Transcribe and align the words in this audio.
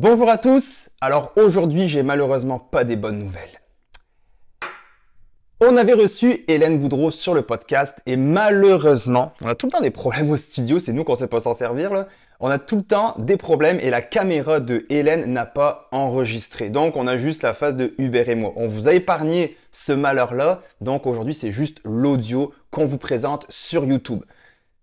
Bonjour 0.00 0.30
à 0.30 0.38
tous. 0.38 0.90
Alors 1.00 1.32
aujourd'hui, 1.34 1.88
j'ai 1.88 2.04
malheureusement 2.04 2.60
pas 2.60 2.84
des 2.84 2.94
bonnes 2.94 3.18
nouvelles. 3.18 3.60
On 5.60 5.76
avait 5.76 5.92
reçu 5.92 6.44
Hélène 6.46 6.78
Boudreau 6.78 7.10
sur 7.10 7.34
le 7.34 7.42
podcast 7.42 7.98
et 8.06 8.16
malheureusement, 8.16 9.32
on 9.40 9.48
a 9.48 9.56
tout 9.56 9.66
le 9.66 9.72
temps 9.72 9.80
des 9.80 9.90
problèmes 9.90 10.30
au 10.30 10.36
studio, 10.36 10.78
c'est 10.78 10.92
nous 10.92 11.02
qu'on 11.02 11.16
sait 11.16 11.26
pas 11.26 11.40
s'en 11.40 11.52
servir 11.52 11.92
là. 11.92 12.06
On 12.38 12.48
a 12.48 12.60
tout 12.60 12.76
le 12.76 12.84
temps 12.84 13.16
des 13.18 13.36
problèmes 13.36 13.80
et 13.80 13.90
la 13.90 14.00
caméra 14.00 14.60
de 14.60 14.84
Hélène 14.88 15.32
n'a 15.32 15.46
pas 15.46 15.88
enregistré. 15.90 16.70
Donc 16.70 16.96
on 16.96 17.08
a 17.08 17.16
juste 17.16 17.42
la 17.42 17.52
phase 17.52 17.74
de 17.74 17.92
Hubert 17.98 18.28
et 18.28 18.36
moi. 18.36 18.52
On 18.54 18.68
vous 18.68 18.86
a 18.86 18.92
épargné 18.92 19.56
ce 19.72 19.90
malheur-là, 19.90 20.62
donc 20.80 21.08
aujourd'hui 21.08 21.34
c'est 21.34 21.50
juste 21.50 21.80
l'audio 21.84 22.52
qu'on 22.70 22.86
vous 22.86 22.98
présente 22.98 23.46
sur 23.48 23.84
YouTube. 23.84 24.22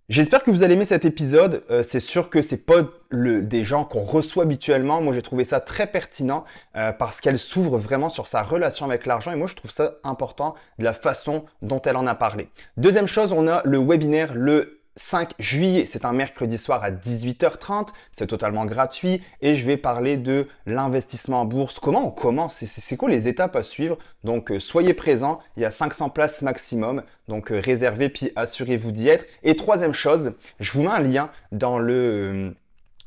J'espère 0.07 0.43
que 0.43 0.51
vous 0.51 0.61
allez 0.61 0.75
aimer 0.75 0.85
cet 0.85 1.03
épisode. 1.03 1.63
Euh, 1.71 1.81
c'est 1.81 1.99
sûr 1.99 2.29
que 2.29 2.43
c'est 2.43 2.63
pas 2.63 2.75
le, 3.09 3.41
des 3.41 3.63
gens 3.63 3.83
qu'on 3.83 4.03
reçoit 4.03 4.43
habituellement. 4.43 5.01
Moi, 5.01 5.15
j'ai 5.15 5.23
trouvé 5.23 5.45
ça 5.45 5.59
très 5.59 5.88
pertinent 5.88 6.45
euh, 6.75 6.91
parce 6.91 7.21
qu'elle 7.21 7.39
s'ouvre 7.39 7.80
vraiment 7.80 8.09
sur 8.09 8.27
sa 8.27 8.44
relation 8.44 8.85
avec 8.85 9.07
l'argent 9.07 9.31
et 9.31 9.35
moi, 9.35 9.47
je 9.47 9.55
trouve 9.55 9.71
ça 9.71 9.95
important 10.03 10.53
de 10.77 10.83
la 10.83 10.94
façon 10.94 11.45
dont 11.63 11.81
elle 11.81 11.97
en 11.97 12.05
a 12.05 12.13
parlé. 12.13 12.49
Deuxième 12.77 13.07
chose, 13.07 13.31
on 13.31 13.47
a 13.47 13.63
le 13.66 13.80
webinaire 13.80 14.35
le 14.35 14.84
5 14.98 15.34
juillet, 15.40 15.85
c'est 15.88 16.05
un 16.05 16.13
mercredi 16.13 16.58
soir 16.58 16.84
à 16.84 16.90
18h30, 16.90 17.90
c'est 18.13 18.27
totalement 18.27 18.66
gratuit. 18.66 19.22
Et 19.41 19.55
je 19.55 19.66
vais 19.66 19.76
parler 19.76 20.16
de 20.16 20.48
l'investissement 20.66 21.41
en 21.41 21.45
bourse, 21.45 21.80
comment 21.80 22.08
on 22.08 22.12
commence, 22.12 22.63
c'est 22.63 22.98
quoi 22.98 23.09
les 23.09 23.27
étapes 23.27 23.55
à 23.55 23.63
suivre? 23.63 23.98
Donc 24.23 24.52
euh, 24.52 24.59
soyez 24.59 24.94
présents, 24.94 25.39
il 25.58 25.63
y 25.63 25.66
a 25.66 25.72
500 25.72 26.09
places 26.09 26.41
maximum, 26.41 27.03
donc 27.27 27.52
euh, 27.52 27.59
réservez 27.59 28.09
puis 28.09 28.31
assurez-vous 28.36 28.91
d'y 28.91 29.09
être. 29.09 29.26
Et 29.44 29.55
troisième 29.55 29.94
chose, 29.94 30.34
je 30.59 30.72
vous 30.72 30.84
mets 30.84 30.89
un 30.89 31.00
lien 31.00 31.30
dans 31.52 31.77
le, 31.77 31.94
euh, 31.94 32.52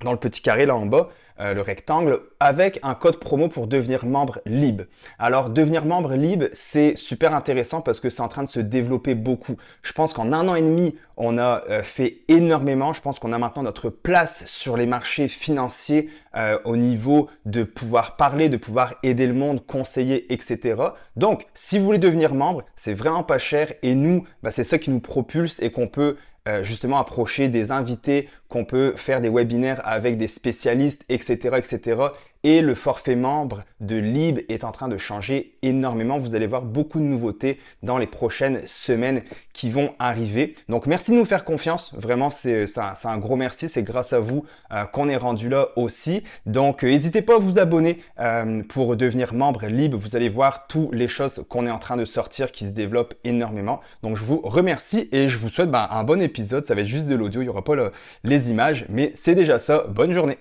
dans 0.05 0.13
le 0.13 0.19
petit 0.19 0.43
carré 0.43 0.67
là 0.67 0.77
en 0.77 0.85
bas. 0.85 1.09
Euh, 1.41 1.55
le 1.55 1.61
rectangle, 1.61 2.21
avec 2.41 2.81
un 2.83 2.97
code 2.97 3.21
promo 3.21 3.49
pour 3.49 3.69
devenir 3.69 4.05
membre 4.05 4.41
LIB. 4.45 4.83
Alors 5.21 5.51
devenir 5.51 5.85
membre 5.85 6.15
LIB, 6.15 6.47
c'est 6.53 6.97
super 6.97 7.33
intéressant 7.33 7.81
parce 7.81 8.01
que 8.01 8.11
c'est 8.11 8.23
en 8.23 8.29
train 8.29 8.43
de 8.43 8.49
se 8.49 8.59
développer 8.59 9.15
beaucoup. 9.15 9.57
Je 9.83 9.93
pense 9.93 10.13
qu'en 10.13 10.33
un 10.33 10.49
an 10.49 10.57
et 10.57 10.63
demi, 10.63 10.97
on 11.17 11.39
a 11.39 11.63
euh, 11.71 11.85
fait 11.85 12.23
énormément. 12.27 12.93
Je 12.93 13.01
pense 13.01 13.21
qu'on 13.21 13.33
a 13.33 13.39
maintenant 13.39 13.63
notre 13.63 13.89
place 13.89 14.47
sur 14.47 14.77
les 14.77 14.87
marchés 14.87 15.29
financiers 15.29 16.11
euh, 16.35 16.59
au 16.65 16.77
niveau 16.77 17.29
de 17.45 17.63
pouvoir 17.63 18.17
parler, 18.17 18.49
de 18.49 18.57
pouvoir 18.57 18.97
aider 19.05 19.29
le 19.29 19.35
monde, 19.35 19.65
conseiller, 19.65 20.33
etc. 20.33 20.83
Donc, 21.15 21.47
si 21.55 21.79
vous 21.79 21.85
voulez 21.85 21.99
devenir 21.99 22.35
membre, 22.35 22.65
c'est 22.75 22.95
vraiment 22.95 23.23
pas 23.23 23.39
cher 23.39 23.73
et 23.83 23.95
nous, 23.95 24.25
bah, 24.43 24.51
c'est 24.51 24.65
ça 24.65 24.79
qui 24.79 24.91
nous 24.91 25.01
propulse 25.01 25.61
et 25.63 25.71
qu'on 25.71 25.87
peut 25.87 26.17
justement 26.63 26.99
approcher 26.99 27.49
des 27.49 27.71
invités, 27.71 28.29
qu'on 28.49 28.65
peut 28.65 28.95
faire 28.97 29.21
des 29.21 29.29
webinaires 29.29 29.81
avec 29.85 30.17
des 30.17 30.29
spécialistes, 30.29 31.05
etc., 31.09 31.57
etc. 31.57 32.03
Et 32.45 32.61
le 32.61 32.75
forfait 32.75 33.17
membre 33.17 33.65
de 33.81 33.97
Lib 33.97 34.41
est 34.49 34.63
en 34.63 34.71
train 34.71 34.89
de 34.89 34.97
changer 34.97 35.57
énormément. 35.63 36.19
Vous 36.19 36.35
allez 36.35 36.47
voir 36.47 36.63
beaucoup 36.63 37.01
de 37.01 37.05
nouveautés 37.05 37.59
dans 37.83 37.99
les 37.99 38.07
prochaines 38.07 38.67
semaines 38.67 39.23
qui 39.53 39.71
vont 39.71 39.95
arriver. 39.99 40.55
Donc 40.69 40.87
merci 40.87 41.11
de 41.11 41.17
nous 41.17 41.25
faire 41.25 41.45
confiance. 41.45 41.93
Vraiment, 41.95 42.31
c'est 42.31 42.65
un, 43.05 43.19
gros 43.19 43.37
merci. 43.37 43.69
C'est 43.69 43.83
grâce 43.83 44.13
à 44.13 44.21
vous 44.21 44.45
euh, 44.73 44.85
qu'on 44.85 45.09
est 45.09 45.17
rendu 45.17 45.49
là 45.49 45.69
aussi. 45.77 46.23
Donc 46.47 46.85
euh, 46.85 46.89
n'hésitez 46.89 47.23
pas 47.23 47.37
à 47.37 47.39
vous 47.39 47.59
abonner 47.59 47.99
euh, 48.21 48.63
pour 48.69 48.97
devenir 48.97 49.35
membre 49.35 49.67
Lib. 49.67 49.95
Vous 49.95 50.15
allez 50.15 50.29
voir 50.29 50.67
toutes 50.69 50.95
les 50.95 51.09
choses 51.09 51.45
qu'on 51.49 51.67
est 51.67 51.71
en 51.71 51.79
train 51.79 51.97
de 51.97 52.05
sortir 52.05 52.53
qui 52.53 52.67
se 52.67 52.73
développent 52.73 53.15
énormément. 53.25 53.81
Donc 54.03 54.17
je 54.17 54.25
vous 54.25 54.41
remercie 54.43 55.09
et 55.11 55.29
je 55.29 55.39
vous 55.39 55.49
souhaite 55.49 55.71
ben, 55.71 55.89
un 55.91 56.05
bon 56.05 56.23
épisode. 56.23 56.65
Ça 56.65 56.75
va 56.75 56.83
être 56.83 56.87
juste 56.87 57.07
de 57.07 57.17
l'audio. 57.17 57.41
Il 57.41 57.45
n'y 57.45 57.51
aura 57.51 57.65
pas 57.65 57.75
les 58.23 58.51
images, 58.51 58.87
mais 58.89 59.13
c'est 59.17 59.35
déjà 59.35 59.59
ça. 59.59 59.85
Bonne 59.89 60.13
journée. 60.13 60.39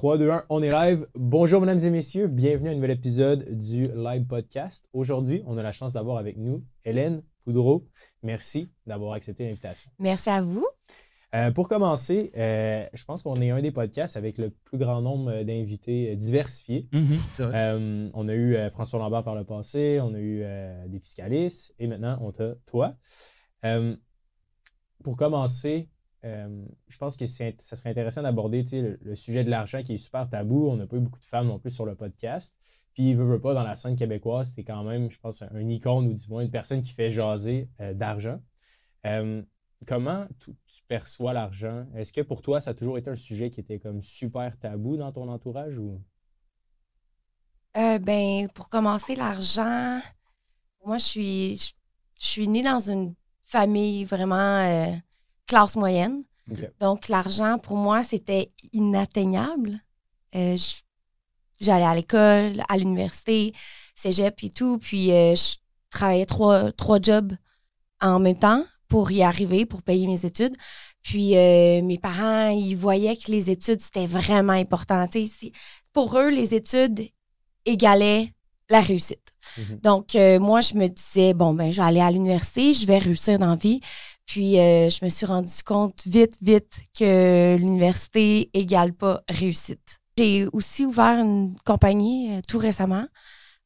3, 0.00 0.16
2, 0.16 0.30
1, 0.30 0.44
on 0.48 0.62
est 0.62 0.70
live. 0.70 1.06
Bonjour, 1.14 1.60
mesdames 1.60 1.78
et 1.78 1.90
messieurs. 1.90 2.26
Bienvenue 2.26 2.70
à 2.70 2.72
un 2.72 2.74
nouvel 2.74 2.92
épisode 2.92 3.58
du 3.58 3.82
Live 3.82 4.24
Podcast. 4.24 4.88
Aujourd'hui, 4.94 5.42
on 5.44 5.58
a 5.58 5.62
la 5.62 5.72
chance 5.72 5.92
d'avoir 5.92 6.16
avec 6.16 6.38
nous 6.38 6.64
Hélène 6.86 7.22
Poudreau. 7.44 7.86
Merci 8.22 8.72
d'avoir 8.86 9.12
accepté 9.12 9.44
l'invitation. 9.44 9.90
Merci 9.98 10.30
à 10.30 10.40
vous. 10.40 10.66
Euh, 11.34 11.50
pour 11.50 11.68
commencer, 11.68 12.32
euh, 12.34 12.86
je 12.94 13.04
pense 13.04 13.22
qu'on 13.22 13.42
est 13.42 13.50
un 13.50 13.60
des 13.60 13.72
podcasts 13.72 14.16
avec 14.16 14.38
le 14.38 14.48
plus 14.64 14.78
grand 14.78 15.02
nombre 15.02 15.42
d'invités 15.42 16.16
diversifiés. 16.16 16.88
Mhm, 16.94 17.18
euh, 17.40 18.08
on 18.14 18.26
a 18.26 18.34
eu 18.34 18.56
François 18.70 19.00
Lambert 19.00 19.22
par 19.22 19.34
le 19.34 19.44
passé, 19.44 20.00
on 20.02 20.14
a 20.14 20.18
eu 20.18 20.42
des 20.88 20.98
fiscalistes 20.98 21.74
et 21.78 21.86
maintenant 21.86 22.18
on 22.22 22.30
a 22.42 22.54
toi. 22.64 22.94
pour 25.04 25.18
commencer, 25.18 25.90
euh, 26.24 26.64
je 26.88 26.98
pense 26.98 27.16
que 27.16 27.26
ça 27.26 27.50
serait 27.58 27.90
intéressant 27.90 28.22
d'aborder 28.22 28.62
le, 28.72 29.14
sujet 29.14 29.42
de 29.42 29.50
l'argent 29.50 29.82
qui 29.82 29.94
est 29.94 29.96
super 29.96 30.28
tabou. 30.28 30.68
On 30.68 30.76
n'a 30.76 30.86
pas 30.86 30.96
eu 30.96 31.00
beaucoup 31.00 31.18
de 31.18 31.24
femmes 31.24 31.46
non 31.46 31.58
plus 31.58 31.70
sur 31.70 31.86
le 31.86 31.94
podcast. 31.94 32.54
Puis, 32.94 33.14
veut, 33.14 33.24
veut 33.24 33.40
pas, 33.40 33.54
dans 33.54 33.62
la 33.62 33.76
scène 33.76 33.96
québécoise, 33.96 34.50
c'était 34.50 34.64
quand 34.64 34.82
même, 34.84 35.10
je 35.10 35.18
pense, 35.18 35.42
un, 35.42 35.68
icône 35.68 36.08
ou 36.08 36.12
du 36.12 36.28
moins 36.28 36.42
une 36.42 36.50
personne 36.50 36.82
qui 36.82 36.92
fait 36.92 37.08
jaser 37.08 37.70
euh, 37.80 37.94
d'argent. 37.94 38.40
Euh, 39.06 39.42
comment 39.86 40.26
tu, 40.40 40.52
perçois 40.88 41.32
l'argent? 41.32 41.86
Est-ce 41.94 42.12
que 42.12 42.20
pour 42.20 42.42
toi, 42.42 42.60
ça 42.60 42.72
a 42.72 42.74
toujours 42.74 42.98
été 42.98 43.10
un 43.10 43.14
sujet 43.14 43.50
qui 43.50 43.60
était 43.60 43.78
comme 43.78 44.02
super 44.02 44.58
tabou 44.58 44.96
dans 44.96 45.12
ton 45.12 45.28
entourage 45.28 45.78
ou? 45.78 46.02
ben, 47.74 48.48
pour 48.52 48.68
commencer, 48.68 49.14
l'argent, 49.14 50.00
moi, 50.84 50.98
je 50.98 51.04
suis, 51.04 51.56
je, 51.56 51.72
suis 52.18 52.48
née 52.48 52.62
dans 52.62 52.80
une 52.80 53.14
famille 53.44 54.04
vraiment 54.04 54.98
classe 55.50 55.74
moyenne. 55.74 56.22
Donc, 56.80 57.08
l'argent, 57.08 57.58
pour 57.58 57.76
moi, 57.76 58.04
c'était 58.04 58.52
inatteignable. 58.72 59.80
Euh, 60.36 60.56
j'allais 61.60 61.84
à 61.84 61.94
l'école, 61.94 62.62
à 62.68 62.76
l'université, 62.76 63.52
cégep 63.94 64.42
et 64.44 64.50
tout. 64.50 64.78
Puis, 64.78 65.10
euh, 65.10 65.34
je 65.34 65.56
travaillais 65.90 66.26
trois, 66.26 66.70
trois 66.72 67.00
jobs 67.02 67.32
en 68.00 68.20
même 68.20 68.38
temps 68.38 68.64
pour 68.88 69.10
y 69.10 69.22
arriver, 69.22 69.66
pour 69.66 69.82
payer 69.82 70.06
mes 70.06 70.24
études. 70.24 70.56
Puis, 71.02 71.36
euh, 71.36 71.82
mes 71.82 71.98
parents, 71.98 72.48
ils 72.48 72.76
voyaient 72.76 73.16
que 73.16 73.30
les 73.30 73.50
études, 73.50 73.80
c'était 73.80 74.06
vraiment 74.06 74.52
important. 74.52 75.04
pour 75.92 76.16
eux, 76.16 76.30
les 76.30 76.54
études 76.54 77.08
égalaient 77.64 78.32
la 78.68 78.80
réussite. 78.80 79.32
Mm-hmm. 79.58 79.80
Donc, 79.82 80.14
moi, 80.40 80.60
je 80.60 80.74
me 80.74 80.86
disais, 80.88 81.34
bon, 81.34 81.54
ben, 81.54 81.72
je 81.72 81.80
vais 81.80 81.88
aller 81.88 82.00
à 82.00 82.10
l'université, 82.10 82.72
je 82.72 82.86
vais 82.86 82.98
réussir 82.98 83.38
dans 83.38 83.50
la 83.50 83.56
vie. 83.56 83.80
Puis, 84.30 84.60
euh, 84.60 84.88
je 84.90 85.04
me 85.04 85.10
suis 85.10 85.26
rendu 85.26 85.52
compte 85.66 86.02
vite, 86.06 86.36
vite 86.40 86.82
que 86.96 87.56
l'université 87.56 88.48
égale 88.54 88.92
pas 88.92 89.24
réussite. 89.28 89.98
J'ai 90.16 90.46
aussi 90.52 90.84
ouvert 90.84 91.18
une 91.18 91.56
compagnie 91.64 92.36
euh, 92.36 92.40
tout 92.46 92.58
récemment, 92.58 93.08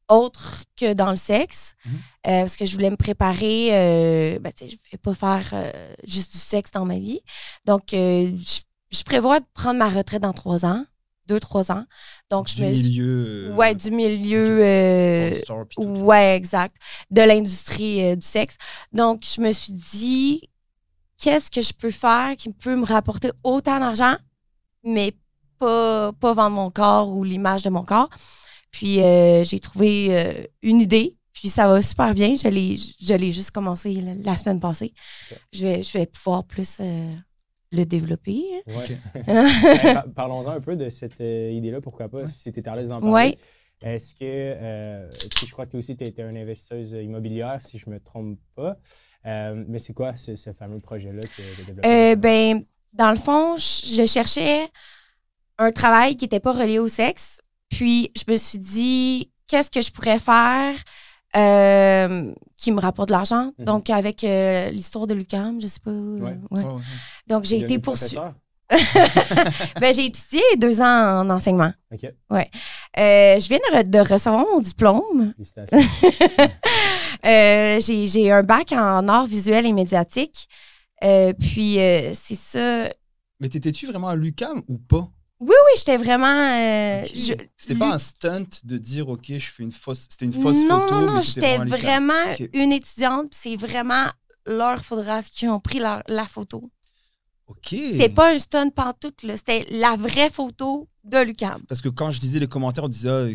autre 0.09 0.63
que 0.75 0.93
dans 0.93 1.11
le 1.11 1.17
sexe, 1.17 1.75
mhm. 1.85 1.93
euh, 1.93 1.99
parce 2.39 2.55
que 2.55 2.65
je 2.65 2.73
voulais 2.73 2.89
me 2.89 2.95
préparer. 2.95 3.69
Ben, 4.41 4.51
je 4.59 4.65
ne 4.65 4.91
vais 4.91 4.97
pas 4.99 5.13
faire 5.13 5.71
juste 6.03 6.31
du 6.31 6.39
sexe 6.39 6.71
dans 6.71 6.85
ma 6.85 6.97
vie. 6.97 7.19
Donc, 7.65 7.83
je, 7.91 9.03
prévois 9.05 9.41
de 9.41 9.45
prendre 9.53 9.77
ma 9.77 9.89
retraite 9.89 10.23
dans 10.23 10.33
trois 10.33 10.65
ans 10.65 10.83
deux, 11.27 11.39
trois 11.39 11.71
ans. 11.71 11.85
Donc, 12.29 12.47
je 12.47 12.55
du 12.55 12.61
milieu. 12.61 13.53
ouais, 13.55 13.73
du 13.73 13.89
milieu. 13.89 14.59
ouais, 15.77 16.35
exact. 16.35 16.75
De 17.09 17.23
l'industrie 17.23 18.15
du 18.15 18.25
sexe. 18.25 18.57
Donc, 18.93 19.23
je 19.25 19.41
me 19.41 19.51
suis 19.51 19.73
dit, 19.73 20.49
qu'est-ce 21.17 21.51
que 21.51 21.61
je 21.61 21.73
peux 21.73 21.91
faire 21.91 22.35
qui 22.37 22.51
peut 22.53 22.75
me 22.75 22.85
rapporter 22.85 23.31
autant 23.43 23.79
d'argent, 23.79 24.15
mais 24.83 25.13
pas, 25.57 26.13
pas 26.13 26.33
vendre 26.33 26.55
mon 26.55 26.69
corps 26.69 27.09
ou 27.09 27.23
l'image 27.23 27.63
de 27.63 27.69
mon 27.69 27.83
corps. 27.83 28.09
Puis 28.71 29.01
euh, 29.01 29.43
j'ai 29.43 29.59
trouvé 29.59 30.07
euh, 30.11 30.43
une 30.61 30.81
idée, 30.81 31.15
puis 31.33 31.47
ça 31.47 31.67
va 31.67 31.81
super 31.81 32.13
bien. 32.13 32.35
Je 32.35 33.13
l'ai 33.15 33.31
juste 33.31 33.51
commencé 33.51 33.93
la, 34.23 34.35
semaine 34.35 34.59
passée. 34.59 34.93
Je, 35.53 35.65
vais, 35.65 35.83
je 35.83 35.97
vais 35.97 36.05
pouvoir 36.07 36.43
plus 36.43 36.79
euh, 36.81 37.13
le 37.71 37.85
développer. 37.85 38.43
Ben, 39.25 40.03
parlons-en 40.15 40.51
un 40.51 40.59
peu 40.59 40.75
de 40.75 40.89
cette 40.89 41.21
idée-là, 41.21 41.79
pourquoi 41.79 42.09
pas, 42.09 42.27
si 42.27 42.51
tu 42.51 42.59
es 42.59 42.67
à 42.67 42.75
l'aise 42.75 42.89
d'en 42.89 42.99
parler. 42.99 43.37
Est-ce 43.81 44.15
que, 44.15 45.09
je 45.45 45.51
crois 45.51 45.65
que 45.65 45.71
tu 45.71 45.77
aussi, 45.77 45.95
tu 45.95 46.05
été 46.05 46.21
une 46.21 46.37
investisseuse 46.37 46.93
immobilière, 46.93 47.61
si 47.61 47.77
je 47.77 47.89
ne 47.89 47.95
me 47.95 47.99
trompe 47.99 48.39
pas. 48.55 48.77
Euh, 49.25 49.63
mais 49.67 49.79
c'est 49.79 49.93
quoi 49.93 50.15
ce, 50.15 50.35
fameux 50.53 50.79
projet-là 50.79 51.21
de 51.21 51.63
développement? 51.65 51.91
Euh, 51.91 52.15
ben, 52.15 52.63
dans 52.93 53.11
le 53.11 53.17
fond, 53.17 53.55
je 53.55 54.05
cherchais 54.05 54.69
un 55.57 55.71
travail 55.71 56.15
qui 56.15 56.25
n'était 56.25 56.39
pas 56.39 56.51
relié 56.51 56.79
au 56.79 56.87
sexe. 56.87 57.41
Puis, 57.69 58.11
je 58.15 58.31
me 58.31 58.37
suis 58.37 58.59
dit, 58.59 59.31
qu'est-ce 59.47 59.71
que 59.71 59.81
je 59.81 59.91
pourrais 59.91 60.19
faire 60.19 60.75
euh, 61.35 62.33
qui 62.55 62.71
me 62.71 62.79
rapporte 62.79 63.09
de 63.09 63.13
l'argent? 63.13 63.51
Mhm. 63.57 63.65
Donc, 63.65 63.89
avec 63.89 64.21
l'histoire 64.21 65.07
de 65.07 65.15
Lucam, 65.15 65.59
je 65.59 65.67
sais 65.67 65.79
pas. 65.79 65.91
Ouais. 65.91 66.63
Donc, 67.27 67.43
j'ai 67.45 67.59
été 67.59 67.79
poursuivie. 67.79 68.19
ben, 69.79 69.93
j'ai 69.93 70.05
étudié 70.05 70.41
deux 70.57 70.81
ans 70.81 71.21
en 71.21 71.29
enseignement. 71.29 71.71
OK. 71.93 72.01
Ouais. 72.31 72.49
Euh, 72.97 73.39
je 73.39 73.47
viens 73.47 73.59
de, 73.59 73.75
re- 73.77 73.87
de 73.89 73.99
recevoir 73.99 74.45
mon 74.51 74.59
diplôme. 74.59 75.33
Félicitations. 75.35 75.77
Euh, 77.25 77.79
j'ai 77.79 78.05
j'ai 78.05 78.31
un 78.31 78.43
bac 78.43 78.71
en 78.71 79.07
art 79.07 79.25
visuel 79.25 79.65
et 79.65 79.71
médiatique. 79.73 80.47
Euh, 81.03 81.33
puis, 81.33 81.79
euh, 81.79 82.11
c'est 82.13 82.35
ça. 82.35 82.87
Mais 83.39 83.49
t'étais-tu 83.49 83.87
vraiment 83.87 84.09
à 84.09 84.15
l'UCAM 84.15 84.61
ou 84.67 84.77
pas? 84.77 85.07
Oui, 85.39 85.53
j'étais 85.77 85.97
vraiment. 85.97 86.27
euh, 86.27 87.03
je- 87.13 87.33
C'était 87.57 87.75
pas 87.79 87.93
un 87.93 87.97
stunt 87.97 88.45
de 88.63 88.77
dire, 88.77 89.09
OK, 89.09 89.25
je 89.27 89.39
fais 89.51 89.63
une 89.63 89.71
fausse. 89.71 90.05
C'était 90.09 90.25
une 90.25 90.33
fausse 90.33 90.63
non, 90.67 90.81
photo. 90.81 90.95
non, 90.95 91.01
non, 91.07 91.13
mais 91.15 91.21
j'étais 91.23 91.57
vraiment 91.57 92.13
une 92.53 92.71
étudiante. 92.71 93.31
puis 93.31 93.39
C'est 93.41 93.55
vraiment 93.55 94.05
leurs 94.45 94.83
photographes 94.85 95.29
qui 95.31 95.47
ont 95.47 95.59
pris 95.59 95.79
leur- 95.79 96.03
la 96.07 96.25
photo. 96.25 96.69
OK. 97.47 97.67
C'était 97.69 98.09
pas 98.09 98.33
un 98.33 98.39
stunt 98.39 98.69
pantoute, 98.69 99.23
là. 99.23 99.37
C'était 99.37 99.65
la 99.69 99.95
vraie 99.95 100.29
photo 100.29 100.87
de 101.03 101.19
Lucam. 101.19 101.61
Parce 101.67 101.81
que 101.81 101.89
quand 101.89 102.09
je 102.11 102.19
lisais 102.21 102.39
les 102.39 102.47
commentaires, 102.47 102.83
on 102.85 102.87
disait. 102.89 103.09
ah, 103.09 103.27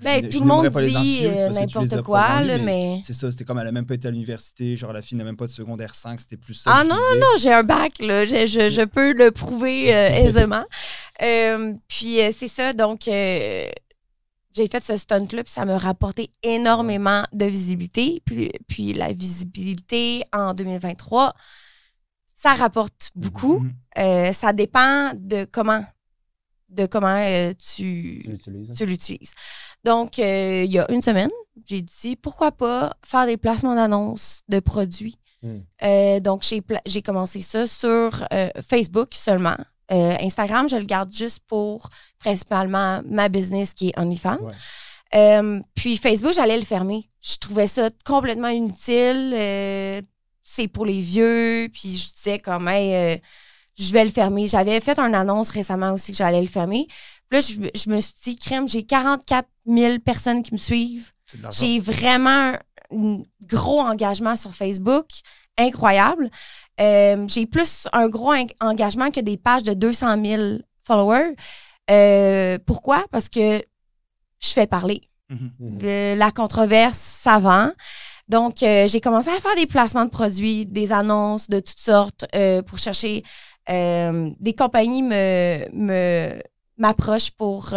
Ben, 0.00 0.28
tout 0.28 0.38
je 0.38 0.42
le 0.42 0.48
monde 0.48 0.66
dit 0.68 1.20
euh, 1.26 1.48
n'importe 1.50 2.02
quoi, 2.02 2.40
lui, 2.40 2.48
là, 2.48 2.58
mais 2.58 2.64
mais. 2.64 3.00
C'est 3.04 3.14
ça, 3.14 3.30
c'était 3.30 3.44
comme 3.44 3.58
elle 3.60 3.68
a 3.68 3.72
même 3.72 3.86
pas 3.86 3.94
été 3.94 4.08
à 4.08 4.10
l'université, 4.10 4.74
genre 4.74 4.92
la 4.92 5.02
fille 5.02 5.16
n'a 5.16 5.22
même 5.22 5.36
pas 5.36 5.46
de 5.46 5.52
secondaire 5.52 5.94
5, 5.94 6.20
c'était 6.20 6.36
plus 6.36 6.54
ça. 6.54 6.72
Ah 6.74 6.82
non, 6.82 6.96
disais. 6.96 7.20
non, 7.20 7.26
j'ai 7.38 7.52
un 7.52 7.62
bac, 7.62 7.98
là. 8.00 8.24
Je, 8.24 8.46
je- 8.46 8.84
peux 8.84 9.12
le 9.12 9.30
prouver 9.30 9.94
euh, 9.94 10.08
aisément. 10.26 10.64
Euh, 11.22 11.74
puis 11.86 12.20
euh, 12.20 12.32
c'est 12.36 12.48
ça, 12.48 12.72
donc 12.72 13.02
j'ai 14.54 14.66
fait 14.68 14.82
ce 14.82 14.96
stunt-là, 14.96 15.44
puis 15.44 15.52
ça 15.52 15.64
m'a 15.64 15.78
rapporté 15.78 16.30
énormément 16.42 17.22
de 17.32 17.46
visibilité. 17.46 18.20
Puis, 18.24 18.50
puis 18.68 18.92
la 18.92 19.12
visibilité 19.12 20.24
en 20.32 20.52
2023, 20.54 21.32
ça 22.42 22.54
rapporte 22.54 23.12
beaucoup. 23.14 23.60
Mhm. 23.60 23.72
Euh, 23.98 24.32
ça 24.32 24.52
dépend 24.52 25.12
de 25.14 25.44
comment, 25.44 25.84
de 26.70 26.86
comment 26.86 27.16
euh, 27.18 27.52
tu, 27.52 28.20
tu 28.74 28.86
l'utilises. 28.86 29.34
Donc, 29.84 30.18
euh, 30.18 30.64
il 30.64 30.72
y 30.72 30.80
a 30.80 30.90
une 30.90 31.02
semaine, 31.02 31.30
j'ai 31.66 31.82
dit 31.82 32.16
pourquoi 32.16 32.50
pas 32.50 32.96
faire 33.04 33.26
des 33.26 33.36
placements 33.36 33.76
d'annonces 33.76 34.40
de 34.48 34.58
produits. 34.58 35.18
Hmm. 35.42 35.58
Euh, 35.84 36.18
donc, 36.18 36.44
j'ai 36.86 37.02
commencé 37.02 37.42
ça 37.42 37.66
sur 37.66 38.24
Facebook 38.68 39.10
seulement. 39.12 39.56
Instagram, 39.90 40.68
je 40.68 40.76
le 40.76 40.84
garde 40.84 41.12
juste 41.12 41.40
pour 41.46 41.88
principalement 42.18 43.02
ma 43.04 43.28
business 43.28 43.74
qui 43.74 43.90
est 43.90 43.98
OnlyFans. 43.98 44.38
Ouais. 44.40 45.60
Puis 45.74 45.98
Facebook, 45.98 46.32
j'allais 46.32 46.56
le 46.56 46.64
fermer. 46.64 47.04
Je 47.20 47.36
trouvais 47.36 47.66
ça 47.66 47.90
complètement 48.04 48.48
inutile. 48.48 49.34
C'est 50.42 50.68
pour 50.68 50.84
les 50.86 51.00
vieux. 51.00 51.68
Puis 51.72 51.96
je 51.96 52.12
disais 52.14 52.38
comme, 52.38 52.68
hey, 52.68 52.94
euh, 52.94 53.16
je 53.78 53.92
vais 53.92 54.04
le 54.04 54.10
fermer. 54.10 54.48
J'avais 54.48 54.80
fait 54.80 54.98
une 54.98 55.14
annonce 55.14 55.50
récemment 55.50 55.92
aussi 55.92 56.12
que 56.12 56.18
j'allais 56.18 56.42
le 56.42 56.48
fermer. 56.48 56.86
Puis 57.28 57.40
là, 57.40 57.40
je, 57.40 57.80
je 57.80 57.90
me 57.90 58.00
suis 58.00 58.14
dit, 58.24 58.36
crème, 58.36 58.68
j'ai 58.68 58.82
44 58.84 59.48
000 59.66 59.98
personnes 60.00 60.42
qui 60.42 60.52
me 60.52 60.58
suivent. 60.58 61.10
De. 61.34 61.48
J'ai 61.50 61.80
vraiment 61.80 62.52
un 62.94 63.22
gros 63.46 63.80
engagement 63.80 64.36
sur 64.36 64.54
Facebook, 64.54 65.06
incroyable. 65.56 66.30
Euh, 66.80 67.24
j'ai 67.28 67.46
plus 67.46 67.88
un 67.92 68.08
gros 68.08 68.32
en- 68.34 68.46
engagement 68.60 69.10
que 69.10 69.20
des 69.20 69.36
pages 69.38 69.62
de 69.62 69.72
200 69.72 70.22
000 70.22 70.42
followers. 70.82 71.34
Euh, 71.90 72.58
pourquoi? 72.66 73.04
Parce 73.10 73.28
que 73.28 73.62
je 74.40 74.48
fais 74.48 74.66
parler. 74.66 75.00
Mhm. 75.30 75.52
Mhm. 75.58 75.78
De 75.78 76.14
la 76.18 76.30
controverse, 76.30 76.98
ça 76.98 77.38
vend. 77.38 77.70
Donc, 78.28 78.62
euh, 78.62 78.86
j'ai 78.88 79.00
commencé 79.00 79.28
à 79.30 79.38
faire 79.40 79.54
des 79.56 79.66
placements 79.66 80.04
de 80.04 80.10
produits, 80.10 80.64
des 80.66 80.92
annonces 80.92 81.48
de 81.50 81.60
toutes 81.60 81.78
sortes 81.78 82.24
euh, 82.34 82.62
pour 82.62 82.78
chercher. 82.78 83.22
euh, 83.68 84.30
des 84.40 84.54
compagnies 84.54 85.02
me, 85.02 85.68
me, 85.72 86.40
m'approchent 86.78 87.30
pour 87.32 87.74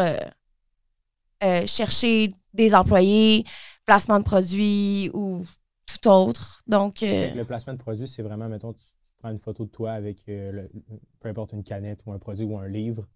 chercher 1.65 2.33
des 2.53 2.73
employés, 2.73 3.45
placement 3.85 4.19
de 4.19 4.23
produits 4.23 5.11
ou 5.13 5.45
tout 5.85 6.09
autre. 6.09 6.61
Donc, 6.67 7.01
Le 7.01 7.43
placement 7.43 7.73
de 7.73 7.77
produit, 7.79 8.07
c'est 8.07 8.23
vraiment, 8.23 8.47
mettons, 8.49 8.73
tu, 8.73 8.83
prends 9.19 9.29
une 9.31 9.37
photo 9.39 9.65
de 9.65 9.69
toi 9.69 9.91
avec 9.91 10.19
le- 10.27 10.69
peu 11.19 11.29
importe 11.29 11.53
une 11.53 11.63
canette 11.63 12.01
ou 12.05 12.11
un 12.13 12.19
produit 12.19 12.45
ou 12.45 12.57
un 12.57 12.67
livre, 12.67 13.07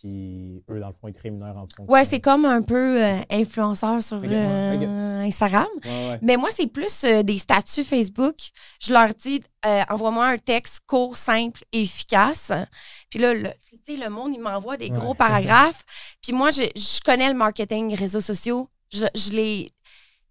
puis 0.00 0.62
eux, 0.70 0.80
dans 0.80 0.88
le 0.88 0.92
fond, 1.00 1.08
ils 1.08 1.12
te 1.14 1.22
rémunèrent 1.22 1.56
en 1.56 1.60
fonction. 1.60 1.84
ouais, 1.88 2.04
c'est 2.04 2.20
comme 2.20 2.44
un 2.44 2.62
peu 2.62 3.02
euh, 3.02 3.20
influenceur 3.30 4.02
sur 4.02 4.20
euh, 4.24 5.20
Instagram. 5.20 5.66
Ouais, 5.84 5.90
ouais. 6.10 6.18
Mais 6.22 6.36
moi, 6.36 6.48
c'est 6.52 6.66
plus 6.66 7.04
euh, 7.04 7.22
des 7.22 7.38
statuts 7.38 7.84
Facebook. 7.84 8.36
Je 8.80 8.92
leur 8.92 9.14
dis, 9.14 9.40
envoie-moi 9.88 10.26
un 10.26 10.38
texte 10.38 10.80
court, 10.86 11.16
simple 11.16 11.62
et 11.72 11.82
efficace. 11.82 12.52
Puis 13.10 13.18
là, 13.18 13.34
le, 13.34 13.48
tu 13.68 13.78
sais, 13.82 13.96
le 13.96 14.08
monde, 14.10 14.32
il 14.34 14.40
m'envoie 14.40 14.76
des 14.76 14.90
gros 14.90 15.08
Ouais. 15.10 15.14
paragraphes. 15.16 15.84
Puis 16.22 16.32
moi, 16.32 16.50
je, 16.50 16.62
je 16.76 17.00
connais 17.04 17.28
le 17.28 17.34
marketing, 17.36 17.94
réseaux 17.94 18.20
sociaux. 18.20 18.68
Je, 18.92 19.06
je 19.14 19.32
les, 19.32 19.70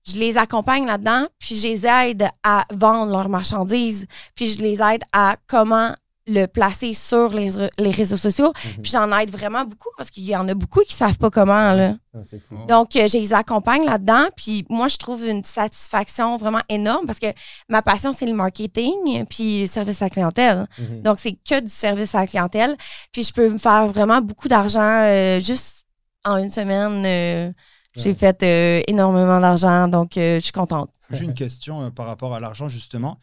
je 0.07 0.17
les 0.17 0.37
accompagne 0.37 0.85
là-dedans. 0.85 1.27
Puis 1.39 1.55
je 1.55 1.67
les 1.67 1.85
aide 1.85 2.27
à 2.43 2.65
vendre 2.71 3.11
leurs 3.11 3.29
marchandises. 3.29 4.05
Puis 4.35 4.47
je 4.49 4.59
les 4.59 4.81
aide 4.81 5.01
à 5.13 5.35
comment 5.47 5.93
le 6.27 6.45
placer 6.45 6.93
sur 6.93 7.29
les, 7.29 7.49
les 7.79 7.91
réseaux 7.91 8.17
sociaux. 8.17 8.51
Mhm. 8.65 8.81
Puis 8.81 8.91
j'en 8.91 9.17
aide 9.17 9.29
vraiment 9.31 9.63
beaucoup 9.63 9.89
parce 9.97 10.09
qu'il 10.09 10.23
y 10.25 10.35
en 10.35 10.47
a 10.47 10.53
beaucoup 10.53 10.81
qui 10.81 10.93
savent 10.93 11.17
pas 11.17 11.29
comment, 11.29 11.73
là. 11.73 11.95
Ah, 12.13 12.19
c'est 12.23 12.39
fou. 12.39 12.55
Donc, 12.67 12.95
euh, 12.95 13.07
je 13.07 13.17
les 13.17 13.33
accompagne 13.33 13.85
là-dedans. 13.85 14.25
Puis 14.35 14.65
moi, 14.69 14.87
je 14.87 14.97
trouve 14.97 15.25
une 15.25 15.43
satisfaction 15.43 16.35
vraiment 16.37 16.61
énorme 16.69 17.05
parce 17.05 17.19
que 17.19 17.27
ma 17.69 17.81
passion, 17.81 18.11
c'est 18.13 18.25
le 18.25 18.33
marketing 18.33 19.25
puis 19.29 19.61
le 19.61 19.67
service 19.67 20.01
à 20.01 20.05
la 20.05 20.09
clientèle. 20.09 20.67
Mhm. 20.79 21.01
Donc, 21.01 21.19
c'est 21.19 21.33
que 21.47 21.59
du 21.61 21.69
service 21.69 22.13
à 22.15 22.21
la 22.21 22.27
clientèle. 22.27 22.75
Puis 23.11 23.23
je 23.23 23.33
peux 23.33 23.49
me 23.49 23.57
faire 23.57 23.87
vraiment 23.87 24.21
beaucoup 24.21 24.47
d'argent 24.47 24.81
euh, 25.03 25.39
juste 25.39 25.85
en 26.25 26.37
une 26.37 26.49
semaine. 26.49 27.03
euh, 27.05 27.51
J'ai 27.95 28.13
fait 28.13 28.43
euh, 28.43 28.81
énormément 28.87 29.39
d'argent. 29.39 29.87
Donc, 29.87 30.17
euh, 30.17 30.35
je 30.39 30.43
suis 30.43 30.51
contente. 30.51 30.89
J'ai 31.09 31.23
une 31.23 31.33
question 31.33 31.83
euh, 31.83 31.89
par 31.89 32.05
rapport 32.05 32.35
à 32.35 32.39
l'argent, 32.39 32.67
justement. 32.67 33.17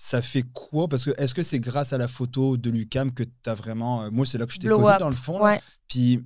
Ça 0.00 0.22
fait 0.22 0.44
quoi? 0.54 0.86
Parce 0.88 1.04
que 1.04 1.10
est-ce 1.18 1.34
que 1.34 1.42
c'est 1.42 1.58
grâce 1.58 1.92
à 1.92 1.98
la 1.98 2.06
photo 2.06 2.56
de 2.56 2.70
Lucam 2.70 3.12
que 3.12 3.24
tu 3.24 3.50
as 3.50 3.54
vraiment. 3.54 4.02
euh, 4.04 4.10
moi, 4.10 4.24
c'est 4.24 4.38
là 4.38 4.46
que 4.46 4.52
je 4.52 4.58
t'ai 4.60 4.68
connu, 4.68 4.88
up. 4.88 5.00
dans 5.00 5.08
le 5.10 5.16
fond. 5.16 5.42
Ouais, 5.42 5.60
Puis, 5.88 6.22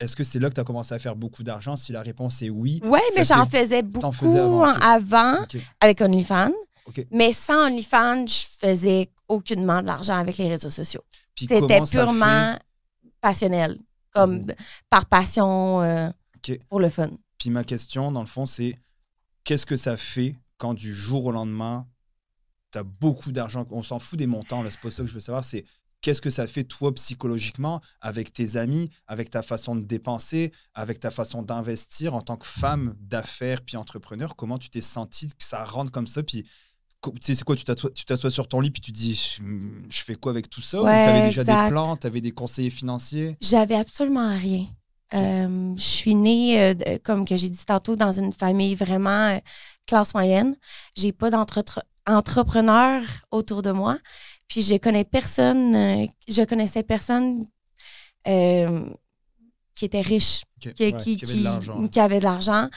est-ce 0.00 0.16
que 0.16 0.24
c'est 0.24 0.40
là 0.40 0.48
que 0.48 0.54
tu 0.54 0.60
as 0.60 0.64
commencé 0.64 0.94
à 0.94 0.98
faire 0.98 1.14
beaucoup 1.14 1.44
d'argent? 1.44 1.76
Si 1.76 1.92
la 1.92 2.02
réponse 2.02 2.42
est 2.42 2.50
oui. 2.50 2.80
ouais 2.82 3.00
mais 3.16 3.24
j'en 3.24 3.46
faisais 3.46 3.82
beaucoup 3.82 4.10
faisais 4.12 4.40
avant, 4.40 5.36
avec 5.80 6.00
OnlyFans. 6.00 6.52
Mais 7.12 7.32
sans 7.32 7.66
OnlyFans, 7.68 8.26
je 8.26 8.66
faisais 8.66 9.10
aucunement 9.28 9.80
de 9.80 9.86
l'argent 9.86 10.16
avec 10.16 10.36
les 10.38 10.48
réseaux 10.48 10.70
sociaux. 10.70 11.02
C'était 11.38 11.80
purement 11.82 12.56
passionnel, 13.20 13.78
comme 14.12 14.38
Mhm. 14.38 14.54
par 14.90 15.06
passion 15.06 15.82
euh, 15.82 16.10
pour 16.68 16.80
le 16.80 16.88
fun. 16.90 17.10
Puis 17.38 17.50
ma 17.50 17.62
question, 17.62 18.10
dans 18.10 18.22
le 18.22 18.26
fond, 18.26 18.46
c'est 18.46 18.76
qu'est-ce 19.44 19.66
que 19.66 19.76
ça 19.76 19.96
fait 19.96 20.34
quand 20.56 20.74
du 20.74 20.92
jour 20.92 21.26
au 21.26 21.30
lendemain, 21.32 21.86
tu 22.72 22.78
as 22.78 22.82
beaucoup 22.82 23.32
d'argent 23.32 23.66
On 23.70 23.82
s'en 23.82 23.98
fout 23.98 24.18
des 24.18 24.26
montants, 24.26 24.62
c'est 24.70 24.80
pas 24.80 24.90
ça 24.90 25.02
que 25.02 25.08
je 25.08 25.14
veux 25.14 25.20
savoir. 25.20 25.44
C'est 25.44 25.64
qu'est-ce 26.00 26.20
que 26.22 26.30
ça 26.30 26.46
fait, 26.46 26.64
toi, 26.64 26.94
psychologiquement, 26.94 27.80
avec 28.00 28.32
tes 28.32 28.56
amis, 28.56 28.90
avec 29.06 29.30
ta 29.30 29.42
façon 29.42 29.74
de 29.76 29.80
dépenser, 29.82 30.52
avec 30.74 31.00
ta 31.00 31.10
façon 31.10 31.42
d'investir 31.42 32.14
en 32.14 32.20
tant 32.22 32.36
que 32.36 32.46
femme 32.46 32.94
d'affaires 33.00 33.62
puis 33.62 33.76
entrepreneur 33.76 34.36
Comment 34.36 34.58
tu 34.58 34.70
t'es 34.70 34.80
senti 34.82 35.26
que 35.28 35.34
ça 35.44 35.64
rentre 35.64 35.90
comme 35.90 36.06
ça 36.06 36.22
Puis. 36.22 36.46
co- 37.00 37.12
Tu 37.12 37.18
sais, 37.22 37.34
c'est 37.34 37.44
quoi, 37.44 37.56
tu 37.56 37.64
t'assois 38.04 38.30
sur 38.30 38.48
ton 38.48 38.60
lit 38.60 38.70
puis 38.70 38.80
tu 38.82 38.92
te 38.92 38.96
dis, 38.96 39.36
Hum, 39.40 39.82
je 39.88 40.02
fais 40.02 40.14
quoi 40.14 40.30
avec 40.32 40.48
tout 40.50 40.62
ça? 40.62 40.80
Ou 40.80 40.84
Ouais, 40.84 41.02
tu 41.02 41.08
avais 41.08 41.22
déjà 41.22 41.42
exact. 41.42 41.64
des 41.66 41.70
plans, 41.72 41.96
tu 41.96 42.06
avais 42.06 42.20
des 42.20 42.32
conseillers 42.32 42.70
financiers? 42.70 43.36
J'avais 43.40 43.76
absolument 43.76 44.36
rien. 44.36 44.66
Euh, 45.14 45.74
je 45.76 45.82
suis 45.82 46.14
née, 46.14 46.60
euh, 46.60 46.98
comme 47.02 47.24
que 47.26 47.36
j'ai 47.36 47.48
dit 47.48 47.64
tantôt, 47.64 47.96
dans 47.96 48.12
une 48.12 48.32
famille 48.32 48.74
vraiment 48.74 49.30
euh, 49.30 49.38
classe 49.86 50.12
moyenne. 50.12 50.54
J'ai 50.96 51.12
pas 51.12 51.30
d'entrepreneur 52.08 53.02
autour 53.30 53.62
de 53.62 53.70
moi. 53.70 53.98
Puis 54.48 54.62
je 54.62 54.76
connais 54.76 55.04
personne, 55.04 55.74
euh, 55.74 56.06
je 56.28 56.42
connaissais 56.42 56.82
personne 56.82 57.46
euh, 58.26 58.84
qui 59.74 59.84
était 59.84 60.00
riche, 60.00 60.42
qui, 60.60 60.68
Ouais, 60.68 60.92
qui, 60.94 61.16
qui 61.16 61.24
avait 61.24 61.38
de 61.38 61.44
l'argent. 61.44 61.88
qui 61.88 62.00
avait 62.00 62.18
de 62.18 62.24
l'argent. 62.24 62.68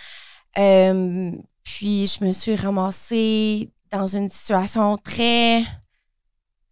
Euh, 0.57 1.31
puis 1.63 2.07
je 2.07 2.25
me 2.25 2.31
suis 2.31 2.55
ramassée 2.55 3.69
dans 3.89 4.07
une 4.07 4.29
situation 4.29 4.97
très 4.97 5.63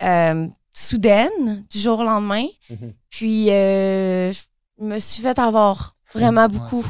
euh, 0.01 0.47
soudaine, 0.71 1.65
du 1.69 1.79
jour 1.79 1.99
au 1.99 2.03
lendemain. 2.03 2.45
Mhm. 2.69 2.93
Puis, 3.09 3.49
euh, 3.51 4.31
je 4.31 4.43
me 4.83 4.99
suis 4.99 5.21
fait 5.21 5.37
avoir 5.39 5.95
vraiment 6.13 6.47
beaucoup. 6.47 6.83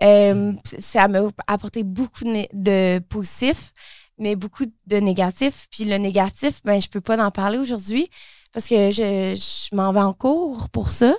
ça 0.00 1.08
m'a 1.08 1.20
apporté 1.46 1.82
beaucoup 1.82 2.24
de, 2.24 2.46
de 2.52 2.98
positifs, 3.08 3.72
mais 4.18 4.36
beaucoup 4.36 4.64
de 4.86 4.96
négatifs. 4.96 5.66
Puis 5.70 5.84
le 5.84 5.96
négatif, 5.96 6.60
ben, 6.64 6.80
je 6.80 6.88
peux 6.88 7.00
pas 7.00 7.22
en 7.24 7.30
parler 7.30 7.58
aujourd'hui 7.58 8.08
parce 8.52 8.68
que 8.68 8.90
je, 8.90 9.34
je 9.34 9.74
m'en 9.76 9.92
vais 9.92 10.00
en 10.00 10.12
cours 10.12 10.68
pour 10.70 10.88
ça. 10.90 11.14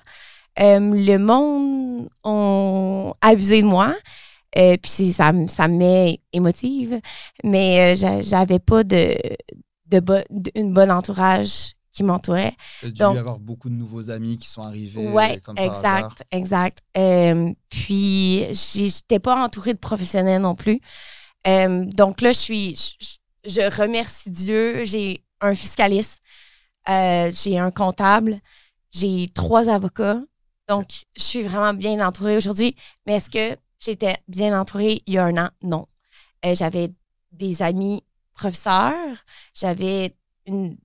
Euh, 0.60 0.80
le 0.80 1.18
monde 1.18 2.10
ont 2.24 3.14
abusé 3.22 3.62
de 3.62 3.68
moi. 3.68 3.94
Euh, 4.58 4.78
puis 4.82 5.12
ça, 5.12 5.34
me- 5.34 5.48
ça 5.48 5.68
me 5.68 5.76
met 5.78 6.22
émotive. 6.32 7.00
Mais 7.44 7.94
euh, 7.94 7.96
j'a- 7.98 8.22
j'avais 8.22 8.60
pas 8.60 8.84
de, 8.86 9.18
de, 9.88 10.00
bo- 10.00 10.14
de- 10.30 10.52
une 10.56 10.74
bonne 10.74 10.92
entourage 10.92 11.74
qui 11.92 12.04
m'entouraient. 12.04 12.54
Tu 12.80 12.86
as 12.88 12.90
dû 12.90 13.18
avoir 13.18 13.40
beaucoup 13.40 13.70
de 13.70 13.76
nouveaux 13.76 14.10
amis 14.10 14.38
qui 14.38 14.48
sont 14.50 14.62
arrivés. 14.62 15.08
Oui, 15.08 15.24
exact, 15.58 16.24
exact. 16.32 16.80
Euh, 16.98 17.52
puis, 17.70 18.46
j'étais 18.54 19.20
pas 19.20 19.44
entourée 19.44 19.74
de 19.74 19.80
professionnels 19.80 20.42
non 20.42 20.56
plus. 20.56 20.80
Euh, 21.48 21.86
donc 21.86 22.22
là, 22.22 22.32
je 22.32 22.38
suis, 22.38 22.76
je, 23.46 23.50
je 23.50 23.82
remercie 23.82 24.30
Dieu. 24.30 24.84
J'ai 24.86 25.24
un 25.42 25.54
fiscaliste, 25.54 26.20
euh, 26.90 27.32
j'ai 27.34 27.60
un 27.60 27.72
comptable, 27.72 28.40
j'ai 28.92 29.30
trois 29.34 29.70
avocats. 29.70 30.22
Donc, 30.68 31.06
je 31.16 31.24
suis 31.24 31.44
vraiment 31.44 31.74
bien 31.74 32.06
entourée 32.06 32.38
aujourd'hui. 32.38 32.76
Mais 33.06 33.16
est-ce 33.16 33.30
que 33.30 33.58
j'étais 33.80 34.18
bien 34.28 34.60
entourée 34.60 35.04
il 35.06 35.14
y 35.14 35.18
a 35.18 35.26
un 35.26 35.38
an? 35.38 35.50
Non. 35.62 35.88
J'avais 36.44 36.92
des 37.32 37.64
amis 37.64 38.04
professeurs, 38.36 39.18
j'avais 39.54 40.16
une 40.46 40.78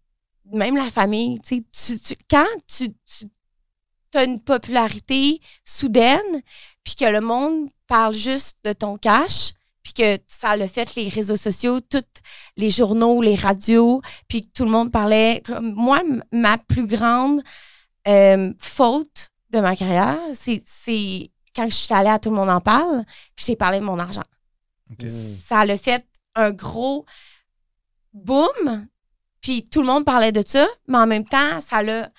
même 0.52 0.76
la 0.76 0.90
famille, 0.90 1.40
tu, 1.40 1.64
tu, 1.64 2.14
quand 2.28 2.46
tu, 2.66 2.92
as 4.14 4.24
une 4.24 4.40
popularité 4.40 5.40
soudaine, 5.64 6.42
puis 6.82 6.96
que 6.96 7.04
le 7.04 7.20
monde 7.20 7.68
parle 7.86 8.14
juste 8.14 8.58
de 8.64 8.72
ton 8.72 8.96
cash, 8.96 9.52
puis 9.82 9.92
que 9.92 10.18
ça 10.26 10.56
le 10.56 10.66
fait 10.66 10.94
les 10.94 11.08
réseaux 11.08 11.36
sociaux, 11.36 11.80
tous 11.80 12.04
les 12.56 12.70
journaux, 12.70 13.22
les 13.22 13.34
radios, 13.34 14.02
puis 14.28 14.42
tout 14.42 14.64
le 14.64 14.70
monde 14.70 14.92
parlait. 14.92 15.42
Moi, 15.62 16.02
ma 16.32 16.58
plus 16.58 16.86
grande 16.86 17.42
euh, 18.08 18.52
faute 18.58 19.30
de 19.50 19.60
ma 19.60 19.74
carrière, 19.76 20.18
c'est 20.32 21.30
quand 21.54 21.68
je 21.68 21.74
suis 21.74 21.94
allée 21.94 22.10
à 22.10 22.18
Tout 22.18 22.30
le 22.30 22.36
monde 22.36 22.50
en 22.50 22.60
parle, 22.60 23.04
puis 23.34 23.46
j'ai 23.46 23.56
parlé 23.56 23.80
de 23.80 23.84
mon 23.84 23.98
argent. 23.98 24.24
Ça 25.44 25.64
le 25.64 25.76
fait 25.76 26.04
un 26.34 26.50
gros 26.50 27.04
boom 28.12 28.86
puis 29.40 29.64
tout 29.64 29.80
le 29.80 29.86
monde 29.86 30.04
parlait 30.04 30.32
de 30.32 30.42
ça, 30.46 30.66
mais 30.86 30.98
en 30.98 31.06
même 31.06 31.24
temps, 31.24 31.60
ça 31.60 31.82
l'a. 31.82 32.10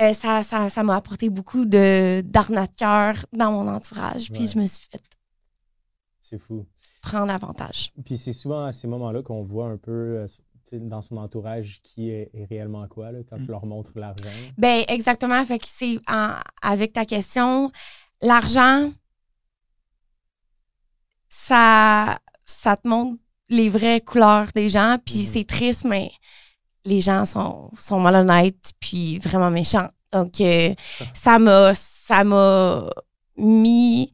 Euh, 0.00 0.12
ça, 0.12 0.42
ça, 0.42 0.82
m'a 0.82 0.96
apporté 0.96 1.30
beaucoup 1.30 1.64
de 1.64 2.20
d'arnaqueurs 2.24 3.24
dans 3.32 3.52
mon 3.52 3.68
entourage. 3.68 4.32
Puis 4.32 4.48
je 4.48 4.58
me 4.58 4.66
suis 4.66 4.88
fait. 4.90 5.00
C'est 6.24 6.38
fou. 6.38 6.64
Prendre 7.02 7.30
avantage. 7.30 7.92
Puis 8.02 8.16
c'est 8.16 8.32
souvent 8.32 8.64
à 8.64 8.72
ces 8.72 8.88
moments-là 8.88 9.22
qu'on 9.22 9.42
voit 9.42 9.68
un 9.68 9.76
peu 9.76 9.92
euh, 9.92 10.26
dans 10.72 11.02
son 11.02 11.18
entourage 11.18 11.82
qui 11.82 12.08
est, 12.08 12.30
réellement 12.48 12.88
quoi, 12.88 13.12
là, 13.12 13.18
quand 13.28 13.36
tu 13.36 13.44
mm. 13.44 13.50
leur 13.50 13.66
montres 13.66 13.92
l'argent. 13.94 14.30
Ben 14.56 14.84
exactement. 14.88 15.44
Fait 15.44 15.58
que 15.58 15.66
c'est 15.68 15.98
avec 16.62 16.94
ta 16.94 17.04
question, 17.04 17.70
l'argent, 18.22 18.90
ça, 21.28 22.18
ça 22.46 22.78
te 22.78 22.88
montre 22.88 23.20
les 23.50 23.68
vraies 23.68 24.00
couleurs 24.00 24.48
des 24.54 24.70
gens. 24.70 24.96
Puis 25.04 25.18
mhm. 25.18 25.24
c'est 25.24 25.44
triste, 25.44 25.84
mais 25.84 26.10
les 26.86 27.00
gens 27.00 27.26
sont, 27.26 27.70
sont 27.78 28.00
malhonnêtes 28.00 28.72
puis 28.80 29.18
vraiment 29.18 29.50
méchants. 29.50 29.90
Donc, 30.10 30.40
euh, 30.40 30.72
ça 31.12 31.38
m'a 31.38 31.74
ça 31.74 32.24
m'a 32.24 32.88
mis 33.36 34.10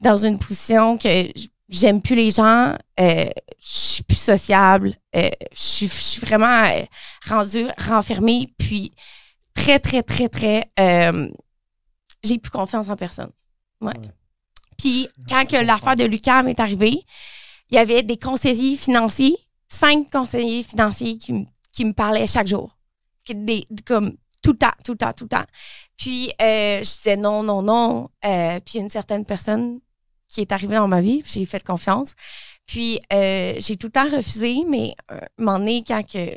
dans 0.00 0.16
une 0.16 0.38
position 0.38 0.98
que 0.98 1.32
j'aime 1.68 2.00
plus 2.02 2.14
les 2.14 2.30
gens, 2.30 2.76
euh, 3.00 3.30
je 3.60 3.78
suis 3.78 4.02
plus 4.04 4.16
sociable, 4.16 4.94
euh, 5.16 5.30
je 5.52 5.86
suis 5.86 6.20
vraiment 6.20 6.64
rendue 7.26 7.66
renfermée, 7.78 8.52
puis 8.58 8.92
très, 9.54 9.78
très, 9.78 10.02
très, 10.02 10.28
très, 10.28 10.70
j'ai 12.24 12.38
plus 12.38 12.50
confiance 12.50 12.88
en 12.88 12.96
personne. 12.96 13.30
Ouais. 13.80 13.92
Puis 14.76 15.08
quand 15.28 15.44
que 15.46 15.56
l'affaire 15.56 15.96
de 15.96 16.04
Lucam 16.04 16.48
est 16.48 16.60
arrivée, 16.60 17.04
il 17.70 17.74
y 17.74 17.78
avait 17.78 18.02
des 18.02 18.16
conseillers 18.16 18.76
financiers, 18.76 19.36
cinq 19.68 20.10
conseillers 20.10 20.62
financiers 20.62 21.18
qui, 21.18 21.46
qui 21.72 21.84
me 21.84 21.92
parlaient 21.92 22.26
chaque 22.26 22.46
jour. 22.46 22.76
Des, 23.28 23.66
comme 23.84 24.16
tout 24.42 24.52
le 24.52 24.58
temps, 24.58 24.72
tout 24.84 24.92
le 24.92 24.98
temps, 24.98 25.12
tout 25.12 25.24
le 25.24 25.28
temps. 25.28 25.44
Puis 25.98 26.30
euh, 26.40 26.78
je 26.78 26.96
disais 26.96 27.16
non, 27.16 27.42
non, 27.42 27.60
non. 27.60 28.08
Euh, 28.24 28.58
puis 28.64 28.78
une 28.78 28.88
certaine 28.88 29.26
personne 29.26 29.80
qui 30.28 30.40
est 30.40 30.52
arrivée 30.52 30.76
dans 30.76 30.88
ma 30.88 31.00
vie, 31.00 31.22
j'ai 31.26 31.44
fait 31.44 31.62
confiance. 31.62 32.14
Puis 32.66 33.00
euh, 33.12 33.54
j'ai 33.58 33.76
tout 33.76 33.88
le 33.88 33.92
temps 33.92 34.08
refusé, 34.08 34.58
mais 34.68 34.94
un 35.08 35.20
moment 35.38 35.58
donné, 35.58 35.84
quand 35.86 36.02
que. 36.02 36.34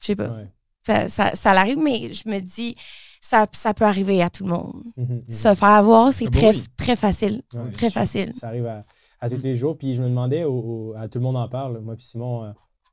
Je 0.00 0.06
sais 0.06 0.16
pas. 0.16 0.36
Ça, 0.84 1.08
ça, 1.08 1.34
ça 1.34 1.50
arrive, 1.50 1.78
mais 1.78 2.12
je 2.12 2.28
me 2.28 2.40
dis, 2.40 2.74
ça, 3.20 3.46
ça 3.52 3.74
peut 3.74 3.84
arriver 3.84 4.22
à 4.22 4.30
tout 4.30 4.44
le 4.44 4.50
monde. 4.50 4.82
Mhm, 4.96 5.06
mhm. 5.06 5.24
Se 5.28 5.54
faire 5.54 5.68
avoir, 5.68 6.12
c'est 6.12 6.30
très, 6.30 6.54
très 6.76 6.96
facile. 6.96 7.42
très 7.72 7.90
facile. 7.90 8.32
Ça 8.32 8.48
arrive 8.48 8.66
à 8.66 8.84
à 9.20 9.28
tous 9.28 9.42
les 9.42 9.56
jours. 9.56 9.76
Puis 9.76 9.94
je 9.94 10.02
me 10.02 10.08
demandais, 10.08 10.42
à 10.42 11.08
tout 11.08 11.18
le 11.18 11.24
monde 11.24 11.36
en 11.36 11.48
parle. 11.48 11.80
Moi, 11.80 11.96
puis 11.96 12.04
Simon, 12.04 12.44
euh, 12.44 12.52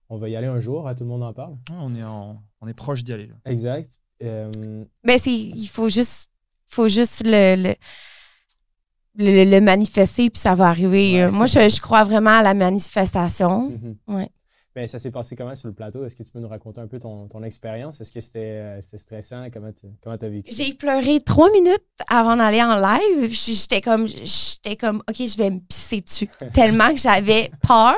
on 0.09 0.17
va 0.17 0.29
y 0.29 0.35
aller 0.35 0.47
un 0.47 0.59
jour, 0.59 0.87
à 0.87 0.95
tout 0.95 1.03
le 1.03 1.09
monde 1.09 1.23
en 1.23 1.33
parle? 1.33 1.55
on, 1.71 1.93
est 1.95 2.03
on 2.03 2.67
est 2.67 2.73
proche 2.73 3.03
d'y 3.03 3.13
aller. 3.13 3.29
Exact. 3.45 3.99
Euh... 4.21 4.85
Ben, 5.03 5.19
il 5.25 5.67
faut 5.67 5.89
juste, 5.89 6.29
faut 6.67 6.87
juste 6.87 7.23
le, 7.25 7.55
le, 7.55 7.75
manifester, 9.61 10.29
puis 10.29 10.39
ça 10.39 10.55
va 10.55 10.67
arriver. 10.67 11.29
Moi, 11.31 11.47
je, 11.47 11.69
je, 11.69 11.81
crois 11.81 12.03
vraiment 12.03 12.39
à 12.39 12.43
la 12.43 12.53
manifestation. 12.53 13.71
Mhm. 13.71 14.15
ouais. 14.15 14.29
Ben, 14.75 14.85
ça 14.87 14.99
s'est 14.99 15.09
passé 15.09 15.37
comment 15.37 15.55
sur 15.55 15.69
le 15.69 15.73
plateau? 15.73 16.03
Est-ce 16.03 16.17
que 16.17 16.23
tu 16.23 16.31
peux 16.31 16.39
nous 16.39 16.49
raconter 16.49 16.81
un 16.81 16.87
peu 16.87 16.99
ton, 16.99 17.29
ton 17.29 17.41
expérience? 17.43 18.01
Est-ce 18.01 18.11
que 18.11 18.19
c'était 18.19 18.59
euh, 18.59 18.81
stressant? 18.81 19.47
Comment 19.49 19.71
tu 19.71 20.25
as 20.25 20.29
vécu 20.29 20.53
J'ai 20.53 20.73
pleuré 20.73 21.21
trois 21.21 21.49
minutes 21.49 21.81
avant 22.09 22.35
d'aller 22.35 22.61
en 22.61 22.75
live. 22.75 23.31
J'étais 23.31 23.79
comme, 23.79 24.05
j'étais 24.05 24.75
comme, 24.75 25.01
OK, 25.09 25.15
je 25.15 25.37
vais 25.37 25.51
me 25.51 25.59
pisser 25.59 26.01
dessus. 26.01 26.27
Tellement 26.53 26.89
que 26.89 26.97
j'avais 26.97 27.51
peur. 27.65 27.95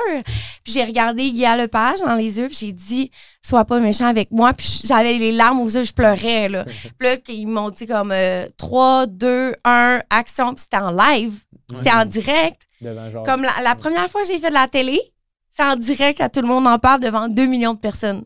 Puis 0.62 0.72
j'ai 0.72 0.84
regardé 0.84 1.32
Guy 1.32 1.46
Lepage 1.58 1.98
dans 1.98 2.14
les 2.14 2.38
yeux, 2.38 2.46
puis 2.46 2.58
j'ai 2.60 2.72
dit, 2.72 3.10
sois 3.42 3.64
pas 3.64 3.80
méchant 3.80 4.06
avec 4.06 4.30
moi. 4.30 4.52
Puis 4.52 4.82
j'avais 4.84 5.14
les 5.14 5.32
larmes 5.32 5.58
aux 5.58 5.68
yeux, 5.68 5.82
je 5.82 5.92
pleurais. 5.92 6.48
Là. 6.48 6.64
puis 6.96 7.08
là, 7.08 7.16
ils 7.26 7.48
m'ont 7.48 7.70
dit 7.70 7.86
comme 7.86 8.14
3, 8.56 9.06
2, 9.08 9.52
1, 9.64 10.02
action. 10.10 10.54
Puis 10.54 10.62
c'était 10.62 10.76
en 10.76 10.92
live. 10.92 11.32
C'est 11.82 11.92
en 11.92 12.04
direct. 12.04 12.68
Comme 13.24 13.42
la, 13.42 13.62
la 13.64 13.74
première 13.74 14.08
fois 14.08 14.22
que 14.22 14.28
j'ai 14.28 14.38
fait 14.38 14.50
de 14.50 14.54
la 14.54 14.68
télé, 14.68 15.00
en 15.60 15.76
direct 15.76 16.20
à 16.20 16.28
tout 16.28 16.40
le 16.40 16.48
monde 16.48 16.66
en 16.66 16.78
parle 16.78 17.00
devant 17.00 17.28
2 17.28 17.46
millions 17.46 17.74
de 17.74 17.78
personnes. 17.78 18.24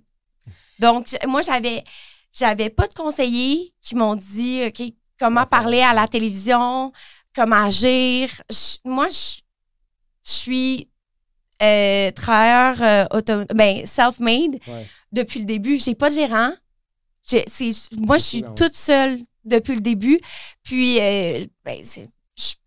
Donc, 0.78 1.06
moi, 1.26 1.42
j'avais, 1.42 1.84
j'avais 2.32 2.70
pas 2.70 2.86
de 2.88 2.94
conseillers 2.94 3.72
qui 3.80 3.94
m'ont 3.94 4.16
dit, 4.16 4.62
OK, 4.66 4.82
comment 5.18 5.46
parler 5.46 5.80
à 5.80 5.94
la 5.94 6.08
télévision, 6.08 6.92
comment 7.34 7.64
agir. 7.64 8.30
moi, 8.84 9.08
je, 9.08 9.42
suis 10.24 10.88
euh, 11.62 12.12
travailleur 12.12 13.08
euh, 13.12 13.44
ben, 13.54 13.84
self-made 13.84 14.58
depuis 15.10 15.40
le 15.40 15.46
début. 15.46 15.78
J'ai 15.78 15.96
pas 15.96 16.10
de 16.10 16.14
gérant. 16.14 16.52
moi, 17.98 18.18
je 18.18 18.22
suis 18.22 18.44
toute 18.56 18.74
seule 18.76 19.18
depuis 19.44 19.74
le 19.74 19.80
début. 19.80 20.20
Puis, 20.62 21.00
euh, 21.00 21.44
ben, 21.64 21.78
c'est 21.82 22.06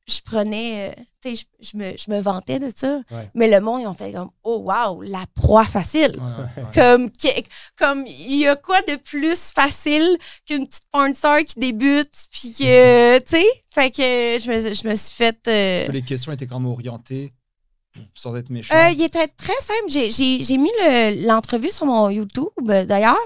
je 0.07 0.21
prenais, 0.21 0.89
euh, 0.89 1.01
tu 1.21 1.35
sais, 1.35 1.45
je, 1.59 1.77
me, 1.77 1.97
je, 1.97 2.11
me, 2.11 2.19
vantais 2.19 2.59
de 2.59 2.71
ça. 2.73 3.01
Mais 3.33 3.49
le 3.49 3.59
monde, 3.59 3.81
ils 3.81 3.87
ont 3.87 3.93
fait 3.93 4.11
comme, 4.11 4.29
oh 4.43 4.59
wow, 4.59 5.01
la 5.01 5.25
proie 5.33 5.65
facile. 5.65 6.19
comme, 6.73 7.09
comme, 7.77 8.05
il 8.05 8.37
y 8.37 8.47
a 8.47 8.55
quoi 8.55 8.81
de 8.83 8.97
plus 8.97 9.51
facile 9.51 10.17
qu'une 10.45 10.67
petite 10.67 10.83
porn 10.91 11.13
star 11.13 11.43
qui 11.43 11.59
débute, 11.59 12.13
puis 12.31 12.53
que, 12.53 13.17
tu 13.19 13.25
sais, 13.25 13.45
fait 13.73 13.89
que 13.89 13.97
je 13.97 14.51
me, 14.51 14.73
je 14.73 14.87
me 14.87 14.95
suis 14.95 15.15
fait. 15.15 15.39
Euh, 15.47 15.87
que 15.87 15.91
les 15.91 16.03
questions 16.03 16.31
étaient 16.31 16.47
quand 16.47 16.59
même 16.59 16.71
orientées 16.71 17.33
sans 18.13 18.35
être 18.35 18.51
méchant? 18.51 18.75
Euh, 18.75 18.89
il 18.89 19.01
était 19.01 19.27
très 19.27 19.59
simple. 19.59 19.89
J'ai 19.89 20.57
mis 20.57 20.71
l'entrevue 21.25 21.71
sur 21.71 21.87
mon 21.87 22.09
YouTube, 22.09 22.49
d'ailleurs, 22.63 23.17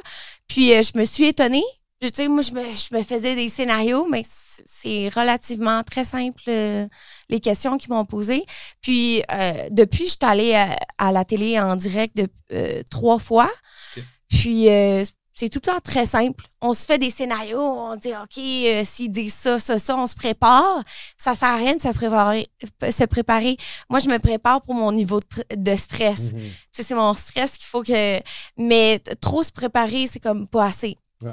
puis 0.47 0.69
je 0.69 0.97
me 0.97 1.03
suis 1.03 1.25
étonnée 1.25 1.65
je, 2.01 2.07
sais, 2.13 2.27
moi, 2.27 2.41
je 2.41 2.53
me, 2.53 2.61
je 2.63 2.95
me, 2.95 3.03
faisais 3.03 3.35
des 3.35 3.49
scénarios, 3.49 4.07
mais 4.09 4.23
c'est 4.65 5.09
relativement 5.09 5.83
très 5.83 6.05
simple, 6.05 6.41
euh, 6.47 6.87
les 7.29 7.39
questions 7.39 7.77
qu'ils 7.77 7.91
m'ont 7.91 8.05
posées. 8.05 8.45
Puis, 8.81 9.21
euh, 9.31 9.67
depuis, 9.69 10.05
je 10.05 10.11
suis 10.11 10.17
allée 10.21 10.53
à, 10.97 11.11
la 11.11 11.25
télé 11.25 11.59
en 11.59 11.75
direct 11.75 12.15
de, 12.15 12.27
euh, 12.53 12.83
trois 12.89 13.19
fois. 13.19 13.51
Puis, 14.29 14.67
c'est 15.33 15.49
tout 15.49 15.59
le 15.63 15.71
temps 15.71 15.79
très 15.79 16.05
simple. 16.05 16.45
On 16.61 16.73
se 16.73 16.85
fait 16.85 16.97
des 16.97 17.09
scénarios, 17.09 17.59
on 17.59 17.95
dit, 17.95 18.11
OK, 18.11 18.43
s'ils 18.85 19.11
disent 19.11 19.33
ça, 19.33 19.59
ça, 19.59 19.79
ça, 19.79 19.97
on 19.97 20.05
se 20.05 20.15
prépare. 20.15 20.83
Ça 21.17 21.33
sert 21.33 21.47
à 21.49 21.55
rien 21.55 21.75
de 21.75 21.81
se 21.81 21.87
préparer. 21.89 22.47
Se 22.89 23.05
préparer. 23.05 23.57
Moi, 23.89 23.99
je 23.99 24.09
me 24.09 24.19
prépare 24.19 24.61
pour 24.61 24.75
mon 24.75 24.91
niveau 24.91 25.19
de, 25.55 25.75
stress. 25.75 26.33
Mm-hmm. 26.33 26.51
C'est 26.71 26.95
mon 26.95 27.13
stress 27.13 27.57
qu'il 27.57 27.67
faut 27.67 27.83
que... 27.83 28.19
Mais 28.57 28.99
trop 29.21 29.41
se 29.41 29.51
préparer, 29.51 30.07
c'est 30.07 30.19
comme 30.19 30.47
pas 30.47 30.65
assez. 30.65 30.97
Oui. 31.21 31.31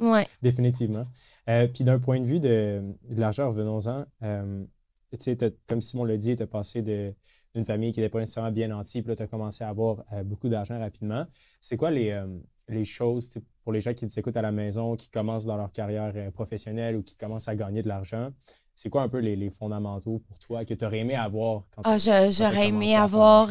ouais. 0.00 0.26
Définitivement. 0.42 1.06
Euh, 1.48 1.68
puis 1.68 1.84
d'un 1.84 1.98
point 1.98 2.20
de 2.20 2.26
vue 2.26 2.40
de, 2.40 2.82
l'argent, 3.10 3.48
revenons-en. 3.48 4.04
Euh, 4.22 4.64
comme 5.68 5.82
Simon 5.82 6.04
l'a 6.04 6.16
dit, 6.16 6.34
tu 6.36 6.42
as 6.42 6.46
passé 6.46 6.80
d'une 6.82 7.64
famille 7.64 7.92
qui 7.92 8.00
n'était 8.00 8.10
pas 8.10 8.20
nécessairement 8.20 8.50
bien 8.50 8.68
nantie, 8.68 9.02
puis 9.02 9.10
là, 9.10 9.16
tu 9.16 9.22
as 9.22 9.26
commencé 9.26 9.62
à 9.62 9.68
avoir 9.68 10.02
euh, 10.12 10.24
beaucoup 10.24 10.48
d'argent 10.48 10.78
rapidement. 10.78 11.26
C'est 11.60 11.76
quoi 11.76 11.90
les, 11.90 12.18
les 12.68 12.84
choses 12.84 13.34
pour 13.62 13.72
les 13.72 13.80
gens 13.80 13.92
qui 13.92 14.06
nous 14.06 14.18
écoutent 14.18 14.38
à 14.38 14.42
la 14.42 14.52
maison, 14.52 14.96
qui 14.96 15.10
commencent 15.10 15.44
dans 15.44 15.58
leur 15.58 15.70
carrière 15.70 16.32
professionnelle 16.32 16.96
ou 16.96 17.02
qui 17.02 17.14
commencent 17.14 17.48
à 17.48 17.54
gagner 17.54 17.82
de 17.82 17.88
l'argent? 17.88 18.30
C'est 18.74 18.88
quoi 18.88 19.02
un 19.02 19.08
peu 19.08 19.18
les, 19.18 19.50
fondamentaux 19.50 20.22
pour 20.26 20.38
toi 20.38 20.64
que 20.64 20.72
tu 20.72 20.84
aurais 20.84 21.00
aimé 21.00 21.14
avoir 21.14 21.64
quand 21.76 21.82
ah, 21.84 21.98
J'aurais 21.98 22.68
aimé 22.68 22.96
avoir. 22.96 23.48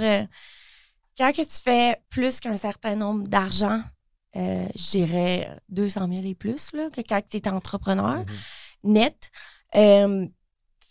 quand 1.15 1.31
que 1.31 1.43
tu 1.43 1.61
fais 1.61 2.01
plus 2.09 2.39
qu'un 2.39 2.57
certain 2.57 2.95
nombre 2.95 3.27
d'argent, 3.27 3.81
euh, 4.35 4.65
je 4.75 4.89
dirais 4.91 5.50
200 5.69 6.07
000 6.07 6.21
et 6.25 6.35
plus 6.35 6.69
là, 6.73 6.89
que 6.89 7.01
quand 7.01 7.21
tu 7.27 7.38
es 7.38 7.47
entrepreneur 7.50 8.19
Mhm. 8.83 8.95
net. 8.95 9.29
Il 9.73 10.29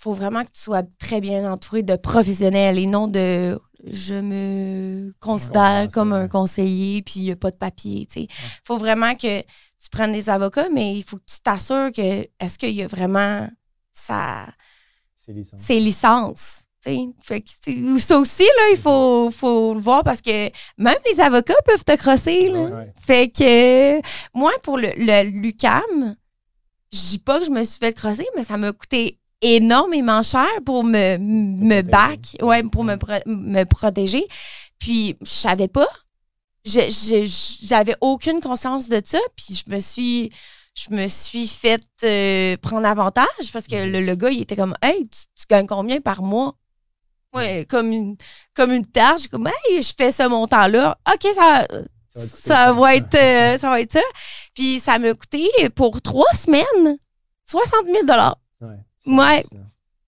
faut 0.03 0.15
vraiment 0.15 0.45
que 0.45 0.51
tu 0.51 0.61
sois 0.61 0.83
très 0.99 1.21
bien 1.21 1.51
entouré 1.53 1.83
de 1.83 1.95
professionnels 1.97 2.79
et 2.79 2.87
non 2.87 3.07
de 3.07 3.59
je 3.85 4.15
me 4.15 5.13
considère 5.21 5.83
ça, 5.83 5.87
comme 5.89 6.13
un 6.15 6.27
conseiller 6.29 7.03
puis 7.03 7.21
il 7.21 7.23
n'y 7.25 7.31
a 7.33 7.37
pas 7.37 7.51
de 7.51 7.57
papier. 7.57 8.07
Il 8.17 8.29
faut 8.65 8.79
vraiment 8.79 9.15
que 9.15 9.41
tu 9.43 9.89
prennes 9.91 10.13
des 10.13 10.29
avocats, 10.31 10.69
mais 10.71 10.97
il 10.97 11.03
faut 11.03 11.17
que 11.19 11.25
tu 11.27 11.41
t'assures 11.41 11.91
que 11.95 12.27
est-ce 12.39 12.59
qu'il 12.59 12.75
y 12.75 12.83
a 12.83 12.87
vraiment 12.87 13.49
sa, 13.93 14.47
C'est 15.15 15.33
licence. 15.33 15.61
ses 15.61 15.81
licences. 15.81 16.63
Fait 16.83 17.43
que, 17.43 17.99
ça 17.99 18.19
aussi, 18.19 18.43
là, 18.43 18.71
il 18.73 18.79
faut, 18.79 19.31
faut 19.31 19.75
le 19.75 19.81
voir 19.81 20.03
parce 20.03 20.21
que 20.23 20.51
même 20.79 20.97
les 21.13 21.21
avocats 21.21 21.61
peuvent 21.67 21.85
te 21.85 21.95
crosser. 21.97 22.49
Là. 22.49 22.61
Ouais. 22.63 22.93
Fait 23.01 23.29
que 23.29 23.99
euh, 23.99 24.01
moi, 24.35 24.53
pour 24.63 24.79
le, 24.79 24.89
le 24.97 25.29
l'UCAM, 25.43 26.17
je 26.93 26.99
dis 26.99 27.19
pas 27.19 27.39
que 27.39 27.45
je 27.47 27.51
me 27.51 27.63
suis 27.65 27.79
fait 27.79 27.93
crosser, 27.93 28.27
mais 28.37 28.45
ça 28.45 28.57
m'a 28.57 28.73
coûté 28.73 29.19
énormément 29.43 30.23
cher 30.23 30.49
pour 30.65 30.83
me, 30.85 31.19
me 31.19 31.83
back, 31.83 32.37
ouais, 32.43 32.63
pour 32.63 32.85
me, 32.85 32.97
pro- 32.97 33.13
me 33.27 33.65
protéger. 33.65 34.27
Puis 34.79 35.17
je 35.21 35.29
savais 35.31 35.69
pas. 35.69 35.89
J'avais 36.65 37.97
aucune 38.01 38.41
conscience 38.41 38.89
de 38.89 39.01
ça. 39.05 39.19
Puis 39.37 39.55
je 39.67 39.75
me 39.75 39.81
suis 39.81 40.31
je 40.75 40.95
me 40.95 41.09
suis 41.09 41.47
fait 41.49 41.83
euh, 42.05 42.57
prendre 42.59 42.87
avantage 42.87 43.27
parce 43.53 43.67
que 43.67 43.75
le, 43.91 44.01
le 44.05 44.15
gars, 44.15 44.31
il 44.31 44.41
était 44.43 44.57
comme 44.57 44.75
Hey, 44.83 45.03
tu, 45.09 45.21
tu 45.37 45.45
gagnes 45.49 45.67
combien 45.67 46.01
par 46.01 46.23
mois? 46.23 46.55
Ouais, 47.35 47.65
comme 47.69 47.93
une, 47.93 48.17
comme 48.55 48.73
une 48.73 48.87
tâche. 48.87 49.29
Comme 49.29 49.47
Hey, 49.49 49.83
je 49.83 49.93
fais 49.97 50.11
ce 50.13 50.27
montant-là. 50.27 50.99
OK, 51.13 51.29
ça, 51.35 51.67
Ça 52.09 52.73
va 52.73 52.81
ça 52.81 52.97
être, 52.97 53.15
euh, 53.15 53.59
ça 53.59 53.71
va 53.71 53.81
être 53.81 53.93
ça. 53.93 54.01
Puis 54.55 54.81
ça 54.81 54.99
m'a 54.99 55.15
coûté 55.15 55.49
pour 55.75 56.03
trois 56.03 56.33
semaines 56.35 56.99
60 57.47 57.85
000 57.85 57.97
Ouais. 58.61 58.69
Ouais. 59.07 59.45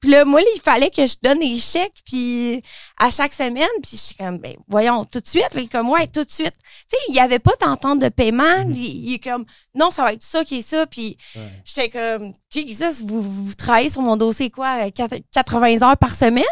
Puis 0.01 0.11
là, 0.11 0.25
moi, 0.25 0.41
il 0.57 0.61
fallait 0.61 0.91
que 0.91 1.07
je 1.07 1.15
donne 1.23 1.39
des 1.39 1.57
chèques 1.61 2.03
puis 2.05 2.61
à 2.99 3.09
chaque 3.11 3.33
semaine. 3.33 3.69
Puis 3.85 3.97
j'étais 4.05 4.25
comme, 4.25 4.39
ben, 4.39 4.57
voyons, 4.67 5.05
tout 5.05 5.21
de 5.21 5.27
suite. 5.29 5.55
Là, 5.55 5.63
comme, 5.71 5.91
ouais, 5.91 6.09
tout 6.09 6.25
de 6.25 6.31
suite. 6.31 6.55
Tu 6.91 6.97
sais, 6.97 7.03
il 7.09 7.13
n'y 7.13 7.21
avait 7.21 7.39
pas 7.39 7.53
d'entente 7.61 8.01
de 8.01 8.09
paiement. 8.09 8.65
Mhm. 8.67 8.73
il, 8.75 9.11
il 9.11 9.15
est 9.15 9.19
comme, 9.23 9.45
non, 9.77 9.93
ça 9.93 10.03
va 10.03 10.13
être 10.13 10.25
ça 10.25 10.45
qui 10.45 10.59
est 10.59 10.69
ça. 10.69 10.87
Puis 10.89 11.17
Ouais. 11.37 11.49
j'étais 11.65 11.89
comme, 11.89 12.33
Jesus, 12.53 13.05
vous, 13.05 13.23
vous 13.23 13.55
travaillez 13.55 13.91
sur 13.91 14.03
mon 14.03 14.17
dossier 14.17 14.51
quoi, 14.51 14.91
quatre- 14.91 15.15
80 15.33 15.83
heures 15.89 15.97
par 15.97 16.13
semaine? 16.13 16.43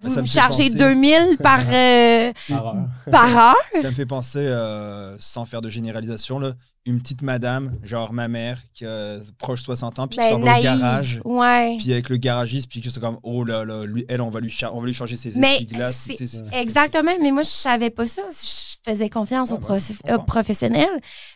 Vous 0.00 0.14
me 0.20 0.24
chargez 0.26 0.64
penser- 0.70 0.78
2000 0.78 1.38
par, 1.42 1.60
euh, 1.72 2.32
Par 2.48 2.66
heure. 2.66 2.86
par 3.10 3.36
heure? 3.36 3.56
Ça 3.72 3.88
me 3.90 3.94
fait 3.94 4.06
penser, 4.06 4.38
euh, 4.38 5.16
sans 5.18 5.44
faire 5.44 5.60
de 5.60 5.68
généralisation, 5.68 6.38
là, 6.38 6.52
une 6.86 7.00
petite 7.00 7.22
madame, 7.22 7.76
genre 7.82 8.12
ma 8.12 8.28
mère, 8.28 8.58
qui 8.72 8.86
a 8.86 9.18
proche 9.38 9.62
60 9.62 9.98
ans, 9.98 10.06
puis 10.08 10.16
qui 10.18 10.24
Ben, 10.24 10.30
s'en 10.32 10.38
va 10.40 10.58
au 10.58 10.62
garage. 10.62 11.20
Ouais. 11.24 11.76
Puis 11.78 11.92
avec 11.92 12.08
le 12.08 12.16
garagiste, 12.16 12.68
puis 12.70 12.80
que 12.80 12.90
c'est 12.90 13.00
comme, 13.00 13.18
oh 13.24 13.44
là 13.44 13.64
là, 13.64 13.84
lui, 13.84 14.04
elle, 14.08 14.20
on 14.22 14.30
va 14.30 14.40
lui, 14.40 14.56
on 14.72 14.80
va 14.80 14.86
lui 14.86 14.94
changer 14.94 15.16
ses 15.16 15.36
essuie-glaces. 15.38 16.08
Exactement, 16.52 17.10
mais 17.20 17.30
moi, 17.30 17.42
je 17.42 17.48
savais 17.48 17.90
pas 17.90 18.06
ça. 18.06 18.22
Je 18.30 18.90
faisais 18.90 19.10
confiance 19.10 19.50
aux 19.52 19.58
prof- 19.58 19.80
je 19.92 19.98
comprends. 19.98 20.14
aux 20.14 20.24
professionnels. 20.24 20.88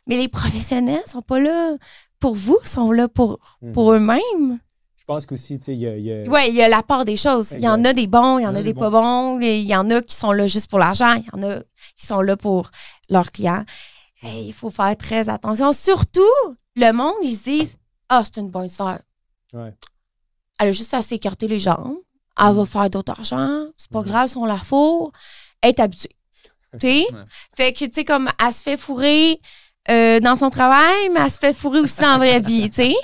Mais 0.07 0.17
les 0.17 0.29
professionnels 0.29 1.03
sont 1.07 1.21
pas 1.23 1.41
là 1.41 1.77
pour 2.21 2.35
vous, 2.37 2.59
sont 2.65 2.93
là 2.93 3.09
pour, 3.09 3.39
Mhm. 3.61 3.73
pour 3.73 3.93
eux-mêmes. 3.93 4.59
Pense 5.15 5.27
qu'aussi, 5.27 5.59
tu 5.59 5.65
sais, 5.67 5.75
il 5.75 5.81
y 5.81 5.87
a. 5.87 5.97
il 5.97 6.05
y 6.05 6.13
a- 6.13 6.23
Oui, 6.31 6.41
il 6.49 6.55
y 6.55 6.63
a 6.63 6.69
la 6.69 6.83
part 6.83 7.05
des 7.05 7.17
choses. 7.17 7.53
Il 7.53 7.63
y 7.63 7.69
en 7.69 7.85
a 7.85 7.93
des 7.93 8.07
bons, 8.07 8.39
il 8.39 8.43
y 8.45 8.47
en 8.47 8.55
a 8.55 8.59
a 8.59 8.63
des 8.63 8.73
des 8.73 8.75
pas 8.75 8.89
bons. 8.91 9.39
Il 9.41 9.61
y 9.67 9.77
en 9.77 9.89
a 9.91 10.01
qui 10.01 10.15
sont 10.15 10.33
là 10.33 10.47
juste 10.47 10.71
pour 10.71 10.79
l'argent. 10.79 11.15
Il 11.15 11.25
y 11.25 11.45
en 11.45 11.51
a 11.51 11.61
qui 11.97 12.07
sont 12.07 12.21
là 12.23 12.37
pour 12.37 12.71
leurs 13.11 13.31
clients. 13.31 13.65
Hey, 14.23 14.47
il 14.49 14.53
faut 14.53 14.71
faire 14.71 14.97
très 14.97 15.29
attention. 15.29 15.73
Surtout, 15.73 16.21
le 16.77 16.93
monde, 16.93 17.15
ils 17.23 17.35
se 17.37 17.43
disent 17.45 17.77
Ah, 18.09 18.23
c'est 18.25 18.41
une 18.41 18.51
bonne 18.51 18.69
sœur. 18.69 19.01
Ouais. 19.53 19.75
Elle 20.59 20.69
a 20.69 20.73
juste 20.73 20.95
à 20.95 21.03
s'écarter 21.03 21.49
les 21.49 21.59
jambes. 21.59 21.97
Elle 22.41 22.55
va 22.55 22.65
faire 22.65 22.89
d'autres 22.89 23.13
argent. 23.13 23.67
C'est 23.77 23.91
pas 23.91 24.01
Mhm. 24.01 24.07
grave 24.07 24.29
si 24.31 24.37
on 24.39 24.45
la 24.47 24.57
fourre. 24.59 25.13
Elle 25.61 25.71
est 25.71 25.81
habituée. 25.81 26.17
tu 26.73 26.79
sais? 26.81 27.07
Ouais. 27.13 27.25
Fait 27.55 27.73
que, 27.75 27.85
tu 27.85 27.91
sais, 27.93 28.05
comme 28.05 28.31
elle 28.43 28.53
se 28.53 28.63
fait 28.63 28.77
fourrer 28.79 29.41
euh, 29.91 30.21
dans 30.21 30.37
son 30.37 30.49
travail, 30.51 31.09
mais 31.13 31.21
elle 31.25 31.31
se 31.31 31.39
fait 31.39 31.53
fourrer 31.53 31.81
aussi 31.81 32.01
dans 32.01 32.13
la 32.13 32.19
vraie 32.19 32.41
vie, 32.41 32.71
tu 32.71 32.77
sais? 32.77 32.95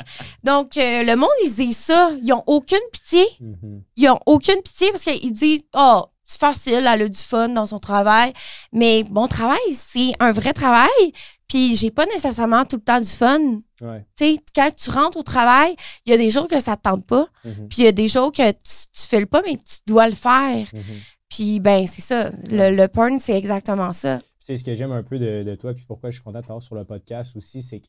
Donc, 0.45 0.77
euh, 0.77 1.03
le 1.03 1.17
monde, 1.17 1.29
ils 1.45 1.53
disent 1.53 1.77
ça. 1.77 2.12
Ils 2.23 2.33
ont 2.33 2.45
aucune 2.47 2.79
pitié. 2.93 3.25
Mhm. 3.41 3.83
Ils 3.97 4.09
ont 4.09 4.21
aucune 4.27 4.62
pitié 4.62 4.91
parce 4.93 5.03
qu'ils 5.03 5.33
disent 5.33 5.62
Oh, 5.75 6.05
c'est 6.25 6.38
facile, 6.38 6.75
elle 6.87 7.03
a 7.03 7.09
du 7.09 7.19
fun 7.19 7.49
dans 7.49 7.67
son 7.67 7.79
travail. 7.79 8.33
Mais 8.73 9.05
mon 9.11 9.27
travail, 9.27 9.59
c'est 9.73 10.12
un 10.21 10.31
vrai 10.31 10.53
travail. 10.53 11.12
Puis 11.49 11.75
j'ai 11.77 11.91
pas 11.91 12.07
nécessairement 12.07 12.64
tout 12.64 12.77
le 12.77 12.83
temps 12.83 13.01
du 13.01 13.09
fun. 13.09 13.41
Ouais. 13.81 14.05
Tu 14.17 14.35
sais, 14.35 14.37
quand 14.55 14.71
tu 14.77 14.91
rentres 14.91 15.17
au 15.17 15.23
travail, 15.23 15.75
il 16.05 16.11
y 16.11 16.12
a 16.12 16.19
des 16.19 16.31
jours 16.31 16.47
que 16.47 16.61
ça 16.61 16.77
te 16.77 16.83
tente 16.83 17.07
pas. 17.07 17.27
Mhm. 17.45 17.69
Puis 17.71 17.79
il 17.79 17.85
y 17.85 17.88
a 17.88 17.93
des 17.93 18.09
jours 18.09 18.31
que 18.31 18.51
tu, 18.51 18.59
tu 18.93 19.03
fais 19.09 19.21
le 19.21 19.27
pas, 19.27 19.43
mais 19.45 19.57
tu 19.57 19.79
dois 19.87 20.09
le 20.09 20.14
faire. 20.14 20.67
Mhm. 20.73 20.83
Puis 21.31 21.61
ben, 21.61 21.87
c'est 21.87 22.03
ça. 22.03 22.31
Le, 22.51 22.71
le 22.75 22.88
porn, 22.88 23.19
c'est 23.19 23.37
exactement 23.37 23.93
ça. 23.93 24.19
C'est 24.38 24.57
ce 24.57 24.64
que 24.64 24.74
j'aime 24.74 24.92
un 24.92 25.03
peu 25.03 25.18
de, 25.18 25.42
de 25.42 25.55
toi, 25.57 25.74
puis 25.74 25.85
pourquoi 25.87 26.11
je 26.11 26.16
suis 26.16 26.22
content 26.24 26.40
de 26.40 26.44
t'avoir 26.46 26.62
sur 26.62 26.74
le 26.74 26.85
podcast 26.85 27.37
aussi, 27.37 27.61
c'est 27.62 27.81
que 27.81 27.87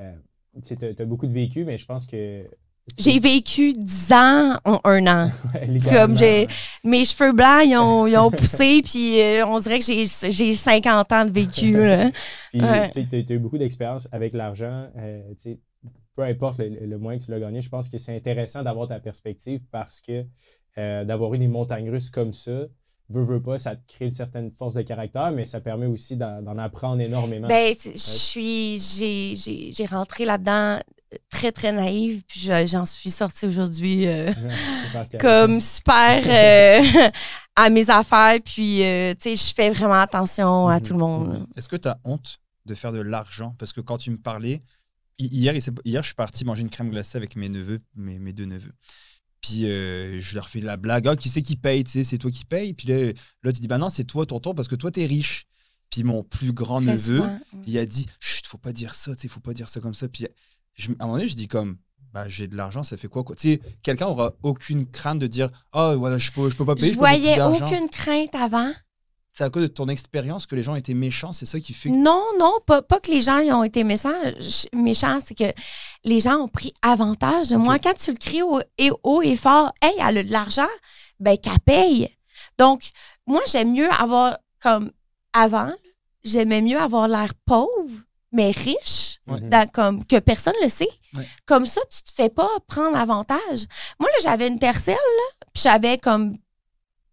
euh, 0.00 0.14
tu 0.64 0.74
as, 0.74 1.04
beaucoup 1.04 1.26
de 1.26 1.32
vécu, 1.32 1.64
mais 1.64 1.76
je 1.78 1.86
pense 1.86 2.06
que. 2.06 2.44
J'ai 2.98 3.20
vécu 3.20 3.72
10 3.74 4.12
ans 4.12 4.56
en 4.64 4.80
un 4.84 5.06
an. 5.06 5.30
Comme 5.92 6.18
j'ai 6.18 6.48
mes 6.82 7.04
cheveux 7.04 7.32
blancs, 7.32 7.62
ils 7.64 7.76
ont, 7.76 8.06
ils 8.06 8.16
ont 8.16 8.30
poussé, 8.30 8.80
puis 8.84 9.20
euh, 9.20 9.46
on 9.46 9.58
dirait 9.60 9.78
que 9.78 9.84
j'ai 9.84 10.06
j'ai 10.30 10.52
50 10.52 11.12
ans 11.12 11.24
de 11.24 11.30
vécu. 11.30 11.72
Puis, 12.50 12.60
Ouais. 12.60 12.88
tu 12.88 12.98
as 13.16 13.32
eu 13.34 13.38
beaucoup 13.38 13.58
d'expérience 13.58 14.08
avec 14.10 14.32
l'argent. 14.32 14.88
euh, 14.96 15.22
peu 16.16 16.22
importe 16.22 16.58
le, 16.58 16.68
le 16.68 16.98
moyen 16.98 17.18
que 17.18 17.24
tu 17.24 17.30
l'as 17.30 17.38
gagné, 17.38 17.60
je 17.60 17.68
pense 17.68 17.88
que 17.88 17.96
c'est 17.96 18.14
intéressant 18.16 18.62
d'avoir 18.62 18.88
ta 18.88 18.98
perspective 18.98 19.60
parce 19.70 20.00
que 20.00 20.26
euh, 20.78 21.04
d'avoir 21.04 21.32
eu 21.34 21.38
des 21.38 21.48
montagnes 21.48 21.90
russes 21.90 22.10
comme 22.10 22.32
ça, 22.32 22.66
veut, 23.10 23.22
veut 23.24 23.42
pas, 23.42 23.58
ça 23.58 23.76
te 23.76 23.92
crée 23.92 24.06
une 24.06 24.10
certaine 24.10 24.50
force 24.52 24.74
de 24.74 24.82
caractère, 24.82 25.32
mais 25.32 25.44
ça 25.44 25.60
permet 25.60 25.86
aussi 25.86 26.16
d'en 26.16 26.56
apprendre 26.58 27.02
énormément. 27.02 27.48
Ben, 27.48 27.74
je 27.74 27.98
suis, 27.98 28.78
j'ai- 28.80 29.36
j'ai 29.36 29.72
j'ai 29.72 29.84
rentré 29.86 30.24
là-dedans 30.24 30.78
euh, 31.12 31.16
très, 31.28 31.50
très 31.52 31.72
naïve, 31.72 32.22
puis 32.26 32.40
je- 32.40 32.66
j'en 32.66 32.86
suis 32.86 33.10
sortie 33.10 33.46
aujourd'hui 33.46 34.06
euh, 34.06 34.32
comme 35.20 35.60
super 35.60 36.22
euh, 36.24 37.10
à 37.56 37.68
mes 37.70 37.90
affaires, 37.90 38.38
puis 38.44 38.82
euh, 38.84 39.12
tu 39.20 39.36
sais, 39.36 39.48
je 39.48 39.54
fais 39.54 39.70
vraiment 39.70 39.94
attention 39.94 40.68
à 40.68 40.76
Mhm. 40.76 40.82
tout 40.82 40.92
le 40.94 40.98
monde. 41.00 41.46
Est-ce 41.56 41.68
que 41.68 41.76
tu 41.76 41.88
as 41.88 41.98
honte 42.04 42.38
de 42.66 42.74
faire 42.74 42.92
de 42.92 43.00
l'argent? 43.00 43.54
Parce 43.58 43.72
que 43.72 43.80
quand 43.80 43.98
tu 43.98 44.10
me 44.12 44.18
parlais, 44.18 44.62
hi- 45.18 45.28
hier, 45.32 45.54
hier, 45.84 46.02
je 46.02 46.06
suis 46.06 46.14
parti 46.14 46.44
manger 46.44 46.62
une 46.62 46.70
crème 46.70 46.90
glacée 46.90 47.18
avec 47.18 47.34
mes 47.36 47.48
neveux, 47.48 47.78
mes, 47.96 48.18
mes 48.18 48.32
deux 48.32 48.44
neveux. 48.46 48.72
Puis 49.40 49.64
euh, 49.66 50.20
je 50.20 50.34
leur 50.34 50.48
fais 50.48 50.60
la 50.60 50.76
blague, 50.76 51.08
ah, 51.08 51.16
qui 51.16 51.28
c'est 51.28 51.42
qui 51.42 51.56
paye 51.56 51.84
Tu 51.84 51.92
sais, 51.92 52.04
c'est 52.04 52.18
toi 52.18 52.30
qui 52.30 52.44
paye. 52.44 52.74
Puis 52.74 52.88
là, 52.88 53.12
là, 53.42 53.52
tu 53.52 53.60
dis, 53.60 53.68
bah 53.68 53.78
non, 53.78 53.88
c'est 53.88 54.04
toi, 54.04 54.26
tonton, 54.26 54.54
parce 54.54 54.68
que 54.68 54.74
toi, 54.74 54.90
t'es 54.90 55.06
riche. 55.06 55.46
Puis 55.90 56.04
mon 56.04 56.22
plus 56.22 56.52
grand 56.52 56.80
neveu, 56.80 57.22
il 57.66 57.76
a 57.78 57.84
dit, 57.86 58.06
chut, 58.20 58.46
faut 58.46 58.58
pas 58.58 58.72
dire 58.72 58.94
ça, 58.94 59.14
tu 59.14 59.22
sais, 59.22 59.28
faut 59.28 59.40
pas 59.40 59.54
dire 59.54 59.68
ça 59.68 59.80
comme 59.80 59.94
ça. 59.94 60.08
Puis 60.08 60.26
je, 60.74 60.90
à 60.90 60.94
un 61.00 61.06
moment 61.06 61.14
donné, 61.14 61.26
je 61.26 61.34
dis 61.34 61.48
comme, 61.48 61.78
bah 62.12 62.28
j'ai 62.28 62.46
de 62.48 62.56
l'argent, 62.56 62.82
ça 62.82 62.96
fait 62.96 63.08
quoi, 63.08 63.24
quoi? 63.24 63.34
Tu 63.34 63.54
sais, 63.54 63.60
quelqu'un 63.82 64.06
aura 64.06 64.34
aucune 64.42 64.86
crainte 64.86 65.18
de 65.18 65.26
dire, 65.26 65.50
ah, 65.72 65.94
voilà, 65.96 66.18
je 66.18 66.30
peux, 66.30 66.48
je 66.48 66.54
peux 66.54 66.64
pas 66.64 66.76
payer. 66.76 66.92
Je 66.92 66.96
voyais 66.96 67.40
aucune 67.42 67.88
crainte 67.88 68.34
avant. 68.34 68.72
C'est 69.32 69.44
à 69.44 69.50
cause 69.50 69.62
de 69.62 69.68
ton 69.68 69.86
expérience 69.88 70.44
que 70.46 70.54
les 70.56 70.62
gens 70.62 70.74
étaient 70.74 70.92
méchants, 70.94 71.32
c'est 71.32 71.46
ça 71.46 71.60
qui 71.60 71.72
fait 71.72 71.88
que 71.88 71.94
Non, 71.94 72.24
non, 72.38 72.58
pas, 72.66 72.82
pas 72.82 72.98
que 73.00 73.10
les 73.10 73.20
gens 73.20 73.38
ils 73.38 73.52
ont 73.52 73.62
été 73.64 73.84
méchants. 73.84 74.12
Méchants, 74.72 75.18
c'est 75.24 75.34
que 75.36 75.52
les 76.04 76.20
gens 76.20 76.36
ont 76.40 76.48
pris 76.48 76.72
avantage 76.82 77.48
de 77.48 77.56
moi. 77.56 77.78
Quand 77.78 77.94
tu 77.94 78.10
le 78.10 78.16
cries 78.18 78.42
haut 78.42 78.60
et, 78.76 78.90
haut 79.04 79.22
et 79.22 79.36
fort, 79.36 79.72
hey, 79.82 79.94
elle 80.00 80.18
a 80.18 80.22
de 80.24 80.32
l'argent, 80.32 80.66
ben 81.20 81.38
qu'elle 81.38 81.60
paye. 81.60 82.08
Donc, 82.58 82.90
moi, 83.26 83.40
j'aime 83.46 83.72
mieux 83.72 83.90
avoir 83.92 84.36
comme 84.60 84.90
avant, 85.32 85.72
j'aimais 86.24 86.60
mieux 86.60 86.78
avoir 86.78 87.06
l'air 87.06 87.30
pauvre, 87.46 87.90
mais 88.32 88.50
riche, 88.50 89.20
Ouais. 89.28 89.40
dans- 89.40 89.68
comme 89.70 90.04
que 90.06 90.18
personne 90.18 90.54
le 90.62 90.68
sait. 90.68 90.88
Ouais. 91.16 91.26
Comme 91.46 91.66
ça, 91.66 91.80
tu 91.90 92.02
te 92.02 92.10
fais 92.12 92.28
pas 92.30 92.48
prendre 92.66 92.96
avantage. 92.96 93.66
Moi, 94.00 94.08
là, 94.10 94.16
j'avais 94.22 94.48
une 94.48 94.58
tercelle, 94.58 94.94
là, 94.96 95.46
puis 95.54 95.62
j'avais 95.62 95.98
comme 95.98 96.36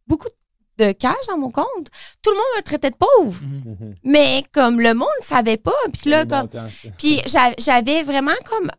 beaucoup 0.07 0.27
de 0.27 0.33
cash 0.77 1.27
dans 1.27 1.37
mon 1.37 1.49
compte. 1.49 1.87
Tout 2.21 2.29
le 2.31 2.35
monde 2.35 2.57
me 2.57 2.61
traitait 2.61 2.91
de 2.91 2.95
pauvre. 2.95 3.41
Mhm. 3.43 3.95
Mais 4.03 4.43
comme 4.53 4.79
le 4.79 4.93
monde 4.93 5.07
ne 5.21 5.25
savait 5.25 5.57
pas, 5.57 5.73
puis 5.93 6.09
là, 6.09 6.25
comme. 6.25 6.47
bon. 6.47 6.61
Puis 6.97 7.21
j'avais 7.57 8.03
vraiment 8.03 8.31
comme 8.49 8.69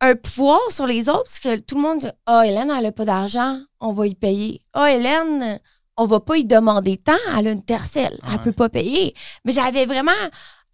un 0.00 0.14
pouvoir 0.14 0.60
sur 0.70 0.86
les 0.86 1.08
autres, 1.08 1.24
parce 1.24 1.40
que 1.40 1.56
tout 1.60 1.74
le 1.74 1.80
monde 1.82 2.00
dit 2.00 2.08
Ah, 2.26 2.46
Hélène, 2.46 2.70
elle 2.76 2.84
n'a 2.84 2.92
pas 2.92 3.04
d'argent, 3.04 3.58
on 3.80 3.92
va 3.92 4.06
y 4.06 4.14
payer. 4.14 4.62
Ah, 4.72 4.90
Hélène, 4.92 5.58
on 5.96 6.04
va 6.04 6.20
pas 6.20 6.36
y 6.36 6.44
demander 6.44 6.96
tant, 6.98 7.16
elle 7.36 7.48
a 7.48 7.50
une 7.50 7.64
tercelle, 7.64 8.16
elle 8.26 8.32
Ouais. 8.36 8.38
peut 8.44 8.52
pas 8.52 8.68
payer. 8.68 9.14
Mais 9.44 9.50
j'avais 9.52 9.86
vraiment 9.86 10.12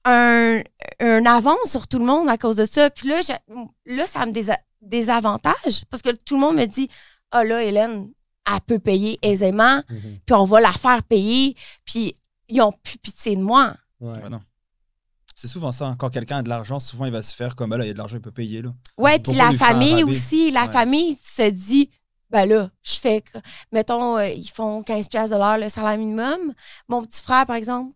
un, 0.05 0.61
un 1.01 1.25
avance 1.25 1.71
sur 1.71 1.89
tout 1.89 1.99
le 1.99 2.05
monde 2.05 2.29
à 2.29 2.37
cause 2.37 2.57
de 2.57 2.67
ça. 2.67 2.91
Puis 2.91 3.09
là, 3.09 3.21
je- 3.23 3.95
là 3.97 4.07
ça 4.07 4.27
me 4.27 4.33
désa- 4.33 4.59
désavantage, 4.83 5.85
parce 5.91 6.03
que 6.03 6.11
tout 6.11 6.35
le 6.35 6.41
monde 6.41 6.57
me 6.57 6.67
dit 6.67 6.89
Ah, 7.31 7.43
là, 7.43 7.63
Hélène, 7.65 8.13
elle 8.53 8.61
peut 8.67 8.79
payer 8.79 9.19
aisément, 9.23 9.83
Mhm. 9.89 10.19
puis 10.27 10.35
on 10.35 10.45
va 10.45 10.61
la 10.61 10.73
faire 10.73 11.03
payer, 11.03 11.57
puis 11.85 12.15
ils 12.49 12.61
ont 12.61 12.73
plus 12.73 12.99
pitié 12.99 13.37
de 13.37 13.43
moi. 13.43 13.75
Ouais. 14.01 14.23
Ouais, 14.23 14.29
non. 14.29 14.41
C'est 15.35 15.49
souvent 15.49 15.73
ça. 15.73 15.87
hein. 15.87 15.97
Quand 15.99 16.11
quelqu'un 16.11 16.39
a 16.39 16.43
de 16.43 16.49
l'argent, 16.49 16.79
souvent 16.79 17.07
il 17.07 17.13
va 17.13 17.23
se 17.23 17.35
faire 17.35 17.57
comme 17.57 17.73
ah 17.73 17.79
là, 17.79 17.85
il 17.85 17.89
y 17.89 17.91
a 17.91 17.93
de 17.93 17.99
l'argent, 17.99 18.17
il 18.17 18.23
peut 18.23 18.31
payer. 18.31 18.63
Là. 18.63 18.71
Ouais, 18.97 19.19
puis 19.19 19.33
la 19.35 19.53
famille 19.53 20.05
aussi. 20.05 20.51
La 20.53 20.67
Ouais. 20.67 20.73
famille 20.73 21.19
se 21.23 21.51
dit, 21.51 21.91
ben 22.31 22.47
là, 22.49 22.71
je 22.83 22.95
fais, 22.95 23.23
mettons, 23.73 24.17
euh, 24.19 24.29
ils 24.29 24.49
font 24.49 24.83
15 24.83 25.09
pièces 25.09 25.31
de 25.31 25.37
l'heure 25.37 25.59
le 25.59 25.69
salaire 25.69 25.99
minimum. 25.99 26.53
Mon 26.89 27.03
petit 27.05 27.21
frère, 27.23 27.47
par 27.47 27.57
exemple, 27.57 27.93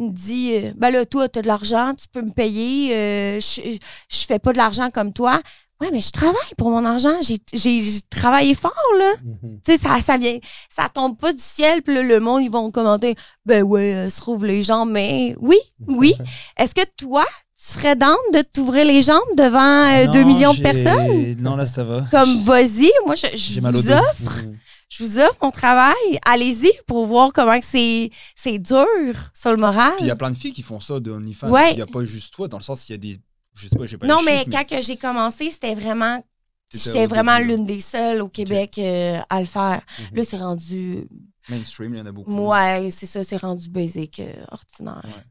il 0.00 0.06
me 0.06 0.12
dit, 0.12 0.52
euh, 0.54 0.72
ben 0.76 0.90
là, 0.90 1.04
toi, 1.06 1.28
tu 1.28 1.38
as 1.38 1.42
de 1.42 1.46
l'argent, 1.46 1.92
tu 1.94 2.06
peux 2.12 2.22
me 2.22 2.32
payer, 2.32 2.94
euh, 2.96 3.38
je, 3.40 3.60
je 4.08 4.26
fais 4.26 4.38
pas 4.38 4.52
de 4.52 4.56
l'argent 4.58 4.90
comme 4.90 5.12
toi. 5.12 5.40
Ouais, 5.80 5.88
mais 5.92 6.00
je 6.02 6.10
travaille 6.10 6.54
pour 6.58 6.68
mon 6.70 6.84
argent. 6.84 7.14
J'ai- 7.22 8.00
travaillé 8.10 8.54
fort, 8.54 8.72
là. 8.98 9.12
Mhm. 9.24 9.60
Tu 9.64 9.72
sais, 9.72 9.78
ça, 9.78 9.98
ça 10.02 10.18
vient, 10.18 10.36
ça 10.68 10.90
tombe 10.92 11.16
pas 11.16 11.32
du 11.32 11.38
ciel, 11.40 11.80
puis 11.82 11.94
là, 11.94 12.02
le 12.02 12.20
monde, 12.20 12.42
ils 12.42 12.50
vont 12.50 12.70
commenter, 12.70 13.14
ben 13.46 13.62
ouais, 13.62 13.94
euh, 13.94 14.10
se 14.10 14.20
rouvre 14.22 14.44
les 14.44 14.62
jambes, 14.62 14.90
mais 14.90 15.34
oui, 15.40 15.56
oui. 15.86 16.14
Est-ce 16.58 16.74
que 16.74 16.84
toi, 16.98 17.24
tu 17.56 17.72
serais 17.78 17.96
down 17.96 18.14
de 18.34 18.42
t'ouvrir 18.42 18.84
les 18.84 19.00
jambes 19.00 19.20
devant 19.38 20.12
2 20.12 20.20
Non, 20.22 20.26
millions 20.34 20.52
de 20.54 20.60
personnes? 20.60 21.36
Non, 21.40 21.56
là, 21.56 21.64
ça 21.64 21.82
va. 21.84 22.04
Comme, 22.10 22.42
vas-y, 22.42 22.90
moi, 23.06 23.14
je, 23.14 23.28
je 23.34 23.60
vous 23.60 23.90
offre, 23.90 24.44
Mhm. 24.46 24.56
Je 24.90 25.04
vous 25.04 25.18
offre 25.20 25.38
mon 25.40 25.50
travail. 25.50 25.94
Allez-y 26.26 26.70
pour 26.86 27.06
voir 27.06 27.32
comment 27.32 27.58
c'est, 27.62 28.10
c'est 28.34 28.58
dur 28.58 28.86
sur 29.32 29.52
le 29.52 29.56
moral. 29.56 29.92
Puis 29.96 30.04
il 30.04 30.08
y 30.08 30.10
a 30.10 30.16
plein 30.16 30.30
de 30.30 30.36
filles 30.36 30.52
qui 30.52 30.62
font 30.62 30.80
ça 30.80 31.00
de 31.00 31.10
OnlyFans. 31.10 31.48
Ouais. 31.48 31.70
Il 31.70 31.76
n'y 31.76 31.82
a 31.82 31.86
pas 31.86 32.04
juste 32.04 32.34
toi, 32.34 32.48
dans 32.48 32.58
le 32.58 32.62
sens 32.62 32.84
qu'il 32.84 32.94
y 32.94 32.98
a 32.98 32.98
des. 32.98 33.20
Je 33.54 33.68
sais 33.68 33.78
pas, 33.78 33.86
j'ai 33.86 33.96
pas 33.98 34.06
non, 34.06 34.18
les 34.20 34.24
mais 34.26 34.38
chiffres, 34.44 34.64
quand 34.68 34.82
j'ai 34.82 34.96
commencé, 34.96 35.50
c'était 35.50 35.74
vraiment, 35.74 36.22
j'étais 36.72 37.06
vraiment 37.06 37.38
l'une 37.38 37.64
des 37.66 37.80
seules 37.80 38.20
au 38.20 38.28
Québec 38.28 38.78
euh, 38.78 39.18
à 39.28 39.40
le 39.40 39.46
faire. 39.46 39.80
Mhm. 39.98 40.16
Là, 40.16 40.24
c'est 40.24 40.36
rendu, 40.38 41.08
Mainstream, 41.48 41.94
il 41.94 41.98
y 41.98 42.00
en 42.02 42.06
a 42.06 42.12
beaucoup. 42.12 42.48
ouais, 42.48 42.90
c'est 42.90 43.06
ça, 43.06 43.22
c'est 43.24 43.36
rendu 43.38 43.68
basic, 43.68 44.20
euh, 44.20 44.32
ordinaire. 44.50 45.24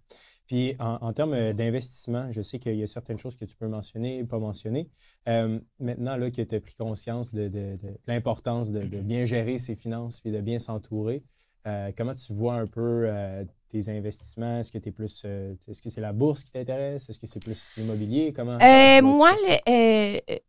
Puis 0.49 0.75
en, 0.79 0.97
en 1.01 1.13
termes 1.13 1.33
euh, 1.35 1.53
d'investissement, 1.53 2.31
je 2.31 2.41
sais 2.41 2.57
qu'il 2.57 2.75
y 2.75 2.81
a 2.81 2.87
certaines 2.87 3.19
choses 3.19 3.35
que 3.37 3.45
tu 3.45 3.55
peux 3.55 3.67
mentionner 3.67 4.17
et 4.17 4.23
pas 4.23 4.39
mentionner. 4.39 4.89
Euh, 5.27 5.59
maintenant 5.79 6.17
là, 6.17 6.31
que 6.31 6.41
tu 6.41 6.55
as 6.55 6.59
pris 6.59 6.73
conscience 6.73 7.31
de, 7.33 7.47
de- 7.47 7.77
de 7.77 7.89
l'importance 8.07 8.71
de, 8.71 8.81
de 8.81 8.99
bien 9.01 9.25
gérer 9.25 9.59
ses 9.59 9.75
finances 9.75 10.21
et 10.25 10.31
de 10.31 10.41
bien 10.41 10.57
s'entourer, 10.57 11.23
euh, 11.67 11.91
comment 11.95 12.15
tu 12.15 12.33
vois 12.33 12.55
un 12.55 12.65
peu 12.65 13.03
euh, 13.05 13.45
tes 13.67 13.89
investissements? 13.89 14.59
Est-ce 14.59 14.71
que 14.71 14.79
tu 14.79 14.89
es 14.89 14.91
plus. 14.91 15.21
euh, 15.25 15.53
est-ce 15.67 15.83
que 15.83 15.89
c'est 15.91 16.01
la 16.01 16.13
bourse 16.13 16.43
qui 16.43 16.51
t'intéresse? 16.51 17.07
Est-ce 17.09 17.19
que 17.19 17.27
c'est 17.27 17.43
plus 17.43 17.71
l'immobilier? 17.77 18.33
Comment? 18.33 18.57
moi, 19.03 19.31
le- 19.47 20.39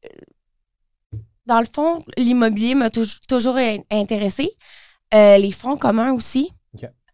dans 1.45 1.61
le 1.61 1.67
fond, 1.67 2.03
l'immobilier 2.17 2.75
m'a 2.75 2.89
tou- 2.89 3.05
toujours 3.29 3.57
in- 3.57 3.83
intéressé. 3.91 4.57
Les 5.13 5.51
fonds 5.53 5.77
communs 5.77 6.13
aussi. 6.15 6.53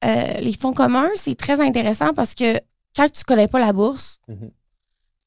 Les 0.04 0.52
fonds 0.52 0.72
communs, 0.72 1.10
c'est 1.16 1.34
très 1.34 1.60
intéressant 1.60 2.12
parce 2.14 2.34
que 2.34 2.60
quand 2.96 3.10
tu 3.12 3.22
connais 3.24 3.48
pas 3.48 3.58
la 3.60 3.72
bourse, 3.72 4.18
Mhm. 4.28 4.50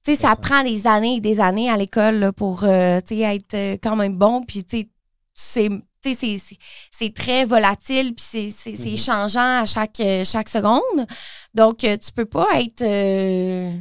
tu 0.04 0.12
sais, 0.12 0.16
ça 0.16 0.36
prend 0.36 0.64
des 0.64 0.88
années 0.88 1.18
et 1.18 1.22
des 1.22 1.40
années 1.40 1.70
à 1.70 1.78
l'école 1.78 2.32
pour 2.36 2.64
euh, 2.64 3.00
tu 3.02 3.16
sais, 3.18 3.22
être 3.36 3.54
euh, 3.54 3.78
quand 3.82 3.96
même 3.96 4.18
bon. 4.18 4.44
Puis, 4.44 4.64
tu 4.66 4.90
sais, 5.34 5.70
c'est- 6.02 7.14
très 7.14 7.46
volatile, 7.46 8.14
puis 8.16 8.26
c'est- 8.52 8.72
Mhm. 8.90 8.98
changeant 8.98 9.62
à 9.62 9.66
chaque, 9.66 10.00
euh, 10.00 10.24
chaque 10.24 10.50
seconde. 10.50 11.06
Donc, 11.54 11.84
euh, 11.84 11.98
tu 11.98 12.12
peux 12.12 12.26
pas 12.26 12.48
être 12.62 12.82
euh, 12.82 13.72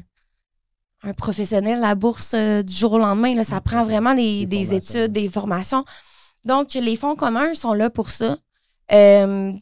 un 1.05 1.13
professionnel 1.15 1.79
à 1.79 1.89
la 1.89 1.95
bourse 1.95 2.33
euh, 2.35 2.63
du 2.63 2.75
jour 2.75 2.93
au 2.95 2.99
lendemain. 2.99 3.35
Là. 3.35 3.45
Ça 3.45 3.61
prend 3.61 3.85
vraiment 3.85 4.15
Des 4.15 4.47
des, 4.47 4.75
études, 4.75 5.13
des 5.13 5.31
formations. 5.31 5.85
Donc, 6.45 6.75
les 6.75 6.97
fonds 6.97 7.15
communs 7.17 7.55
sont 7.55 7.73
là 7.73 7.89
pour 7.91 8.11
ça. 8.11 8.37
Euh, 8.93 9.53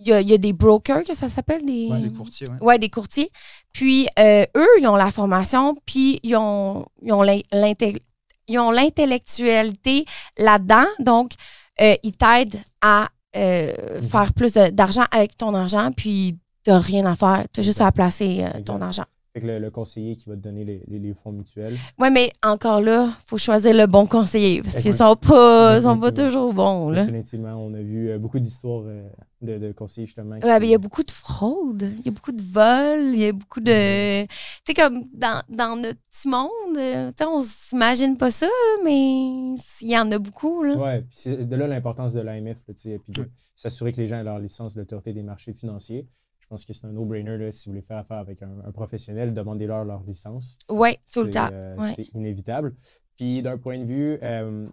Il 0.00 0.06
y, 0.06 0.12
a, 0.12 0.20
il 0.20 0.30
y 0.30 0.32
a 0.34 0.38
des 0.38 0.52
brokers, 0.52 1.02
que 1.04 1.14
ça 1.14 1.28
s'appelle? 1.28 1.64
Des... 1.66 1.88
Ouais, 1.90 1.98
les 1.98 2.12
courtiers, 2.12 2.46
ouais. 2.48 2.56
Ouais, 2.60 2.78
des 2.78 2.88
courtiers. 2.88 3.30
Puis 3.72 4.06
euh, 4.18 4.46
eux, 4.56 4.68
ils 4.80 4.86
ont 4.86 4.94
la 4.94 5.10
formation, 5.10 5.74
puis 5.86 6.20
ils 6.22 6.36
ont, 6.36 6.86
ils 7.02 7.12
ont 7.12 8.70
l'intellectualité 8.70 10.04
là-dedans. 10.38 10.86
Donc, 11.00 11.32
euh, 11.80 11.94
ils 12.02 12.12
t'aident 12.16 12.60
à 12.80 13.08
euh, 13.36 13.72
Mhm. 13.96 14.02
faire 14.02 14.32
plus 14.32 14.54
d'argent 14.54 15.04
avec 15.10 15.36
ton 15.36 15.52
argent, 15.54 15.90
puis 15.96 16.38
t'as 16.64 16.78
rien 16.78 17.04
à 17.06 17.14
faire. 17.16 17.44
T'as 17.52 17.62
juste 17.62 17.80
à 17.80 17.92
placer 17.92 18.44
ton 18.64 18.80
argent. 18.80 19.04
Fait 19.38 19.46
que 19.46 19.52
le, 19.52 19.58
le 19.58 19.70
conseiller 19.70 20.16
qui 20.16 20.28
va 20.28 20.34
te 20.36 20.40
donner 20.40 20.64
les, 20.64 20.82
les- 20.88 20.98
les 20.98 21.14
fonds 21.14 21.30
mutuels. 21.32 21.76
Ouais, 21.98 22.10
mais 22.10 22.32
encore 22.44 22.80
là, 22.80 23.10
faut 23.26 23.38
choisir 23.38 23.74
le 23.74 23.86
bon 23.86 24.06
conseiller, 24.06 24.62
parce 24.62 24.76
qu'ils 24.76 24.90
Ouais. 24.90 24.96
sont 24.96 25.16
pas, 25.16 25.80
sont 25.80 25.98
pas 25.98 26.10
toujours 26.12 26.52
bons, 26.52 26.90
là. 26.90 27.02
Définitivement, 27.02 27.54
on 27.54 27.72
a 27.74 27.80
vu 27.80 28.10
euh, 28.10 28.18
beaucoup 28.18 28.38
d'histoires 28.40 28.82
euh, 28.86 29.08
de, 29.42 29.58
de 29.58 29.72
conseillers 29.72 30.06
justement. 30.06 30.38
Qui- 30.40 30.46
mais 30.46 30.58
il 30.66 30.70
y 30.70 30.74
a 30.74 30.78
beaucoup 30.78 31.02
de 31.02 31.10
fraude, 31.10 31.82
il 32.00 32.06
y 32.06 32.08
a 32.08 32.10
beaucoup 32.12 32.32
de 32.32 32.42
vols, 32.42 33.14
il 33.14 33.20
y 33.20 33.26
a 33.26 33.32
beaucoup 33.32 33.60
de. 33.60 34.24
Tu 34.24 34.28
sais, 34.66 34.74
comme 34.74 35.04
dans, 35.12 35.42
dans 35.48 35.76
notre 35.76 35.98
petit 36.10 36.28
monde, 36.28 36.76
euh, 36.76 37.10
on 37.26 37.42
s'imagine 37.44 38.16
pas 38.16 38.30
ça, 38.30 38.48
mais 38.84 39.54
il 39.82 39.88
y 39.88 39.96
en 39.98 40.10
a 40.10 40.18
beaucoup. 40.18 40.64
Ouais, 40.64 41.00
puis 41.02 41.08
c'est 41.10 41.48
de 41.48 41.56
là 41.56 41.68
l'importance 41.68 42.12
de 42.12 42.20
l'AMF, 42.20 42.58
là, 42.66 42.74
tu 42.74 42.80
sais, 42.90 42.98
puis 42.98 43.12
de 43.22 43.28
s'assurer 43.54 43.92
que 43.92 43.98
les 44.00 44.06
gens 44.06 44.18
aient 44.18 44.24
leur 44.24 44.38
licence 44.38 44.74
de 44.74 44.80
l'autorité 44.80 45.12
des 45.12 45.22
marchés 45.22 45.52
financiers. 45.52 46.06
Je 46.48 46.54
pense 46.54 46.64
que 46.64 46.72
c'est 46.72 46.86
un 46.86 46.92
no-brainer 46.92 47.52
si 47.52 47.66
vous 47.66 47.72
voulez 47.72 47.82
faire 47.82 47.98
affaire 47.98 48.16
avec 48.16 48.40
un, 48.42 48.48
un 48.66 48.72
professionnel, 48.72 49.34
demandez-leur 49.34 49.84
leur 49.84 50.02
licence. 50.04 50.56
Ouais, 50.70 50.98
tout 51.12 51.24
le 51.24 51.30
temps. 51.30 51.50
euh, 51.52 51.76
ouais. 51.76 51.92
C'est 51.94 52.08
inévitable. 52.14 52.74
Puis 53.18 53.42
d'un 53.42 53.58
point 53.58 53.78
de 53.78 53.84
vue 53.84 54.18
euh, 54.22 54.66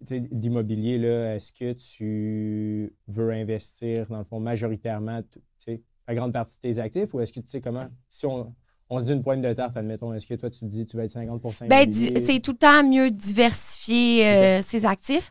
d'immobilier, 0.00 0.94
est-ce 1.36 1.52
que 1.52 1.72
tu 1.74 2.94
veux 3.06 3.30
investir, 3.32 4.06
dans 4.08 4.16
le 4.18 4.24
fond, 4.24 4.40
majoritairement 4.40 5.20
la 6.08 6.14
grande 6.14 6.32
partie 6.32 6.56
de 6.56 6.60
tes 6.62 6.78
actifs 6.78 7.12
ou 7.12 7.20
est-ce 7.20 7.34
que 7.34 7.40
tu 7.40 7.48
sais 7.48 7.60
comment, 7.60 7.86
si 8.08 8.24
on, 8.24 8.54
on 8.88 8.98
se 8.98 9.04
dit 9.04 9.12
une 9.12 9.22
pointe 9.22 9.42
de 9.42 9.52
tarte, 9.52 9.76
admettons, 9.76 10.14
est-ce 10.14 10.26
que 10.26 10.34
toi 10.34 10.48
tu 10.48 10.60
te 10.60 10.64
dis 10.64 10.86
tu 10.86 10.96
vas 10.96 11.04
être 11.04 11.10
50 11.10 11.42
Ben, 11.68 11.92
c'est 11.92 12.40
tout 12.40 12.52
le 12.52 12.56
temps 12.56 12.82
mieux 12.82 13.10
diversifier 13.10 14.26
euh, 14.26 14.62
ses 14.62 14.86
actifs, 14.86 15.30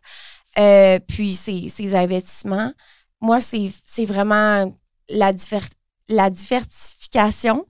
euh, 0.60 1.00
puis 1.08 1.34
ses, 1.34 1.68
ses 1.68 1.96
investissements. 1.96 2.72
Moi, 3.22 3.40
c'est 3.42 4.06
vraiment 4.06 4.72
la, 5.10 5.34
diver- 5.34 5.60
la 6.10 6.30
diversification 6.30 7.66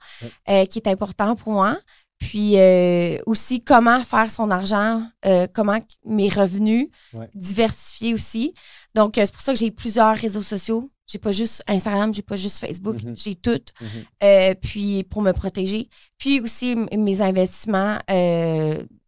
euh, 0.49 0.65
qui 0.65 0.79
est 0.79 0.87
important 0.87 1.35
pour 1.35 1.53
moi. 1.53 1.77
Puis 2.19 2.57
euh, 2.59 3.17
aussi, 3.25 3.61
comment 3.63 4.03
faire 4.03 4.29
son 4.29 4.51
argent, 4.51 5.03
euh, 5.25 5.47
comment 5.53 5.79
mes 6.05 6.27
revenus, 6.29 6.87
Ouais. 7.13 7.29
diversifier 7.33 8.13
aussi. 8.13 8.53
Donc, 8.95 9.13
c'est 9.15 9.31
pour 9.31 9.41
ça 9.41 9.53
que 9.53 9.59
j'ai 9.59 9.71
plusieurs 9.71 10.15
réseaux 10.17 10.41
sociaux. 10.41 10.89
J'ai 11.07 11.17
pas 11.19 11.31
juste 11.31 11.63
Instagram, 11.67 12.13
j'ai 12.13 12.21
pas 12.21 12.35
juste 12.35 12.59
Facebook, 12.59 13.01
Mhm. 13.03 13.15
j'ai 13.17 13.35
tout. 13.35 13.61
Mhm. 13.81 13.87
Euh, 14.23 14.53
puis 14.61 15.03
pour 15.05 15.21
me 15.21 15.31
protéger. 15.31 15.87
Puis 16.17 16.41
aussi, 16.41 16.75
mes 16.75 17.21
investissements, 17.21 17.99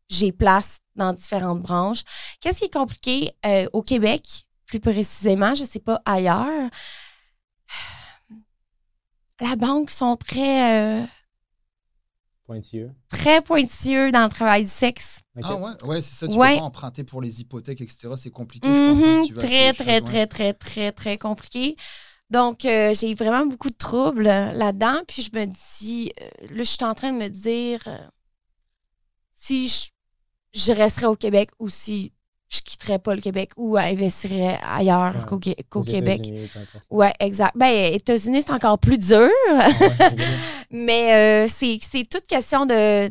j'ai 0.10 0.32
place 0.32 0.80
dans 0.96 1.13
différentes 1.13 1.62
branches. 1.62 2.02
Qu'est-ce 2.39 2.60
qui 2.60 2.65
est 2.65 2.74
compliqué 2.74 3.32
au 3.74 3.82
Québec, 3.82 4.24
plus 4.65 4.80
précisément, 4.80 5.54
je 5.54 5.65
sais 5.65 5.80
pas 5.80 6.02
ailleurs? 6.06 6.70
La 9.42 9.56
banque 9.56 9.90
sont 9.90 10.16
très, 10.16 11.02
euh, 11.02 11.06
Pointilleux. 12.46 12.92
très 13.10 13.42
pointilleux 13.42 14.12
dans 14.12 14.24
le 14.24 14.30
travail 14.30 14.64
du 14.64 14.68
sexe. 14.70 15.20
Ok. 15.38 15.46
Ah 15.48 15.56
ouais, 15.56 15.84
ouais 15.86 16.02
c'est 16.02 16.16
ça. 16.16 16.28
Tu 16.28 16.38
Ouais. 16.38 16.54
peux 16.54 16.60
pas 16.60 16.66
emprunter 16.66 17.04
pour 17.04 17.22
les 17.22 17.42
hypothèques, 17.42 17.82
etc. 17.82 18.14
C'est 18.18 18.30
compliqué, 18.32 18.68
je 18.68 18.74
pense. 18.74 18.86
hein, 18.86 18.94
Mhm, 18.94 19.22
si 19.24 19.28
tu 19.30 19.34
veux 19.34 19.40
très, 19.40 19.74
très, 19.74 20.00
choses, 20.00 20.10
très, 20.10 20.28
très, 20.28 20.54
très, 20.54 20.92
très 20.92 21.18
compliqué. 21.18 21.76
Donc, 22.30 22.66
euh, 22.66 22.94
j'ai 22.94 23.14
vraiment 23.14 23.46
beaucoup 23.46 23.70
de 23.70 23.76
troubles 23.78 24.28
euh, 24.28 24.52
là-dedans. 24.54 25.02
Puis 25.08 25.22
je 25.22 25.38
me 25.38 25.46
dis, 25.46 26.12
euh, 26.22 26.30
là, 26.50 26.58
je 26.58 26.64
suis 26.64 26.84
en 26.84 26.94
train 26.94 27.12
de 27.12 27.18
me 27.18 27.30
dire 27.30 27.82
euh, 27.88 27.98
si 29.34 29.68
je, 29.68 29.90
je 30.54 30.72
resterais 30.74 31.08
au 31.08 31.16
Québec 31.16 31.52
ou 31.60 31.70
si 31.70 32.14
je 32.54 32.60
quitterais 32.62 33.00
pas 33.00 33.16
le 33.16 33.22
Québec 33.22 33.52
ou 33.56 33.78
investirais 33.78 34.60
ailleurs 34.64 35.16
Ouais, 35.32 35.56
qu'au 35.70 35.82
Québec. 35.84 36.20
États-Unis. 36.20 36.50
Ouais, 36.90 37.14
exact. 37.20 37.54
Ben, 37.56 37.94
États-Unis, 37.94 38.44
c'est 38.46 38.52
encore 38.54 38.78
plus 38.78 38.98
dur. 38.98 39.30
Ah 39.50 39.70
ouais. 39.80 40.16
Mais 40.72 41.46
euh, 41.46 41.48
c'est 41.48 41.80
toute 42.10 42.28
question 42.28 42.66
de 42.66 43.10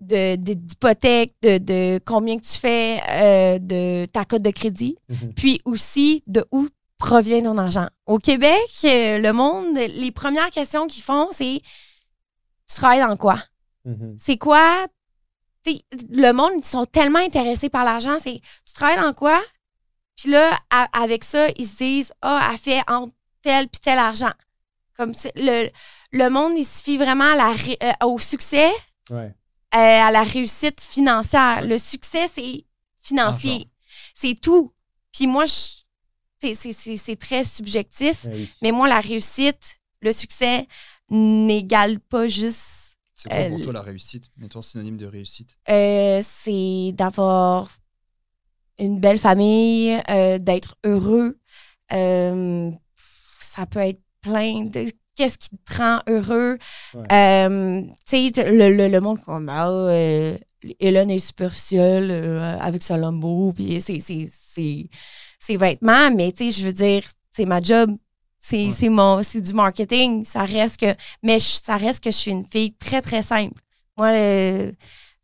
de- 0.00 0.34
de- 0.34 0.54
d'hypothèque, 0.54 1.32
de, 1.42 1.58
de 1.58 2.00
combien 2.04 2.36
que 2.36 2.42
tu 2.44 2.58
fais 2.58 3.00
euh, 3.08 3.58
de 3.60 4.04
ta 4.06 4.24
cote 4.24 4.42
de 4.42 4.50
crédit, 4.50 4.96
Mhm. 5.08 5.32
puis 5.34 5.60
aussi 5.64 6.24
de 6.26 6.44
où 6.50 6.66
provient 6.98 7.40
ton 7.42 7.56
argent. 7.56 7.86
Au 8.06 8.18
Québec, 8.18 8.58
euh, 8.84 9.18
le 9.20 9.32
monde, 9.32 9.76
les 9.76 10.10
premières 10.10 10.50
questions 10.50 10.88
qu'ils 10.88 11.04
font, 11.04 11.28
c'est 11.30 11.62
tu 12.68 12.76
travailles 12.76 13.00
dans 13.06 13.16
quoi? 13.16 13.38
Mhm. 13.84 14.16
C'est 14.18 14.36
quoi? 14.38 14.86
Le 15.64 16.32
monde, 16.32 16.52
ils 16.58 16.64
sont 16.64 16.84
tellement 16.86 17.18
intéressés 17.20 17.68
par 17.68 17.84
l'argent, 17.84 18.18
c'est 18.20 18.40
tu 18.66 18.74
travailles 18.74 19.00
dans 19.00 19.12
quoi? 19.12 19.40
Puis 20.16 20.30
là, 20.30 20.58
avec 20.92 21.24
ça, 21.24 21.48
ils 21.56 21.66
se 21.66 21.76
disent 21.76 22.12
Ah, 22.22 22.48
elle 22.52 22.58
fait 22.58 22.80
entre 22.90 23.12
tel 23.42 23.68
puis 23.68 23.80
tel 23.80 23.98
argent. 23.98 24.32
Comme 24.96 25.12
le, 25.36 25.68
le 26.12 26.28
monde, 26.30 26.52
il 26.56 26.64
se 26.64 26.82
fie 26.82 26.96
vraiment 26.98 27.32
à 27.32 27.34
la 27.36 27.50
euh, 27.82 28.06
au 28.06 28.18
succès, 28.18 28.70
Ouais. 29.10 29.32
euh, 29.74 29.78
à 29.78 30.10
la 30.10 30.22
réussite 30.22 30.80
financière. 30.80 31.64
Le 31.64 31.78
succès, 31.78 32.28
c'est 32.32 32.64
financier. 33.00 33.68
C'est 34.14 34.34
tout. 34.40 34.72
Puis 35.12 35.26
moi, 35.26 35.44
c'est- 35.46 37.16
très 37.18 37.44
subjectif, 37.44 38.26
oui. 38.26 38.48
mais 38.62 38.70
moi, 38.72 38.88
la 38.88 39.00
réussite, 39.00 39.78
le 40.00 40.12
succès 40.12 40.66
n'égale 41.08 42.00
pas 42.00 42.26
juste 42.26 42.60
C'est 43.22 43.28
quoi 43.28 43.48
pour 43.48 43.62
toi 43.62 43.72
la 43.72 43.82
réussite? 43.82 44.30
Mettons 44.36 44.62
synonyme 44.62 44.96
de 44.96 45.06
réussite. 45.06 45.56
Euh, 45.68 46.20
c'est 46.22 46.92
d'avoir 46.94 47.70
une 48.78 48.98
belle 48.98 49.18
famille, 49.18 50.00
euh, 50.10 50.38
d'être 50.38 50.76
heureux. 50.84 51.38
Euh, 51.92 52.70
ça 53.40 53.66
peut 53.66 53.80
être 53.80 54.00
plein 54.20 54.64
de. 54.64 54.86
Qu'est-ce 55.14 55.36
qui 55.36 55.50
te 55.50 55.76
rend 55.76 56.00
heureux? 56.08 56.56
Euh, 56.94 57.82
tu 58.08 58.30
sais, 58.30 58.50
le, 58.50 58.74
le, 58.74 58.88
le, 58.88 59.00
monde 59.00 59.18
ah, 59.28 59.68
euh, 59.68 60.38
Hélène 60.80 61.10
est 61.10 61.18
superficielle 61.18 62.10
euh, 62.10 62.58
avec 62.58 62.82
sa 62.82 62.96
lambeau, 62.96 63.52
puis 63.52 63.78
ses, 63.82 64.00
ses, 64.00 64.26
ses, 64.26 64.88
ses, 65.38 65.56
vêtements, 65.58 66.10
mais 66.10 66.32
tu 66.32 66.50
sais, 66.50 66.60
je 66.62 66.66
veux 66.66 66.72
dire, 66.72 67.02
c'est 67.30 67.44
ma 67.44 67.60
job. 67.60 67.94
C'est 68.42 68.66
ouais. 68.66 68.88
mon 68.88 69.22
c'est 69.22 69.40
du 69.40 69.54
marketing. 69.54 70.24
Ça 70.24 70.44
reste 70.44 70.80
que. 70.80 70.94
Mais 71.22 71.38
je, 71.38 71.60
ça 71.62 71.76
reste 71.76 72.02
que 72.02 72.10
je 72.10 72.16
suis 72.16 72.30
une 72.32 72.44
fille 72.44 72.74
très, 72.74 73.00
très 73.00 73.22
simple. 73.22 73.60
Moi, 73.96 74.12
le, 74.12 74.74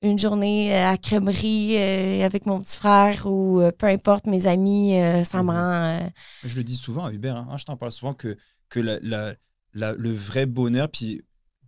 une 0.03 0.19
journée 0.19 0.75
à 0.75 0.97
crèmerie 0.97 1.77
euh, 1.77 2.25
avec 2.25 2.47
mon 2.47 2.61
petit 2.61 2.77
frère 2.77 3.27
ou 3.27 3.61
euh, 3.61 3.73
peu 3.73 3.87
importe 3.87 4.27
mes 4.27 4.47
amis, 4.47 4.97
euh, 4.97 5.25
ça 5.25 5.43
me 5.43 5.51
rend. 5.51 6.11
Je 6.45 6.57
le 6.57 6.63
dis 6.63 6.77
souvent 6.77 7.07
à 7.07 7.13
Hubert, 7.13 7.37
hein, 7.37 7.57
je 7.59 7.65
t'en 7.65 7.77
parle 7.77 7.91
souvent 7.91 8.15
que, 8.15 8.37
que 8.69 8.79
la, 8.79 8.99
la, 9.03 9.35
la, 9.75 9.93
le 9.95 10.13
vrai 10.13 10.47
bonheur, 10.47 10.89
puis 10.89 11.23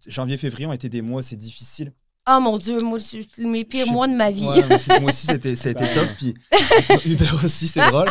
janvier-février 0.06 0.66
ont 0.66 0.72
été 0.72 0.88
des 0.88 1.02
mois, 1.02 1.22
c'est 1.22 1.36
difficile. 1.36 1.92
Oh 2.28 2.38
mon 2.40 2.58
Dieu, 2.58 2.80
moi, 2.80 2.98
c'est 3.00 3.26
mes 3.38 3.64
pires 3.64 3.90
mois 3.90 4.06
de 4.06 4.14
ma 4.14 4.30
vie. 4.30 4.46
Ouais, 4.46 5.00
moi 5.00 5.10
aussi, 5.10 5.26
c'était, 5.26 5.56
ça 5.56 5.70
a 5.70 5.72
été 5.72 5.84
top. 5.94 6.08
Puis 6.18 6.34
Hubert 7.06 7.42
aussi, 7.42 7.66
c'est 7.66 7.84
drôle. 7.88 8.10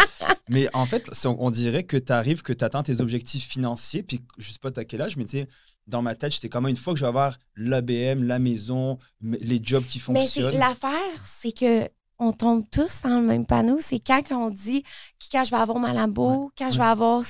Mais 0.50 0.68
en 0.74 0.86
fait, 0.86 1.10
on 1.26 1.52
dirait 1.52 1.84
que 1.84 1.96
tu 1.96 2.12
arrives, 2.12 2.42
que 2.42 2.54
tu 2.54 2.66
atteins 2.66 2.84
tes 2.84 3.02
objectifs 3.02 3.48
financiers. 3.48 4.04
Puis 4.04 4.22
je 4.38 4.52
sais 4.52 4.60
pas 4.60 4.72
à 4.76 4.84
quel 4.84 5.02
âge, 5.02 5.16
mais 5.16 5.26
tu 5.26 5.32
sais, 5.32 5.48
dans 5.88 6.02
ma 6.02 6.16
tête, 6.16 6.34
j'étais 6.34 6.50
comme 6.50 6.68
une 6.68 6.76
fois 6.76 6.94
que 6.94 7.00
je 7.00 7.06
vais 7.06 7.10
avoir 7.10 7.38
l'ABM, 7.56 8.24
la 8.24 8.40
maison, 8.40 8.98
les 9.22 9.60
jobs 9.62 9.86
qui 9.86 10.00
fonctionnent. 10.00 10.52
Mais 10.52 10.58
l'affaire, 10.58 11.00
c'est 11.26 11.52
que 11.52 11.88
on 12.20 12.34
tombe 12.34 12.64
tous 12.70 13.02
dans 13.04 13.22
le 13.22 13.26
même 13.26 13.46
panneau. 13.46 13.78
C'est 13.80 14.00
quand 14.00 14.22
on 14.32 14.50
dit 14.50 14.84
quand 15.32 15.44
je 15.44 15.52
vais 15.52 15.58
avoir 15.58 15.80
ma 15.80 15.94
ouais. 15.94 16.14
quand 16.16 16.66
ouais. 16.66 16.72
je 16.72 16.78
vais 16.78 16.84
avoir 16.84 17.24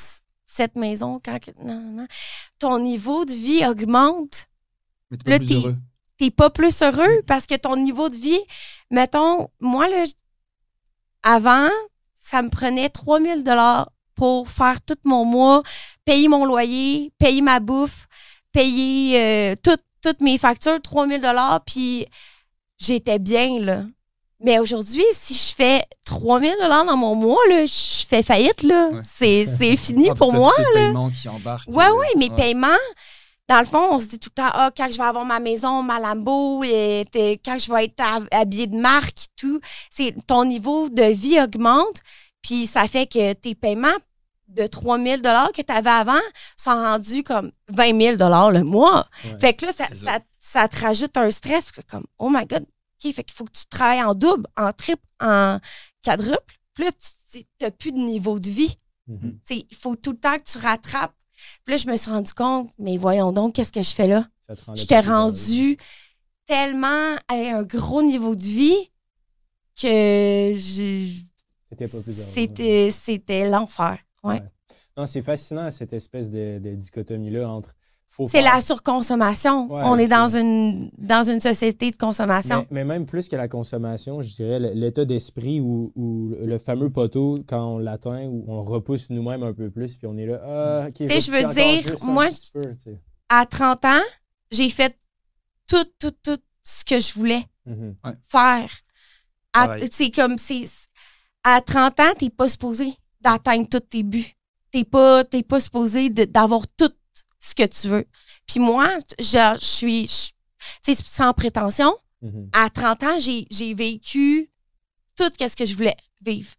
cette 0.46 0.76
maison, 0.76 1.22
quand 1.24 1.38
non, 1.64 1.80
non, 1.80 1.92
non. 2.02 2.08
ton 2.58 2.80
niveau 2.80 3.26
de 3.26 3.32
vie 3.32 3.66
augmente. 3.68 4.48
Mais 5.12 5.18
t'es 5.18 5.24
pas 5.24 5.30
là, 5.32 5.40
plus 5.40 5.54
heureux. 5.54 5.76
T'es 6.20 6.32
pas 6.32 6.50
plus 6.50 6.82
heureux 6.82 7.22
parce 7.28 7.48
que 7.48 7.56
ton 7.56 7.78
niveau 7.78 8.10
de 8.10 8.16
vie, 8.16 8.42
mettons, 8.92 9.48
moi, 9.60 9.88
là, 9.88 10.04
avant, 11.24 11.70
ça 12.14 12.42
me 12.42 12.50
prenait 12.50 12.90
3000 12.90 13.44
dollars 13.44 13.90
pour 14.16 14.50
faire 14.50 14.82
tout 14.82 14.98
mon 15.06 15.24
mois, 15.24 15.64
payer 16.04 16.28
mon 16.28 16.46
loyer, 16.46 17.14
payer 17.20 17.42
ma 17.42 17.62
bouffe, 17.62 18.08
payer 18.52 19.18
euh, 19.18 19.56
toutes, 19.64 19.84
toutes 20.04 20.20
mes 20.20 20.38
factures, 20.38 20.82
3000 20.82 21.22
dollars, 21.22 21.62
puis 21.66 22.06
j'étais 22.78 23.18
bien, 23.18 23.60
là. 23.60 23.84
Mais 24.42 24.60
aujourd'hui, 24.60 25.04
si 25.14 25.34
je 25.34 25.56
fais 25.56 25.86
3000 26.06 26.54
dollars 26.62 26.86
dans 26.86 26.98
mon 26.98 27.16
mois, 27.16 27.40
là, 27.50 27.66
je 27.66 28.06
fais 28.08 28.24
faillite, 28.24 28.64
là. 28.64 28.90
Ouais. 28.90 29.02
C'est 29.04 29.78
fini 29.78 30.10
ah, 30.10 30.16
pour 30.16 30.34
moi, 30.34 30.54
là. 30.58 30.66
paiements 30.74 31.10
qui 31.10 31.30
embarquent. 31.30 31.70
Ouais, 31.70 31.86
euh, 31.86 31.94
ouais, 31.94 32.08
mes 32.18 32.30
ouais. 32.30 32.36
paiements, 32.36 32.68
dans 33.50 33.60
le 33.60 33.66
fond, 33.66 33.88
on 33.92 34.00
se 34.00 34.06
dit 34.06 34.20
tout 34.20 34.30
le 34.30 34.42
temps, 34.44 34.52
ah, 34.54 34.72
quand 34.76 34.88
je 34.92 34.98
vais 34.98 35.04
avoir 35.04 35.26
ma 35.26 35.40
maison, 35.40 35.82
ma 35.82 36.00
Lambo, 36.00 36.64
et 36.64 37.04
quand 37.44 37.58
je 37.58 37.74
vais 37.74 37.86
être 37.86 38.04
habillée 38.32 38.68
de 38.68 38.78
marque, 38.78 39.26
tout, 39.36 39.60
c'est 39.90 40.16
ton 40.28 40.46
niveau 40.46 40.88
de 40.88 41.04
vie 41.04 41.42
augmente, 41.42 42.02
puis 42.44 42.68
ça 42.68 42.88
fait 42.88 43.08
que 43.08 43.34
tes 43.34 43.56
paiements 43.56 43.98
de 44.50 44.68
3 44.68 45.00
000 45.00 45.22
que 45.22 45.62
tu 45.64 45.74
avais 45.74 45.90
avant 45.90 46.22
sont 46.58 46.72
rendus 46.72 47.24
comme 47.24 47.52
20 47.70 48.18
000 48.18 48.50
le 48.52 48.62
mois. 48.62 49.08
Ouais, 49.26 49.40
fait 49.40 49.54
que 49.56 49.66
là, 49.66 49.72
ça, 49.72 49.88
ça. 49.88 49.96
Ça, 49.96 50.20
ça, 50.40 50.68
te 50.68 50.80
rajoute 50.80 51.18
un 51.18 51.32
stress. 51.32 51.72
Comme, 51.90 52.06
oh 52.20 52.30
my 52.30 52.46
God, 52.46 52.64
OK, 52.64 53.14
fait 53.14 53.24
qu'il 53.24 53.34
faut 53.34 53.46
que 53.46 53.52
tu 53.52 53.66
travailles 53.68 54.04
en 54.04 54.14
double, 54.14 54.48
en 54.58 54.72
triple, 54.72 55.04
en 55.22 55.60
quadruple. 56.04 56.56
Puis 56.76 56.86
là, 56.86 56.92
tu 57.32 57.46
n'as 57.62 57.72
plus 57.72 57.92
de 57.92 57.98
niveau 57.98 58.40
de 58.40 58.50
vie. 58.50 58.78
Mm 59.08 59.16
-hmm. 59.16 59.66
Il 59.70 59.76
faut 59.76 59.96
tout 59.96 60.12
le 60.12 60.20
temps 60.20 60.38
que 60.38 60.52
tu 60.52 60.58
rattrapes. 60.60 61.16
Puis 61.64 61.74
là, 61.74 61.78
je 61.78 61.88
me 61.88 61.98
suis 61.98 62.10
rendu 62.10 62.34
compte, 62.34 62.70
mais 62.78 62.98
voyons 62.98 63.32
donc, 63.32 63.56
qu'est-ce 63.56 63.72
que 63.72 63.84
je 63.84 63.92
fais 63.92 64.08
là? 64.08 64.28
Je 64.76 64.86
t'ai 64.86 65.00
rendu 65.00 65.78
tellement 66.46 67.16
à 67.28 67.36
un 67.36 67.64
gros 67.64 68.02
niveau 68.02 68.36
de 68.36 68.42
vie 68.42 68.92
que 69.80 70.56
c'était 72.34 72.90
c'était 72.92 73.50
l'enfer. 73.50 74.00
Ouais. 74.24 74.36
ouais. 74.36 74.44
Non, 74.98 75.06
c'est 75.06 75.22
fascinant 75.22 75.70
cette 75.72 75.94
espèce 75.94 76.30
de, 76.30 76.60
de 76.60 76.76
dichotomie-là 76.76 77.48
entre. 77.50 77.76
C'est 78.28 78.42
la 78.42 78.60
surconsommation. 78.60 79.72
Ouais, 79.72 79.82
On 79.84 79.96
est, 79.98 80.06
est, 80.06 80.08
dans 80.08 80.36
une, 80.36 80.90
dans 80.98 81.24
une 81.24 81.40
société 81.40 81.92
de 81.92 81.96
consommation. 81.96 82.66
Mais, 82.72 82.84
mais 82.84 82.86
même 82.86 83.06
plus 83.06 83.30
que 83.30 83.36
la 83.36 83.48
consommation, 83.48 84.22
je 84.22 84.34
dirais 84.34 84.60
l'état 84.60 85.06
d'esprit 85.06 85.62
ou, 85.62 85.92
le 85.96 86.58
fameux 86.58 86.90
poteau, 86.90 87.38
quand 87.48 87.76
on 87.76 87.78
l'atteint, 87.78 88.26
où 88.26 88.46
on 88.48 88.62
repousse 88.62 89.10
nous-mêmes 89.12 89.44
un 89.44 89.54
peu 89.54 89.70
plus, 89.70 89.98
puis 89.98 90.08
on 90.08 90.18
est 90.18 90.26
là. 90.26 90.42
Ah, 90.44 90.88
OK, 90.88 90.96
tu 90.96 91.08
sais, 91.08 91.20
je 91.20 91.32
veux 91.32 91.54
dire, 91.54 91.96
moi, 92.08 92.30
peu, 92.54 92.76
à 93.30 93.46
30 93.46 93.86
ans, 93.86 94.02
j'ai 94.52 94.70
fait 94.70 94.98
tout, 95.68 95.86
tout, 96.00 96.12
tout 96.24 96.40
ce 96.64 96.84
que 96.84 97.00
je 97.00 97.14
voulais 97.14 97.44
mm 97.66 97.94
-hmm. 98.04 98.16
faire. 98.24 98.70
C'est 99.92 100.12
comme, 100.12 100.38
c'est. 100.38 100.64
À 101.44 101.62
30 101.62 102.00
ans, 102.00 102.14
t'es 102.18 102.30
pas 102.30 102.50
supposé 102.50 102.94
d'atteindre 103.22 103.68
tous 103.70 103.80
tes 103.80 104.04
buts. 104.04 104.36
T'es 104.72 104.84
pas, 104.84 105.24
pas 105.24 105.60
supposé 105.60 106.10
d'avoir 106.10 106.68
tout 106.78 106.92
ce 107.40 107.56
que 107.56 107.66
tu 107.66 107.88
veux. 107.88 108.06
Puis 108.46 108.60
moi, 108.60 108.98
je, 109.20 109.58
je 109.62 109.66
suis, 109.66 110.08
tu 110.84 110.94
sais, 110.94 111.04
sans 111.06 111.34
prétention, 111.34 111.96
mm 112.22 112.30
-hmm. 112.30 112.50
à 112.54 112.70
30 112.70 113.04
ans, 113.04 113.18
j'ai 113.20 113.74
vécu 113.74 114.50
tout 115.16 115.30
ce 115.40 115.56
que 115.56 115.66
je 115.66 115.76
voulais 115.76 115.98
vivre. 116.22 116.54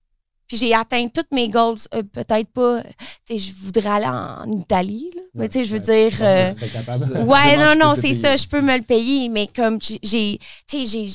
Puis 0.51 0.57
j'ai 0.57 0.75
atteint 0.75 1.07
toutes 1.07 1.31
mes 1.31 1.49
goals. 1.49 1.79
Euh, 1.95 2.03
Peut-être 2.03 2.51
pas, 2.53 2.83
tu 2.83 2.89
sais, 3.25 3.39
je 3.39 3.53
voudrais 3.53 3.89
aller 3.89 4.07
en 4.07 4.51
Italie, 4.51 5.09
là. 5.15 5.23
mais 5.35 5.49
tu 5.49 5.59
sais, 5.59 5.65
je 5.65 5.77
veux 5.77 5.85
ouais, 5.87 6.11
dire. 6.11 6.19
Euh, 6.23 7.25
ouais, 7.25 7.57
non, 7.57 7.77
non, 7.79 7.95
c'est 7.95 8.15
ça, 8.15 8.35
je 8.35 8.49
peux 8.49 8.61
me 8.61 8.77
le 8.77 8.83
payer, 8.83 9.29
mais 9.29 9.47
comme 9.47 9.79
j'ai, 9.81 10.41
tu 10.69 10.87
sais, 10.89 11.07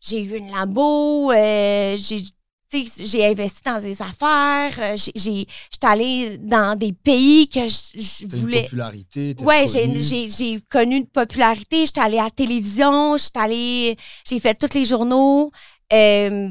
j'ai 0.00 0.22
eu 0.22 0.38
une 0.38 0.50
Lambo, 0.50 1.30
euh, 1.30 1.94
j'ai 1.98 2.22
j'ai 2.72 3.26
investi 3.26 3.62
dans 3.64 3.80
des 3.80 4.00
affaires, 4.00 4.72
euh, 4.78 4.96
j'ai 4.96 5.46
j'étais 5.70 5.86
allée 5.86 6.38
dans 6.38 6.78
des 6.78 6.92
pays 6.92 7.48
que 7.48 7.66
je, 7.66 8.00
je 8.00 8.26
voulais. 8.26 8.58
Une 8.58 8.64
popularité. 8.64 9.36
Ouais, 9.40 9.66
j'ai 9.66 10.60
connu 10.68 10.96
une 10.96 11.06
popularité. 11.06 11.86
J'étais 11.86 12.00
allée 12.00 12.18
à 12.18 12.24
la 12.24 12.30
télévision, 12.30 13.16
j'étais 13.16 13.40
allée, 13.40 13.96
j'ai 14.26 14.38
fait 14.38 14.54
tous 14.54 14.74
les 14.76 14.84
journaux. 14.84 15.50
Euh, 15.92 16.50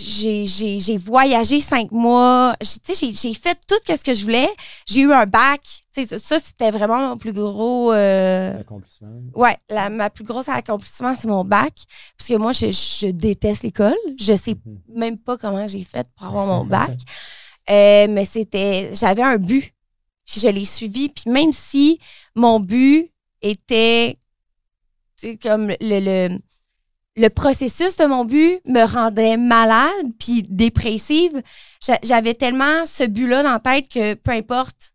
j'ai 0.00 0.96
voyagé 0.96 1.60
cinq 1.60 1.90
mois. 1.90 2.54
J'ai 2.60 3.34
fait 3.34 3.58
tout 3.66 3.76
ce 3.86 4.04
que 4.04 4.14
je 4.14 4.22
voulais. 4.22 4.48
J'ai 4.86 5.00
eu 5.00 5.12
un 5.12 5.26
bac. 5.26 5.60
T'sais, 5.92 6.18
ça, 6.18 6.38
c'était 6.38 6.70
vraiment 6.70 7.08
mon 7.10 7.16
plus 7.16 7.32
gros. 7.32 7.92
Euh... 7.92 8.60
Accomplissement. 8.60 9.08
Ouais, 9.34 9.56
la, 9.68 9.90
ma 9.90 10.10
plus 10.10 10.24
grosse 10.24 10.48
accomplissement, 10.48 11.14
c'est 11.16 11.28
mon 11.28 11.44
bac. 11.44 11.74
Parce 12.16 12.28
que 12.28 12.34
moi, 12.36 12.52
je, 12.52 12.70
je 12.70 13.10
déteste 13.10 13.62
l'école. 13.62 13.96
Je 14.18 14.34
sais 14.36 14.54
mm 14.54 14.76
-hmm. 14.76 14.98
même 14.98 15.18
pas 15.18 15.36
comment 15.36 15.66
j'ai 15.66 15.84
fait 15.84 16.06
pour 16.16 16.26
avoir 16.26 16.46
mon 16.46 16.64
bac. 16.76 16.98
euh, 17.70 18.06
mais 18.08 18.24
c'était. 18.24 18.90
J'avais 18.94 19.22
un 19.22 19.38
but. 19.38 19.72
Puis 20.26 20.40
je 20.40 20.48
l'ai 20.48 20.64
suivi. 20.66 21.08
Puis 21.08 21.30
même 21.30 21.52
si 21.52 21.98
mon 22.34 22.60
but 22.60 23.10
était. 23.42 24.16
comme 25.42 25.68
le, 25.80 25.98
le 26.08 26.38
le 27.18 27.28
processus 27.28 27.96
de 27.96 28.06
mon 28.06 28.24
but 28.24 28.60
me 28.64 28.84
rendait 28.86 29.36
malade 29.36 30.06
puis 30.18 30.42
dépressive. 30.48 31.42
J'avais 32.02 32.34
tellement 32.34 32.86
ce 32.86 33.04
but-là 33.04 33.42
dans 33.42 33.52
la 33.52 33.60
tête 33.60 33.88
que 33.88 34.14
peu 34.14 34.30
importe, 34.30 34.92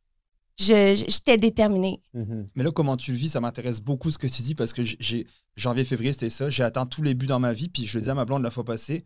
j'étais 0.58 1.38
déterminée. 1.38 2.02
Mm 2.14 2.22
-hmm. 2.22 2.48
Mais 2.56 2.64
là, 2.64 2.72
comment 2.72 2.98
tu 2.98 3.12
le 3.12 3.18
vis, 3.18 3.30
ça 3.30 3.42
m'intéresse 3.42 3.82
beaucoup 3.82 4.10
ce 4.12 4.18
que 4.18 4.28
tu 4.28 4.42
dis 4.42 4.56
parce 4.56 4.74
que 4.74 4.84
j'ai 4.84 5.28
janvier, 5.56 5.86
février, 5.86 6.14
c'était 6.14 6.30
ça. 6.30 6.50
J'ai 6.50 6.64
atteint 6.64 6.86
tous 6.86 7.04
les 7.04 7.14
buts 7.14 7.28
dans 7.28 7.40
ma 7.40 7.54
vie. 7.54 7.70
Puis 7.70 7.86
je 7.86 7.98
le 7.98 8.02
disais 8.02 8.12
à 8.12 8.16
ma 8.16 8.26
blonde 8.26 8.44
la 8.44 8.52
fois 8.52 8.64
passée, 8.64 9.04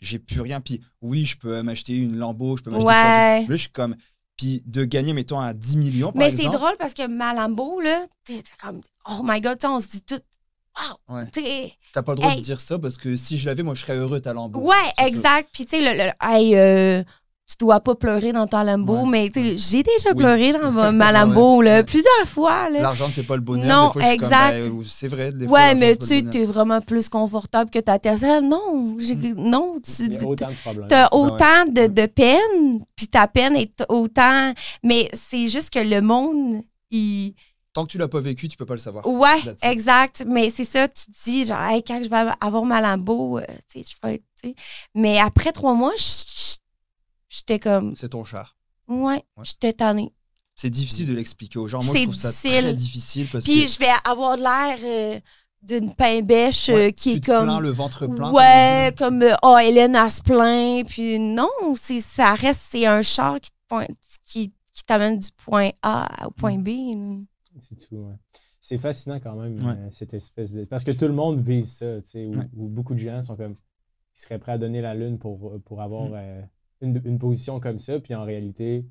j'ai 0.00 0.18
plus 0.18 0.40
rien. 0.40 0.60
Puis 0.60 0.80
oui, 1.00 1.24
je 1.24 1.36
peux 1.38 1.62
m'acheter 1.62 1.94
une 1.96 2.16
Lambo, 2.16 2.56
je 2.56 2.62
peux 2.62 2.70
m'acheter. 2.70 2.86
Ouais. 2.86 3.46
Là, 3.48 3.56
je 3.56 3.64
suis 3.66 3.70
comme. 3.70 3.96
Puis 4.36 4.62
de 4.66 4.84
gagner, 4.84 5.12
mettons, 5.12 5.38
à 5.38 5.52
10 5.52 5.76
millions. 5.76 6.12
Par 6.12 6.22
Mais 6.22 6.34
c'est 6.34 6.48
drôle 6.48 6.76
parce 6.78 6.94
que 6.94 7.06
ma 7.06 7.34
Lambo, 7.34 7.80
là, 7.80 8.06
t'es 8.24 8.42
comme, 8.62 8.80
oh 9.10 9.20
my 9.22 9.40
god, 9.40 9.58
on 9.64 9.80
se 9.80 9.88
dit 9.88 10.02
tout 10.02 10.20
wow! 11.08 11.16
Ouais. 11.16 11.72
T'as 11.92 12.02
pas 12.02 12.12
le 12.12 12.18
droit 12.18 12.30
hey. 12.32 12.38
de 12.38 12.42
dire 12.42 12.60
ça 12.60 12.78
parce 12.78 12.96
que 12.96 13.16
si 13.16 13.38
je 13.38 13.46
l'avais, 13.46 13.62
moi, 13.62 13.74
je 13.74 13.82
serais 13.82 13.96
heureux, 13.96 14.20
ta 14.20 14.32
Lambo. 14.32 14.60
Ouais, 14.60 14.76
exact. 14.98 15.48
Puis, 15.52 15.64
tu 15.64 15.78
sais, 15.78 15.80
le, 15.80 16.04
le, 16.04 16.10
hey, 16.22 16.56
euh, 16.56 17.02
tu 17.50 17.56
dois 17.58 17.80
pas 17.80 17.96
pleurer 17.96 18.32
dans 18.32 18.46
ta 18.46 18.62
Lambo, 18.62 19.02
ouais. 19.02 19.08
mais 19.08 19.32
ouais. 19.34 19.54
j'ai 19.56 19.82
déjà 19.82 20.10
oui. 20.10 20.16
pleuré 20.16 20.52
dans 20.52 20.70
ma, 20.70 20.92
ma 20.92 21.10
Lambo 21.10 21.56
ouais. 21.58 21.64
là, 21.64 21.82
plusieurs 21.82 22.26
fois. 22.26 22.68
L'argent 22.70 23.08
fait 23.08 23.24
pas 23.24 23.34
le 23.34 23.42
bonheur. 23.42 23.66
Non, 23.66 23.92
fois, 23.92 24.12
exact. 24.12 24.62
Ben, 24.62 24.82
c'est 24.86 25.08
vrai. 25.08 25.32
Des 25.32 25.46
ouais, 25.46 25.74
mais 25.74 25.96
tu 25.96 26.06
sais, 26.06 26.22
t'es 26.22 26.44
vraiment 26.44 26.80
plus 26.80 27.08
confortable 27.08 27.70
que 27.70 27.80
ta 27.80 27.98
Tesla. 27.98 28.40
Non, 28.40 28.96
mm. 28.96 29.34
non, 29.36 29.80
tu 29.82 30.16
a 30.16 30.24
autant 30.24 30.48
de 30.48 30.54
problèmes. 30.54 30.86
T'as 30.88 31.08
autant 31.10 31.64
de, 31.66 31.88
de 31.88 32.06
peine, 32.06 32.84
puis 32.94 33.08
ta 33.08 33.26
peine 33.26 33.56
est 33.56 33.82
autant. 33.88 34.52
Mais 34.84 35.08
c'est 35.12 35.48
juste 35.48 35.70
que 35.70 35.80
le 35.80 36.00
monde, 36.00 36.62
il 36.92 37.34
Tant 37.72 37.86
que 37.86 37.92
tu 37.92 37.98
l'as 37.98 38.08
pas 38.08 38.20
vécu, 38.20 38.48
tu 38.48 38.56
peux 38.56 38.66
pas 38.66 38.74
le 38.74 38.80
savoir. 38.80 39.06
Ouais, 39.06 39.40
exact. 39.62 40.24
Mais 40.26 40.50
c'est 40.50 40.64
ça, 40.64 40.88
tu 40.88 41.04
te 41.06 41.22
dis, 41.24 41.44
genre, 41.44 41.60
Hey, 41.60 41.84
quand 41.84 42.02
je 42.02 42.08
vais 42.08 42.30
avoir 42.40 42.64
ma 42.64 42.80
lambeau, 42.80 43.38
euh, 43.38 43.44
tu 43.72 43.82
sais, 43.82 43.86
je 43.88 43.96
vais 44.08 44.14
être. 44.16 44.56
Mais 44.94 45.18
après 45.20 45.52
trois 45.52 45.74
mois, 45.74 45.92
j'étais 47.28 47.58
comme, 47.58 47.94
C'est 47.96 48.08
ton 48.10 48.24
char. 48.24 48.56
ouais, 48.88 49.14
Ouais. 49.36 49.44
j'étais 49.44 49.72
tannée. 49.72 50.12
C'est 50.54 50.70
difficile 50.70 51.06
de 51.06 51.14
l'expliquer 51.14 51.58
aux 51.58 51.68
gens. 51.68 51.82
Moi, 51.82 51.92
C'est 51.94 52.00
je 52.00 52.04
trouve 52.04 52.14
ça 52.14 52.28
difficile. 52.30 52.62
très 52.64 52.74
difficile 52.74 53.28
parce 53.32 53.44
Puis 53.44 53.62
que 53.64 53.70
je 53.70 53.78
vais 53.78 53.88
avoir 54.04 54.36
l'air 54.36 54.78
euh, 54.82 55.20
d'une 55.62 55.94
pain 55.94 56.20
bêche 56.22 56.68
euh, 56.68 56.90
qui 56.90 57.12
tu 57.12 57.16
est 57.16 57.20
te 57.20 57.26
comme. 57.26 57.44
plains 57.44 57.60
le 57.60 57.70
ventre 57.70 58.06
plein. 58.08 58.30
ouais, 58.32 58.94
comme 58.98 59.24
oh 59.42 59.56
Hélène 59.58 59.94
elle 59.94 60.10
se 60.10 60.20
plaint 60.22 60.86
puis 60.86 61.18
non, 61.18 61.48
c'est 61.76 62.00
ça 62.00 62.34
reste 62.34 62.62
c'est 62.70 62.84
un 62.86 63.00
char 63.00 63.40
qui 63.40 63.50
te 63.50 63.56
pointe- 63.68 63.88
qui, 64.24 64.52
qui 64.72 64.84
t'amène 64.84 65.18
du 65.18 65.28
point 65.44 65.70
A 65.82 66.26
au 66.26 66.30
point 66.30 66.58
B. 66.58 66.68
C'est 67.60 67.76
tout, 67.76 67.96
ouais. 67.96 68.14
C'est 68.60 68.78
fascinant 68.78 69.20
quand 69.20 69.36
même, 69.36 69.54
Ouais. 69.64 69.74
euh, 69.78 69.88
cette 69.90 70.12
espèce 70.14 70.52
de. 70.52 70.64
Parce 70.64 70.84
que 70.84 70.90
tout 70.90 71.06
le 71.06 71.14
monde 71.14 71.40
vise 71.40 71.76
ça, 71.78 72.00
tu 72.02 72.10
sais, 72.10 72.26
où, 72.26 72.34
Ouais. 72.36 72.48
où 72.56 72.68
beaucoup 72.68 72.94
de 72.94 72.98
gens 72.98 73.20
sont 73.22 73.36
comme. 73.36 73.52
Ils 73.52 74.20
seraient 74.20 74.38
prêts 74.38 74.52
à 74.52 74.58
donner 74.58 74.80
la 74.80 74.94
lune 74.94 75.18
pour, 75.18 75.60
pour 75.64 75.80
avoir 75.82 76.08
Mm. 76.10 76.14
euh, 76.14 76.42
une, 76.82 77.02
une 77.04 77.18
position 77.18 77.60
comme 77.60 77.78
ça, 77.78 77.98
puis 78.00 78.14
en 78.14 78.24
réalité. 78.24 78.84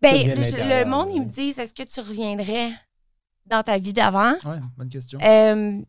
Ben 0.00 0.34
le, 0.36 0.84
monde 0.84 1.08
ils 1.14 1.20
me 1.20 1.26
disent 1.26 1.58
est-ce 1.58 1.72
que 1.74 1.82
tu 1.82 2.00
reviendrais 2.00 2.72
dans 3.46 3.62
ta 3.62 3.78
vie 3.78 3.92
d'avant 3.92 4.32
Ouais, 4.44 4.58
bonne 4.76 4.88
question. 4.88 5.18
Euh, 5.22 5.80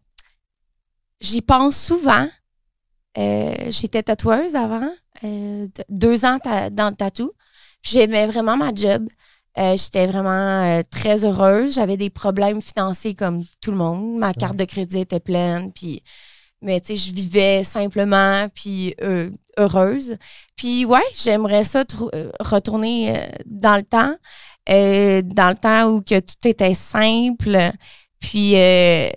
J'y 1.19 1.41
pense 1.41 1.77
souvent. 1.77 2.27
Euh, 3.17 3.55
J'étais 3.69 4.03
tatoueuse 4.03 4.55
avant, 4.55 4.89
euh, 5.23 5.67
deux 5.89 6.25
ans 6.25 6.39
ta- 6.39 6.69
dans 6.69 6.89
le 6.89 6.95
tatou. 6.95 7.31
Puis 7.81 7.91
J'aimais 7.93 8.25
vraiment 8.27 8.57
ma 8.57 8.73
job. 8.73 9.07
Euh, 9.57 9.75
J'étais 9.77 10.07
vraiment 10.07 10.63
euh, 10.79 10.81
très 10.89 11.25
heureuse. 11.25 11.75
J'avais 11.75 11.97
des 11.97 12.09
problèmes 12.09 12.61
financiers 12.61 13.13
comme 13.15 13.43
tout 13.61 13.71
le 13.71 13.77
monde. 13.77 14.17
Ma 14.17 14.33
carte 14.33 14.55
de 14.55 14.65
crédit 14.65 14.99
était 15.01 15.19
pleine. 15.19 15.71
Puis, 15.71 16.01
mais 16.61 16.79
tu 16.81 16.87
sais, 16.87 16.95
je 16.97 17.13
vivais 17.13 17.63
simplement 17.63 18.47
puis 18.55 18.95
euh, 19.01 19.29
heureuse. 19.57 20.17
Puis 20.55 20.85
ouais, 20.85 21.01
j'aimerais 21.13 21.63
ça 21.63 21.83
euh, 22.15 22.31
retourner 22.39 23.15
euh, 23.17 23.21
dans 23.45 23.75
le 23.77 23.83
temps, 23.83 24.15
euh, 24.69 25.21
dans 25.23 25.49
le 25.49 25.55
temps 25.57 25.89
où 25.91 26.01
que 26.01 26.19
tout 26.19 26.47
était 26.47 26.73
simple. 26.73 27.57
Puis 28.19 28.55
euh, 28.55 29.09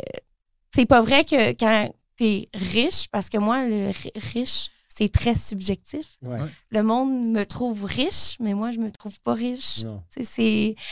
c'est 0.74 0.86
pas 0.86 1.00
vrai 1.02 1.24
que 1.24 1.52
quand 1.54 1.90
t'es 2.16 2.48
riche, 2.54 3.08
parce 3.10 3.28
que 3.30 3.38
moi, 3.38 3.64
le 3.66 3.88
ri- 3.88 4.12
riche, 4.34 4.68
c'est 4.96 5.12
très 5.12 5.36
subjectif. 5.36 6.16
Ouais. 6.22 6.38
Le 6.70 6.82
monde 6.82 7.26
me 7.28 7.44
trouve 7.44 7.84
riche, 7.84 8.36
mais 8.40 8.54
moi, 8.54 8.72
je 8.72 8.78
me 8.78 8.90
trouve 8.90 9.20
pas 9.20 9.34
riche. 9.34 9.78
Il 9.78 9.84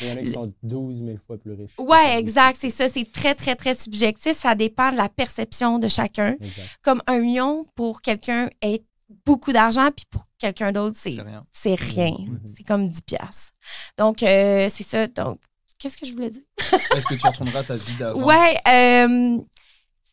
y 0.02 0.10
en 0.10 0.16
a 0.16 0.16
qui 0.16 0.26
sont 0.28 0.52
12 0.62 0.98
000 1.04 1.16
fois 1.18 1.38
plus 1.38 1.52
riches. 1.52 1.78
Ouais, 1.78 2.18
exact, 2.18 2.58
c'est 2.60 2.70
ça. 2.70 2.88
C'est 2.88 3.10
très, 3.10 3.34
très, 3.34 3.56
très 3.56 3.74
subjectif. 3.74 4.32
Ça 4.32 4.54
dépend 4.54 4.92
de 4.92 4.96
la 4.96 5.08
perception 5.08 5.78
de 5.78 5.88
chacun. 5.88 6.36
Exact. 6.40 6.78
Comme 6.82 7.00
un 7.06 7.18
million 7.18 7.64
pour 7.74 8.02
quelqu'un 8.02 8.50
est 8.60 8.84
beaucoup 9.24 9.52
d'argent, 9.52 9.88
puis 9.94 10.04
pour 10.10 10.24
quelqu'un 10.38 10.70
d'autre, 10.72 10.96
c'est 10.98 11.12
C'est 11.12 11.22
rien. 11.22 11.46
c'est 11.50 11.74
rien. 11.74 12.16
C'est 12.54 12.64
comme 12.64 12.88
10 12.88 13.00
piastres. 13.02 13.52
Donc, 13.96 14.22
euh, 14.22 14.68
c'est 14.70 14.84
ça. 14.84 15.06
Donc, 15.06 15.38
qu'est-ce 15.78 15.96
que 15.96 16.04
je 16.06 16.12
voulais 16.12 16.30
dire? 16.30 16.42
Est-ce 16.58 17.06
que 17.06 17.14
tu 17.14 17.26
retourneras 17.26 17.62
ta 17.62 17.76
vie 17.76 17.94
d'avant? 17.98 18.22
Ouais, 18.22 18.54
euh, 18.68 19.38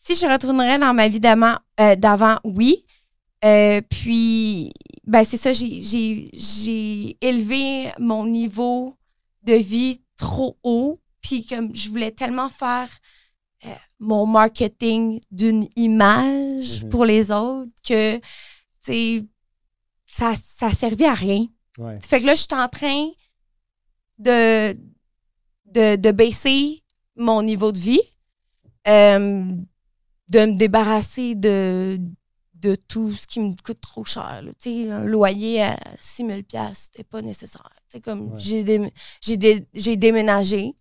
si 0.02 0.16
je 0.16 0.26
retournerais 0.32 0.80
dans 0.80 0.94
ma 0.94 1.10
vie 1.10 1.20
d'avant, 1.20 1.58
euh, 1.82 1.96
d'avant, 1.98 2.38
oui. 2.46 2.84
Euh, 3.44 3.82
puis, 3.90 4.72
ben 5.06 5.24
c'est 5.24 5.38
ça, 5.38 5.52
j'ai- 5.52 5.82
j'ai 5.82 6.30
j'ai 6.34 7.18
élevé 7.22 7.92
mon 8.00 8.26
niveau 8.28 8.96
de 9.44 9.54
vie 9.54 10.00
trop 10.18 10.58
haut. 10.64 11.00
Puis, 11.22 11.46
comme 11.46 11.74
je 11.76 11.90
voulais 11.90 12.12
tellement 12.12 12.50
faire 12.50 12.90
euh, 13.66 13.70
mon 14.00 14.26
marketing 14.26 15.20
d'une 15.32 15.68
image 15.76 16.82
Mhm. 16.84 16.90
pour 16.90 17.06
les 17.06 17.30
autres 17.32 17.70
que, 17.88 18.18
tu 18.18 18.22
sais, 18.82 19.22
ça, 20.06 20.34
ça 20.42 20.72
servait 20.72 21.06
à 21.06 21.14
rien. 21.14 21.46
Ouais. 21.78 22.00
Fait 22.02 22.20
que 22.20 22.26
là, 22.26 22.34
je 22.34 22.42
suis 22.42 22.56
en 22.56 22.68
train 22.68 23.08
de, 24.18 24.74
de, 25.66 25.96
de 25.96 26.12
baisser 26.12 26.84
mon 27.16 27.42
niveau 27.44 27.72
de 27.72 27.78
vie, 27.80 28.02
euh, 28.88 29.46
de 30.28 30.40
me 30.46 30.56
débarrasser 30.56 31.36
de, 31.36 32.00
de 32.62 32.76
tout 32.76 33.12
ce 33.12 33.26
qui 33.28 33.40
me 33.40 33.54
coûte 33.64 33.82
trop 33.82 34.06
cher. 34.06 34.42
là. 34.44 34.52
Un 34.92 35.06
loyer 35.06 35.64
à 35.64 35.80
6 36.00 36.26
000 36.26 36.40
c'était 36.74 37.04
pas 37.04 37.22
nécessaire. 37.22 37.70
Comme 38.04 38.34
Ouais. 38.34 38.40
j'ai 38.40 38.64
dé- 38.64 38.92
déménagé. 39.98 40.74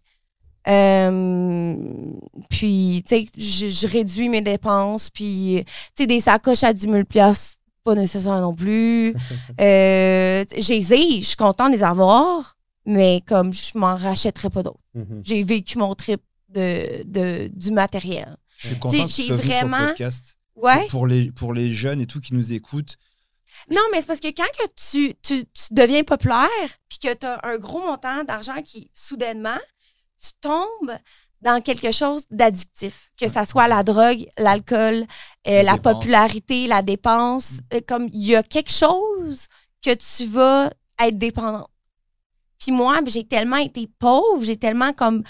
Euh, 0.69 1.75
puis, 2.51 3.03
tu 3.07 3.16
sais, 3.16 3.27
je, 3.37 3.69
je 3.69 3.87
réduis 3.87 4.29
mes 4.29 4.43
dépenses. 4.43 5.11
Puis, 5.11 5.62
tu 5.66 5.73
sais, 5.95 6.07
des 6.07 6.21
sacoches 6.21 6.64
à 6.64 6.73
10 6.73 6.83
000 6.88 7.03
pas 7.85 7.95
nécessaire 7.95 8.40
non 8.40 8.55
plus. 8.55 9.14
Euh, 9.61 10.45
je 11.21 11.27
suis 11.27 11.37
contente 11.37 11.73
de 11.73 11.77
les 11.77 11.83
avoir, 11.83 12.57
mais 12.87 13.23
comme 13.27 13.53
je 13.53 13.77
m'en 13.77 13.95
rachèterai 13.97 14.49
pas 14.51 14.62
d'autres. 14.62 14.79
Mhm. 14.95 15.21
J'ai 15.23 15.43
vécu 15.43 15.77
mon 15.79 15.95
trip 15.95 16.21
de, 16.49 17.03
de, 17.05 17.49
du 17.53 17.71
matériel. 17.71 18.37
Je 18.57 18.69
suis 18.69 18.79
content 18.79 19.05
que 19.05 19.09
tu 19.11 19.23
j'ai 19.23 19.27
sois 19.29 19.37
venu 19.37 19.43
sur 19.49 19.53
le 19.53 19.59
vraiment- 19.69 19.87
podcast. 19.88 20.37
Ouais. 20.57 20.87
Pour 20.89 21.07
les, 21.07 21.33
pour 21.33 21.53
les 21.55 21.73
jeunes 21.73 22.01
et 22.01 22.07
tout 22.07 22.21
qui 22.21 22.35
nous 22.35 22.53
écoutent, 22.53 22.97
Non, 23.71 23.81
mais 23.93 24.01
c'est 24.01 24.07
parce 24.07 24.21
que 24.21 24.29
quand 24.29 24.45
que 24.59 24.67
tu, 24.91 25.15
tu, 25.23 25.45
tu 25.45 25.63
deviens 25.71 26.03
populaire, 26.03 26.49
puis 26.89 26.99
que 26.99 27.15
tu 27.15 27.27
as 27.27 27.41
un 27.45 27.59
gros 27.59 27.81
montant 27.81 28.25
d'argent 28.25 28.61
qui, 28.63 28.91
soudainement, 28.95 29.59
tu 30.23 30.31
tombes 30.41 30.97
dans 31.41 31.63
quelque 31.63 31.91
chose 31.91 32.27
d'addictif, 32.31 33.11
que 33.19 33.27
ça 33.29 33.47
soit 33.47 33.67
la 33.69 33.83
drogue, 33.83 34.27
l'alcool, 34.37 35.07
euh, 35.47 35.63
la 35.63 35.79
popularité, 35.79 36.67
la 36.67 36.83
dépense. 36.83 37.61
euh, 37.73 37.81
comme 37.87 38.09
il 38.13 38.27
y 38.27 38.37
a 38.37 38.43
quelque 38.43 38.71
chose 38.71 39.47
que 39.83 39.95
tu 39.95 40.27
vas 40.29 40.71
être 41.03 41.17
dépendant. 41.17 41.67
Puis 42.59 42.73
moi, 42.73 43.01
j'ai 43.07 43.27
tellement 43.27 43.57
été 43.57 43.89
pauvre, 43.99 44.45
j'ai 44.45 44.57
tellement 44.57 44.93
comme 44.93 45.23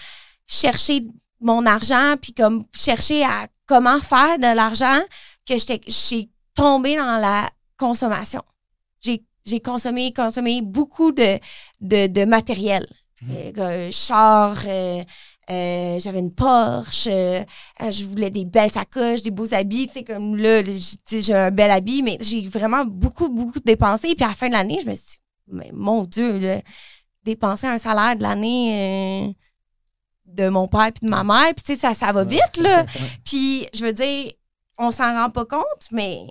cherché 0.48 1.04
mon 1.40 1.64
argent, 1.64 2.16
puis 2.20 2.32
comme 2.34 2.64
cherché 2.74 3.22
à 3.22 3.46
comment 3.70 4.00
faire 4.00 4.36
de 4.36 4.52
l'argent 4.52 5.00
que 5.46 5.56
j'étais- 5.56 5.80
j'ai 5.86 6.28
tombé 6.54 6.96
dans 6.96 7.18
la 7.20 7.48
consommation. 7.76 8.42
J'ai 9.46 9.60
consommé, 9.60 10.12
consommé 10.12 10.60
beaucoup 10.60 11.12
de, 11.12 11.38
de, 11.80 12.08
de 12.08 12.24
matériel. 12.24 12.84
Euh, 13.30 13.88
char, 13.90 14.56
euh, 14.66 15.02
euh, 15.50 15.98
j'avais 15.98 16.18
une 16.18 16.34
Porsche, 16.34 17.06
euh, 17.06 17.42
je 17.80 18.04
voulais 18.04 18.30
des 18.30 18.44
belles 18.44 18.70
sacoches, 18.70 19.22
des 19.22 19.30
beaux 19.30 19.52
habits, 19.54 19.86
tu 19.86 19.94
sais, 19.94 20.04
comme 20.04 20.36
là, 20.36 20.62
j'ai 21.08 21.34
un 21.34 21.50
bel 21.50 21.70
habit, 21.70 22.02
mais 22.02 22.18
j'ai 22.20 22.46
vraiment 22.46 22.84
beaucoup, 22.84 23.28
beaucoup 23.28 23.60
dépensé. 23.64 24.14
Puis 24.14 24.24
à 24.24 24.28
la 24.28 24.34
fin 24.34 24.48
de 24.48 24.52
l'année, 24.52 24.80
je 24.82 24.88
me 24.90 24.94
suis 24.94 25.04
dit, 25.04 25.16
mais 25.48 25.70
mon 25.72 26.04
Dieu, 26.04 26.38
là, 26.38 26.60
dépenser 27.24 27.66
un 27.66 27.78
salaire 27.78 28.16
de 28.16 28.22
l'année 28.22 29.36
de 30.34 30.48
mon 30.48 30.68
père 30.68 30.92
puis 30.92 31.04
de 31.06 31.10
ma 31.10 31.24
mère, 31.24 31.54
puis 31.54 31.64
tu 31.64 31.74
sais, 31.74 31.76
ça, 31.76 31.94
ça 31.94 32.12
va 32.12 32.24
vite, 32.24 32.56
là. 32.58 32.84
Puis 33.24 33.66
je 33.74 33.84
veux 33.84 33.92
dire, 33.92 34.32
on 34.78 34.90
s'en 34.90 35.12
rend 35.14 35.30
pas 35.30 35.44
compte, 35.44 35.86
mais 35.90 36.26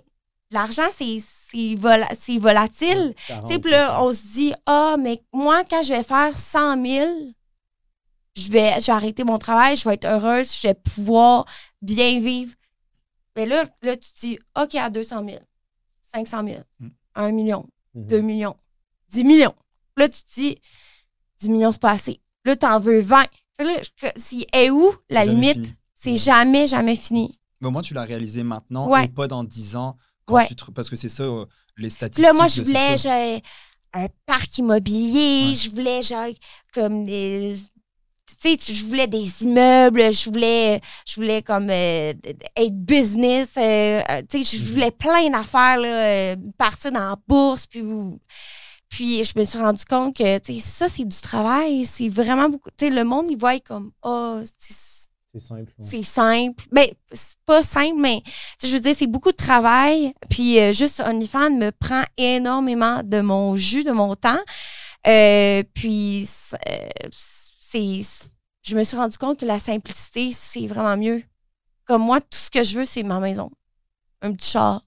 l'argent, 0.52 0.88
c'est 0.96 1.18
c'est 1.52 1.76
vola- 1.76 2.10
c'est 2.14 2.38
volatile. 2.38 3.14
Tu 3.18 3.34
sais, 3.54 3.60
puis 3.60 3.72
là, 3.72 4.02
on 4.04 4.14
se 4.14 4.22
dit, 4.34 4.54
ah, 4.68 4.98
mais 5.00 5.22
moi, 5.34 5.64
quand 5.64 5.82
je 5.82 5.94
vais 5.94 6.04
faire 6.04 6.38
100 6.38 6.84
000, 6.86 7.08
je 8.36 8.52
vais, 8.52 8.80
je 8.80 8.86
vais 8.86 8.92
arrêter 8.92 9.24
mon 9.24 9.38
travail, 9.40 9.76
je 9.76 9.88
vais 9.88 9.96
être 9.96 10.06
heureuse, 10.06 10.54
je 10.62 10.68
vais 10.68 10.74
pouvoir 10.76 11.46
bien 11.82 12.20
vivre. 12.20 12.54
Mais 13.36 13.46
là, 13.46 13.64
là 13.82 13.96
tu 13.98 14.12
te 14.12 14.20
dis, 14.20 14.40
OK, 14.62 14.76
à 14.76 14.90
200 14.90 15.26
000, 15.26 15.38
500 16.02 16.44
000, 16.44 16.58
Mm. 16.80 16.88
1 17.16 17.32
million, 17.32 17.66
Mhm. 17.96 18.06
2 18.08 18.22
millions, 18.22 18.56
10 19.10 19.24
millions. 19.24 19.56
Là, 19.98 20.08
tu 20.08 20.24
te 20.24 20.34
dis, 20.36 20.58
10 21.40 21.50
millions, 21.50 21.72
c'est 21.72 21.82
pas 21.82 21.92
assez. 21.92 22.22
Là, 22.46 22.56
t'en 22.56 22.80
veux 22.80 23.00
20. 23.02 23.26
Là, 23.60 23.82
si, 24.16 24.48
est 24.54 24.70
où 24.70 24.92
la 25.10 25.26
limite? 25.26 25.74
C'est 25.94 26.16
jamais, 26.16 26.66
jamais 26.66 26.96
fini. 26.96 27.38
Mais 27.60 27.68
au 27.68 27.72
moins, 27.72 27.82
tu 27.82 27.94
l'as 27.94 28.04
réalisé 28.04 28.42
maintenant 28.44 28.90
Ouais. 28.90 29.06
et 29.06 29.08
pas 29.10 29.28
dans 29.28 29.44
10 29.44 29.76
ans. 29.76 29.98
Quand 30.26 30.36
Ouais. 30.36 30.48
tu 30.48 30.56
te- 30.56 30.72
Parce 30.72 30.90
que 30.90 30.96
c'est 30.96 31.10
ça, 31.10 31.24
euh, 31.24 31.46
les 31.76 31.90
statistiques. 31.90 32.24
là, 32.26 32.32
moi, 32.34 32.48
je 32.48 32.62
voulais 32.62 32.98
genre, 32.98 33.42
un 33.94 34.08
parc 34.26 34.58
immobilier, 34.60 35.50
Ouais. 35.50 35.54
je 35.56 35.70
voulais 35.72 36.02
genre 36.02 36.30
comme 36.74 37.04
des. 37.04 37.56
Tu 38.42 38.56
sais, 38.58 38.74
je 38.74 38.86
voulais 38.86 39.08
des 39.08 39.44
immeubles, 39.44 40.14
je 40.14 40.30
voulais, 40.30 40.80
je 41.06 41.16
voulais 41.16 41.42
comme 41.42 41.70
euh, 41.70 42.14
être 42.56 42.76
business, 42.86 43.50
euh, 43.58 44.02
tu 44.30 44.42
sais, 44.46 44.58
je 44.58 44.64
Mhm. 44.64 44.72
voulais 44.72 44.92
plein 44.92 45.30
d'affaires, 45.30 46.38
partir 46.58 46.94
dans 46.94 47.00
la 47.10 47.18
bourse, 47.28 47.66
puis, 47.66 47.84
puis 48.90 49.24
je 49.24 49.38
me 49.38 49.44
suis 49.44 49.60
rendu 49.60 49.86
compte 49.86 50.16
que, 50.16 50.40
tu 50.40 50.54
sais, 50.56 50.60
ça, 50.60 50.90
c'est 50.90 51.06
du 51.06 51.22
travail, 51.22 51.86
c'est 51.86 52.10
vraiment 52.10 52.50
beaucoup, 52.50 52.70
tu 52.78 52.86
sais, 52.86 52.92
le 52.92 53.04
monde, 53.04 53.28
il 53.30 53.38
voit 53.38 53.60
comme, 53.60 53.92
oh, 54.04 54.42
c'est 54.58 54.74
simple. 55.40 55.72
ouais. 55.78 55.86
c'est 55.86 56.04
simple. 56.04 56.66
Ben, 56.72 56.88
c'est 57.12 57.38
pas 57.46 57.62
simple, 57.62 58.00
mais 58.00 58.24
je 58.64 58.68
veux 58.68 58.80
dire, 58.80 58.96
c'est 58.98 59.06
beaucoup 59.08 59.32
de 59.32 59.38
travail. 59.38 60.14
Puis 60.30 60.60
euh, 60.60 60.74
juste 60.74 61.00
OnlyFans 61.02 61.52
me 61.52 61.70
prend 61.72 62.04
énormément 62.18 63.02
de 63.04 63.22
mon 63.22 63.56
jus, 63.56 63.84
de 63.84 63.92
mon 63.92 64.16
temps. 64.16 64.40
Euh, 65.08 65.62
puis 65.74 66.28
c'est- 66.28 66.90
c'est 67.60 68.02
je 68.64 68.76
me 68.76 68.84
suis 68.84 68.98
rendu 68.98 69.18
compte 69.18 69.40
que 69.40 69.46
la 69.46 69.60
simplicité, 69.60 70.32
c'est 70.32 70.68
vraiment 70.68 70.98
mieux. 70.98 71.24
Comme 71.86 72.02
moi, 72.04 72.20
tout 72.22 72.38
ce 72.38 72.50
que 72.52 72.64
je 72.64 72.80
veux, 72.80 72.86
c'est 72.86 73.04
ma 73.04 73.20
maison. 73.20 73.50
Un 74.22 74.34
petit 74.34 74.50
char. 74.50 74.84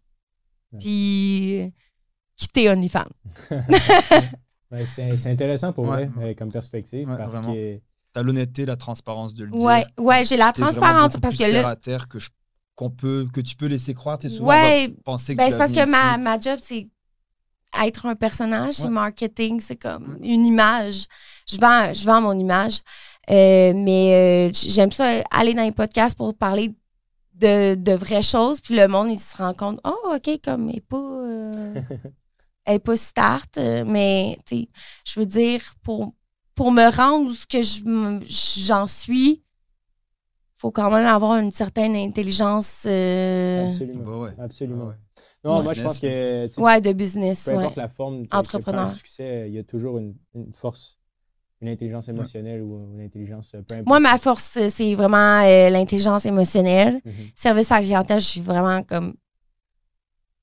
Puis 0.80 1.72
quitter 2.43 2.70
OnlyFans. 2.70 3.09
ouais, 4.70 4.86
c'est 4.86 5.30
intéressant 5.30 5.72
pour 5.72 5.86
vrai 5.86 6.11
euh, 6.20 6.34
comme 6.34 6.51
perspective 6.51 7.09
parce 7.16 7.40
que. 7.40 7.80
T'as 8.14 8.22
l'honnêteté, 8.22 8.66
la 8.66 8.76
transparence 8.76 9.32
de 9.32 9.45
le 9.45 9.53
dire. 9.53 9.62
Ouais, 9.62 9.86
ouais, 9.97 10.22
j'ai 10.26 10.36
la 10.36 10.53
transparence 10.53 11.16
parce 11.16 11.34
que 11.34 11.51
là. 11.51 11.74
terre 11.76 12.09
que 12.09 12.18
qu'on 12.74 12.90
peut 12.90 13.26
que 13.32 13.40
tu 13.40 13.57
peux 13.57 13.64
laisser 13.64 13.95
croire. 13.95 14.18
Tu 14.18 14.28
souvent 14.28 14.51
ouais, 14.51 14.95
penser 15.03 15.34
que 15.34 15.38
ben, 15.38 15.51
c'est 15.51 15.57
parce 15.57 15.72
que 15.72 15.88
ma, 15.88 16.18
ma 16.18 16.38
job 16.38 16.59
c'est 16.61 16.88
être 17.82 18.05
un 18.05 18.14
personnage, 18.14 18.74
c'est 18.74 18.88
marketing, 18.88 19.61
c'est 19.61 19.76
comme 19.76 20.18
une 20.22 20.45
image. 20.45 21.07
Je 21.49 21.57
vends, 21.57 21.90
je 21.90 22.05
vends 22.05 22.20
mon 22.20 22.38
image. 22.38 22.80
Euh, 23.30 23.72
mais 23.74 24.51
euh, 24.51 24.53
j'aime 24.53 24.93
ça 24.93 25.22
aller 25.30 25.55
dans 25.55 25.62
les 25.62 25.72
podcasts 25.72 26.18
pour 26.18 26.34
parler 26.34 26.74
de, 27.34 27.74
de, 27.76 27.93
vraies 27.93 28.22
choses. 28.22 28.61
Puis 28.61 28.76
le 28.76 28.88
monde, 28.88 29.11
il 29.11 29.18
se 29.18 29.36
rend 29.36 29.55
compte, 29.55 29.80
oh, 29.84 30.14
OK, 30.14 30.40
comme 30.45 30.66
n'est 30.66 30.80
pas, 30.80 30.97
euh, 30.97 31.74
elle 32.65 32.77
est 32.77 32.79
pas 32.79 32.97
start. 32.97 33.59
mais 33.87 34.39
je 34.51 35.21
veux 35.21 35.27
dire, 35.27 35.63
pour, 35.83 36.13
pour 36.55 36.73
me 36.73 36.95
rendre 36.95 37.31
où 37.31 37.33
ce 37.33 37.47
que 37.47 37.61
j'en 38.67 38.87
suis, 38.87 39.43
faut 40.55 40.71
quand 40.71 40.91
même 40.91 41.07
avoir 41.07 41.37
une 41.37 41.51
certaine 41.51 41.97
intelligence. 41.97 42.87
Absolument. 42.87 44.23
Bah 44.23 44.31
Absolument. 44.39 44.93
Non, 45.45 45.63
moi, 45.63 45.75
je 45.75 45.83
pense 45.83 45.99
que. 45.99 46.61
Ouais, 46.61 46.81
de 46.81 46.93
business. 46.93 47.47
Peu 47.47 47.59
importe 47.59 47.77
la 47.77 47.89
forme, 47.89 48.27
entrepreneur. 48.31 48.89
succès, 48.89 49.47
il 49.49 49.55
y 49.55 49.59
a 49.59 49.65
toujours 49.65 49.99
une, 49.99 50.15
une 50.35 50.53
force 50.53 50.99
une 51.63 51.69
intelligence 51.69 52.09
émotionnelle 52.09 52.61
ou 52.61 52.93
une 52.93 53.01
intelligence 53.01 53.53
peu 53.53 53.75
importe. 53.75 53.87
Moi, 53.87 54.01
ma 54.01 54.19
force, 54.19 54.59
c'est 54.69 54.95
vraiment 54.95 55.43
euh, 55.43 55.71
l'intelligence 55.71 56.27
émotionnelle. 56.27 57.01
Mhm. 57.05 57.13
Service 57.37 57.71
à 57.71 57.77
la 57.77 57.83
clientèle, 57.83 58.21
je 58.21 58.27
suis 58.27 58.41
vraiment 58.41 58.83
comme 58.83 59.15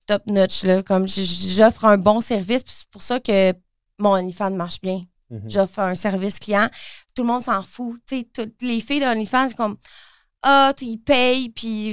top 0.09 0.25
notch. 0.25 0.63
Là, 0.63 0.81
comme 0.81 1.07
j'offre 1.07 1.85
un 1.85 1.97
bon 1.97 2.19
service. 2.19 2.63
C'est 2.65 2.89
pour 2.89 3.03
ça 3.03 3.19
que 3.19 3.53
mon 3.99 4.11
OnlyFans 4.11 4.51
marche 4.51 4.81
bien. 4.81 5.01
Mhm. 5.29 5.49
J'offre 5.49 5.79
un 5.79 5.95
service 5.95 6.39
client. 6.39 6.67
Tout 7.15 7.21
le 7.21 7.27
monde 7.27 7.41
s'en 7.41 7.61
fout. 7.61 7.99
toutes 8.33 8.61
les 8.61 8.79
filles 8.79 9.01
d'OnlyFans, 9.01 9.49
c'est 9.49 9.55
comme 9.55 9.77
Ah, 10.41 10.73
ils 10.81 10.97
payent, 10.97 11.49
puis 11.49 11.91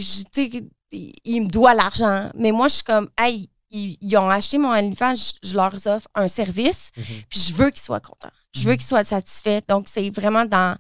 ils 0.93 1.43
me 1.43 1.49
doivent 1.49 1.77
l'argent. 1.77 2.31
Mais 2.35 2.53
moi, 2.53 2.69
je 2.69 2.75
suis 2.77 2.85
comme 2.85 3.11
Hey, 3.19 3.51
ils, 3.71 4.17
ont 4.17 4.31
acheté 4.31 4.57
mon 4.57 4.71
OnlyFans, 4.71 5.15
je, 5.43 5.55
leur 5.55 5.75
offre 5.75 6.09
un 6.15 6.29
service, 6.29 6.91
mhm. 6.97 7.05
puis 7.29 7.41
je 7.41 7.53
veux 7.53 7.71
qu'ils 7.71 7.83
soient 7.83 8.01
contents. 8.01 8.33
Je 8.55 8.63
veux 8.63 8.73
mhm. 8.73 8.79
qu'ils 8.79 8.87
soient 8.87 9.05
satisfaits. 9.05 9.61
Donc, 9.69 9.89
c'est 9.89 10.09
vraiment 10.09 10.47
dans, 10.47 10.79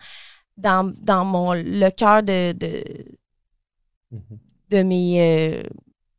dans, 0.56 0.90
dans 1.02 1.24
mon, 1.26 1.52
le 1.52 1.90
cœur 1.90 2.22
de, 2.22 2.52
de, 2.52 2.82
de 4.70 4.82
mes. 4.82 5.20
Euh, 5.20 5.62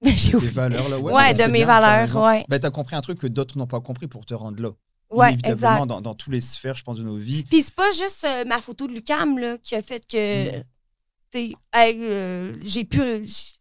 valeurs, 0.53 0.89
là. 0.89 0.99
Ouais, 0.99 1.33
de 1.33 1.43
mes 1.49 1.65
valeurs, 1.65 2.15
ouais. 2.23 2.45
Ben, 2.47 2.59
t'as 2.59 2.71
compris 2.71 2.95
un 2.95 3.01
truc 3.01 3.19
que 3.19 3.27
d'autres 3.27 3.57
n'ont 3.57 3.67
pas 3.67 3.79
compris 3.79 4.07
pour 4.07 4.25
te 4.25 4.33
rendre 4.33 4.61
là. 4.61 4.69
Ouais, 5.09 5.37
exact. 5.43 5.85
Dans, 5.85 6.01
dans 6.01 6.15
tous 6.15 6.31
les 6.31 6.41
sphères, 6.41 6.75
je 6.75 6.83
pense, 6.83 6.97
de 6.97 7.03
nos 7.03 7.15
vies. 7.15 7.43
Puis 7.43 7.61
c'est 7.61 7.73
pas 7.73 7.91
juste 7.91 8.25
euh, 8.25 8.43
ma 8.45 8.59
photo 8.59 8.87
de 8.87 8.93
Lucam 8.93 9.37
là, 9.37 9.57
qui 9.57 9.75
a 9.75 9.81
fait 9.81 10.05
que 10.05 10.63
euh, 11.35 12.55
j'ai 12.63 12.83
plus. 12.83 13.57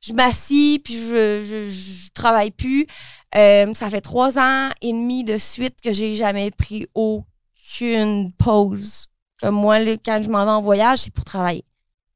Je 0.00 0.12
m'assis, 0.12 0.80
puis 0.82 0.94
je, 0.94 1.68
je, 1.70 2.10
travaille 2.12 2.50
plus. 2.50 2.86
Euh, 3.34 3.72
ça 3.74 3.88
fait 3.90 4.00
trois 4.00 4.38
ans 4.38 4.70
et 4.80 4.92
demi 4.92 5.24
de 5.24 5.38
suite 5.38 5.80
que 5.82 5.92
j'ai 5.92 6.14
jamais 6.14 6.50
pris 6.50 6.86
aucune 6.94 8.32
pause. 8.32 9.06
Comme 9.40 9.54
moi, 9.56 9.78
quand 10.04 10.20
je 10.22 10.30
m'en 10.30 10.44
vais 10.44 10.50
en 10.50 10.62
voyage, 10.62 10.98
c'est 10.98 11.12
pour 11.12 11.24
travailler. 11.24 11.64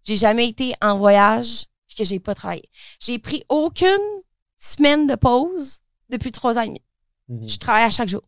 J'ai 0.05 0.17
jamais 0.17 0.49
été 0.49 0.75
en 0.83 0.99
voyage 0.99 1.65
que 1.97 2.05
j'ai 2.05 2.19
pas 2.19 2.35
travaillé. 2.35 2.69
J'ai 3.01 3.19
pris 3.19 3.45
aucune 3.49 3.89
semaine 4.57 5.07
de 5.07 5.15
pause 5.15 5.81
depuis 6.09 6.33
trois 6.33 6.59
ans 6.59 6.63
et 6.63 6.69
demi. 6.69 6.83
Mhm. 7.29 7.49
Je 7.49 7.59
travaille 7.59 7.85
à 7.85 7.91
chaque 7.91 8.09
jour. 8.09 8.23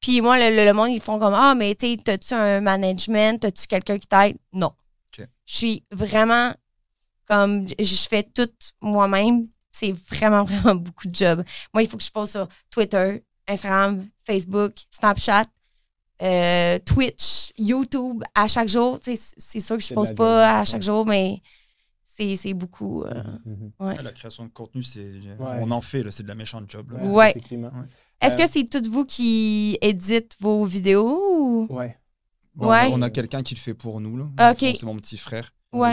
Puis 0.00 0.20
moi, 0.20 0.38
le, 0.38 0.72
monde, 0.72 0.90
ils 0.90 1.00
font 1.00 1.18
comme 1.18 1.34
Ah, 1.34 1.54
mais 1.54 1.74
tu 1.74 1.96
sais, 1.96 2.10
as-tu 2.10 2.34
un 2.34 2.60
management? 2.60 3.44
As-tu 3.44 3.66
quelqu'un 3.66 3.98
qui 3.98 4.06
t'aide? 4.06 4.36
Non. 4.52 4.72
Je 5.46 5.56
suis 5.56 5.84
vraiment 5.90 6.54
comme 7.26 7.66
je 7.78 8.08
fais 8.08 8.22
tout 8.22 8.48
moi-même. 8.80 9.48
C'est 9.70 9.92
vraiment, 9.92 10.44
vraiment 10.44 10.76
beaucoup 10.76 11.08
de 11.08 11.14
job. 11.14 11.44
Moi, 11.72 11.82
il 11.82 11.88
faut 11.88 11.96
que 11.96 12.02
je 12.02 12.10
pose 12.10 12.30
sur 12.30 12.48
Twitter, 12.70 13.22
Instagram, 13.48 14.08
Facebook, 14.24 14.74
Snapchat, 14.90 15.46
euh, 16.22 16.78
Twitch, 16.80 17.52
YouTube 17.58 18.22
à 18.34 18.46
chaque 18.46 18.68
jour. 18.68 18.98
C'est 19.02 19.60
sûr 19.60 19.76
que 19.76 19.82
je 19.82 19.92
ne 19.92 19.96
pose 19.96 20.14
pas 20.14 20.60
à 20.60 20.64
chaque 20.64 20.82
jour, 20.82 21.04
mais 21.04 21.40
c'est 22.16 22.54
beaucoup. 22.54 23.02
Euh, 23.02 23.12
mm-hmm, 23.46 23.70
mm-hmm. 23.80 24.02
La 24.02 24.12
création 24.12 24.44
de 24.44 24.50
contenu, 24.50 24.82
c'est 24.82 25.12
on 25.38 25.70
en 25.70 25.80
fait, 25.80 26.10
c'est 26.10 26.22
de 26.22 26.28
la 26.28 26.34
méchante 26.34 26.70
job. 26.70 26.92
Ouais. 27.02 27.34
Est-ce 28.20 28.36
que 28.36 28.42
euh, 28.42 28.46
c'est 28.50 28.64
tout 28.64 28.90
vous 28.90 29.04
qui 29.04 29.78
édite 29.80 30.36
vos 30.40 30.64
vidéos? 30.64 31.66
Ou? 31.68 31.68
Ouais 31.70 31.98
on 32.58 33.02
a, 33.02 33.10
quelqu'un 33.10 33.42
qui 33.42 33.54
le 33.54 33.60
fait 33.60 33.74
pour 33.74 34.00
nous. 34.00 34.16
Là. 34.16 34.54
C'est 34.58 34.82
mon 34.84 34.96
petit 34.96 35.18
frère. 35.18 35.52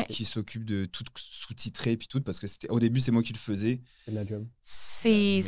qui 0.09 0.25
s'occupe 0.25 0.65
de 0.65 0.85
tout 0.85 1.03
sous-titrer 1.15 1.97
puis 1.97 2.07
tout 2.07 2.21
parce 2.21 2.39
que 2.39 2.45
c'était 2.45 2.69
au 2.69 2.79
début 2.79 2.99
c'est 2.99 3.11
moi 3.11 3.23
qui 3.23 3.33
le 3.33 3.39
faisais 3.39 3.81
c'est 3.97 4.11
la 4.11 4.23
job 4.23 4.45
c'est 4.61 5.41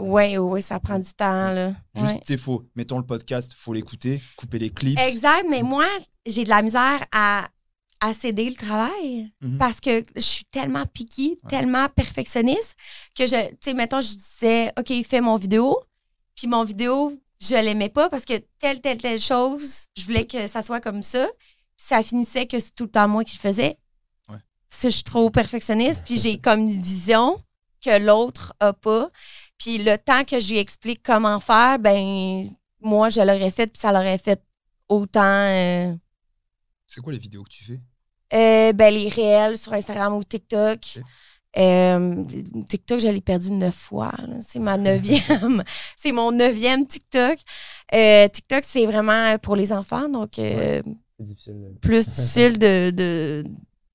ouais 0.00 0.38
ouais 0.38 0.60
ça 0.60 0.80
prend 0.80 0.98
du 0.98 1.14
temps 1.14 1.52
là 1.52 1.72
juste 1.94 2.18
c'est 2.24 2.36
faux 2.36 2.68
mettons 2.74 2.98
le 2.98 3.06
podcast 3.06 3.54
faut 3.56 3.72
l'écouter 3.72 4.20
couper 4.36 4.58
les 4.58 4.70
clips 4.70 4.98
exact 4.98 5.46
mais 5.48 5.62
moi 5.62 5.86
j'ai 6.26 6.42
de 6.42 6.48
la 6.48 6.62
misère 6.62 7.04
à, 7.12 7.48
à 8.00 8.12
céder 8.12 8.48
le 8.48 8.54
travail 8.56 9.32
mhm. 9.40 9.58
parce 9.58 9.80
que 9.80 10.04
je 10.14 10.20
suis 10.20 10.44
tellement 10.46 10.84
piquée 10.86 11.38
tellement 11.48 11.88
perfectionniste 11.88 12.76
que 13.14 13.26
je 13.26 13.48
tu 13.50 13.56
sais 13.60 13.74
mettons 13.74 14.00
je 14.00 14.14
disais 14.14 14.72
ok 14.78 14.92
fais 15.04 15.20
mon 15.20 15.36
vidéo 15.36 15.78
puis 16.34 16.46
mon 16.46 16.62
vidéo 16.62 17.18
je 17.40 17.54
l'aimais 17.54 17.88
pas 17.88 18.08
parce 18.08 18.24
que 18.24 18.34
telle, 18.58 18.80
telle, 18.80 18.98
telle 18.98 19.20
chose, 19.20 19.86
je 19.96 20.04
voulais 20.04 20.24
que 20.24 20.46
ça 20.46 20.62
soit 20.62 20.80
comme 20.80 21.02
ça. 21.02 21.26
Ça 21.76 22.02
finissait 22.02 22.46
que 22.46 22.58
c'est 22.58 22.74
tout 22.74 22.84
le 22.84 22.90
temps 22.90 23.08
moi 23.08 23.24
qui 23.24 23.36
le 23.36 23.40
faisais. 23.40 23.78
Ouais. 24.28 24.38
Je 24.82 24.88
suis 24.88 25.02
trop 25.02 25.30
perfectionniste, 25.30 26.04
puis 26.04 26.18
j'ai 26.18 26.38
comme 26.40 26.60
une 26.60 26.70
vision 26.70 27.38
que 27.84 27.98
l'autre 27.98 28.54
a 28.60 28.72
pas. 28.72 29.10
Puis 29.58 29.78
le 29.78 29.96
temps 29.98 30.24
que 30.24 30.40
je 30.40 30.52
lui 30.52 30.58
explique 30.58 31.02
comment 31.02 31.40
faire, 31.40 31.78
ben 31.78 32.48
moi, 32.80 33.08
je 33.08 33.20
l'aurais 33.20 33.50
fait, 33.50 33.66
puis 33.66 33.80
ça 33.80 33.92
l'aurait 33.92 34.18
fait 34.18 34.42
autant. 34.88 35.20
Euh, 35.22 35.94
c'est 36.86 37.00
quoi 37.00 37.12
les 37.12 37.18
vidéos 37.18 37.42
que 37.42 37.50
tu 37.50 37.64
fais? 37.64 37.80
Euh, 38.32 38.72
ben, 38.72 38.92
les 38.92 39.08
réels 39.08 39.58
sur 39.58 39.72
Instagram 39.72 40.14
ou 40.14 40.24
TikTok. 40.24 40.98
Euh, 41.58 42.24
TikTok, 42.68 43.00
je 43.00 43.08
l'ai 43.08 43.20
perdu 43.20 43.50
neuf 43.50 43.74
fois. 43.74 44.12
C'est 44.40 44.58
ma 44.58 44.76
neuvième. 44.76 45.62
c'est 45.96 46.12
mon 46.12 46.32
neuvième 46.32 46.86
TikTok. 46.86 47.38
Euh, 47.94 48.28
TikTok, 48.28 48.64
c'est 48.66 48.84
vraiment 48.84 49.38
pour 49.38 49.56
les 49.56 49.72
enfants. 49.72 50.08
Donc, 50.08 50.38
euh, 50.38 50.82
plus 51.80 52.06
difficile 52.08 52.58
de, 52.58 52.90
de, 52.90 53.44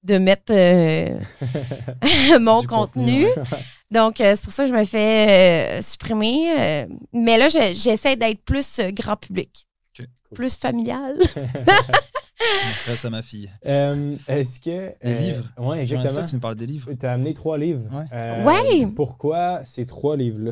de 0.04 0.18
mettre 0.18 0.54
mon 2.40 2.64
contenu. 2.64 3.28
donc, 3.92 4.16
c'est 4.18 4.44
pour 4.44 4.54
ça 4.54 4.64
que 4.64 4.70
je 4.70 4.76
me 4.76 4.86
fais 4.86 5.82
supprimer. 5.84 6.88
mais 7.14 7.38
là, 7.38 7.48
j'essaie 7.50 8.16
d'être 8.16 8.42
plus 8.44 8.80
grand 8.92 9.18
public. 9.18 9.68
Plus 10.34 10.56
familial. 10.56 11.20
Grâce 12.86 13.06
à 13.06 13.10
ma 13.10 13.22
fille. 13.22 13.50
Euh, 13.66 14.16
est-ce 14.28 14.60
que. 14.60 14.94
Les 15.04 15.16
livres? 15.16 15.46
Euh, 15.58 15.64
oui, 15.64 15.80
exactement. 15.80 16.26
Tu 16.26 16.36
me 16.36 16.42
parles 16.42 16.56
des 16.56 16.66
livres. 16.66 16.92
Tu 16.94 17.06
as 17.06 17.14
amené 17.14 17.34
trois 17.34 17.58
livres. 17.58 17.88
Ouais. 17.92 18.06
Euh, 18.14 18.88
pourquoi 18.96 19.64
ces 19.64 19.86
trois 19.86 20.18
livres-là? 20.18 20.52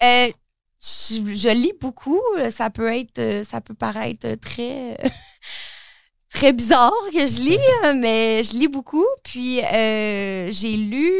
Je, 0.00 1.52
lis 1.52 1.72
beaucoup. 1.80 2.20
Ça 2.50 2.70
peut 2.70 2.92
être. 2.92 3.44
Ça 3.44 3.60
peut 3.60 3.74
paraître 3.74 4.34
très. 4.36 4.96
très 6.28 6.52
bizarre 6.52 6.92
que 7.12 7.26
je 7.26 7.40
lis, 7.40 7.58
mais 8.00 8.42
je 8.42 8.54
lis 8.54 8.68
beaucoup. 8.68 9.06
Puis 9.22 9.60
j'ai 9.60 10.76
lu 10.76 11.12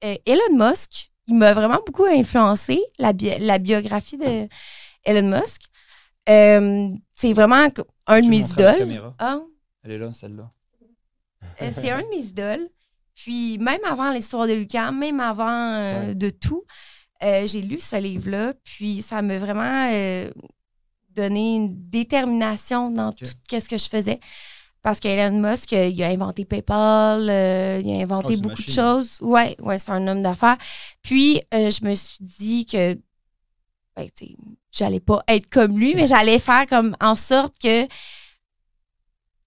Elon 0.00 0.56
Musk. 0.56 1.10
Il 1.28 1.34
m'a 1.34 1.52
vraiment 1.52 1.80
beaucoup 1.84 2.04
influencé, 2.04 2.80
la, 3.00 3.12
la 3.40 3.58
biographie 3.58 4.16
de 4.16 4.48
Elon 5.04 5.28
Musk. 5.28 5.62
C'est 7.16 7.32
vraiment 7.32 7.68
un 8.06 8.20
de 8.20 8.28
mes 8.28 8.42
idoles. 8.42 9.12
Ah. 9.18 9.40
Elle 9.82 9.92
est 9.92 9.98
là, 9.98 10.12
celle-là. 10.12 10.52
Euh, 11.62 11.70
c'est 11.74 11.90
un 11.90 12.02
de 12.02 12.08
mes 12.10 12.22
idoles. 12.22 12.68
Puis 13.14 13.56
même 13.58 13.80
avant 13.84 14.10
l'histoire 14.10 14.46
de 14.46 14.52
Lucas, 14.52 14.92
même 14.92 15.20
avant 15.20 15.72
euh, 15.72 16.14
de 16.14 16.28
tout, 16.28 16.64
euh, 17.24 17.46
j'ai 17.46 17.62
lu 17.62 17.78
ce 17.78 17.96
livre-là. 17.96 18.52
Puis 18.62 19.00
ça 19.00 19.22
m'a 19.22 19.38
vraiment 19.38 19.90
donné 21.10 21.56
une 21.56 21.88
détermination 21.88 22.90
dans 22.90 23.12
tout 23.12 23.24
ce 23.24 23.68
que 23.68 23.78
je 23.78 23.88
faisais. 23.88 24.20
Parce 24.82 25.00
qu'Elon 25.00 25.40
Musk, 25.40 25.72
il 25.72 26.00
a 26.02 26.08
inventé 26.08 26.44
PayPal, 26.44 27.22
il 27.22 27.98
a 27.98 28.02
inventé 28.02 28.34
oh, 28.36 28.42
beaucoup 28.42 28.62
de 28.62 28.70
choses. 28.70 29.18
Ouais, 29.22 29.56
ouais, 29.60 29.78
c'est 29.78 29.90
un 29.90 30.06
homme 30.06 30.22
d'affaires. 30.22 30.58
Puis 31.00 31.40
je 31.50 31.84
me 31.84 31.94
suis 31.94 32.18
dit 32.20 32.66
que 32.66 32.98
ben, 33.96 34.06
j'allais 34.76 35.00
pas 35.00 35.22
être 35.28 35.48
comme 35.48 35.78
lui, 35.78 35.94
mais 35.94 36.06
j'allais 36.06 36.38
faire 36.38 36.66
comme 36.66 36.96
en 37.00 37.14
sorte 37.16 37.54
que 37.58 37.86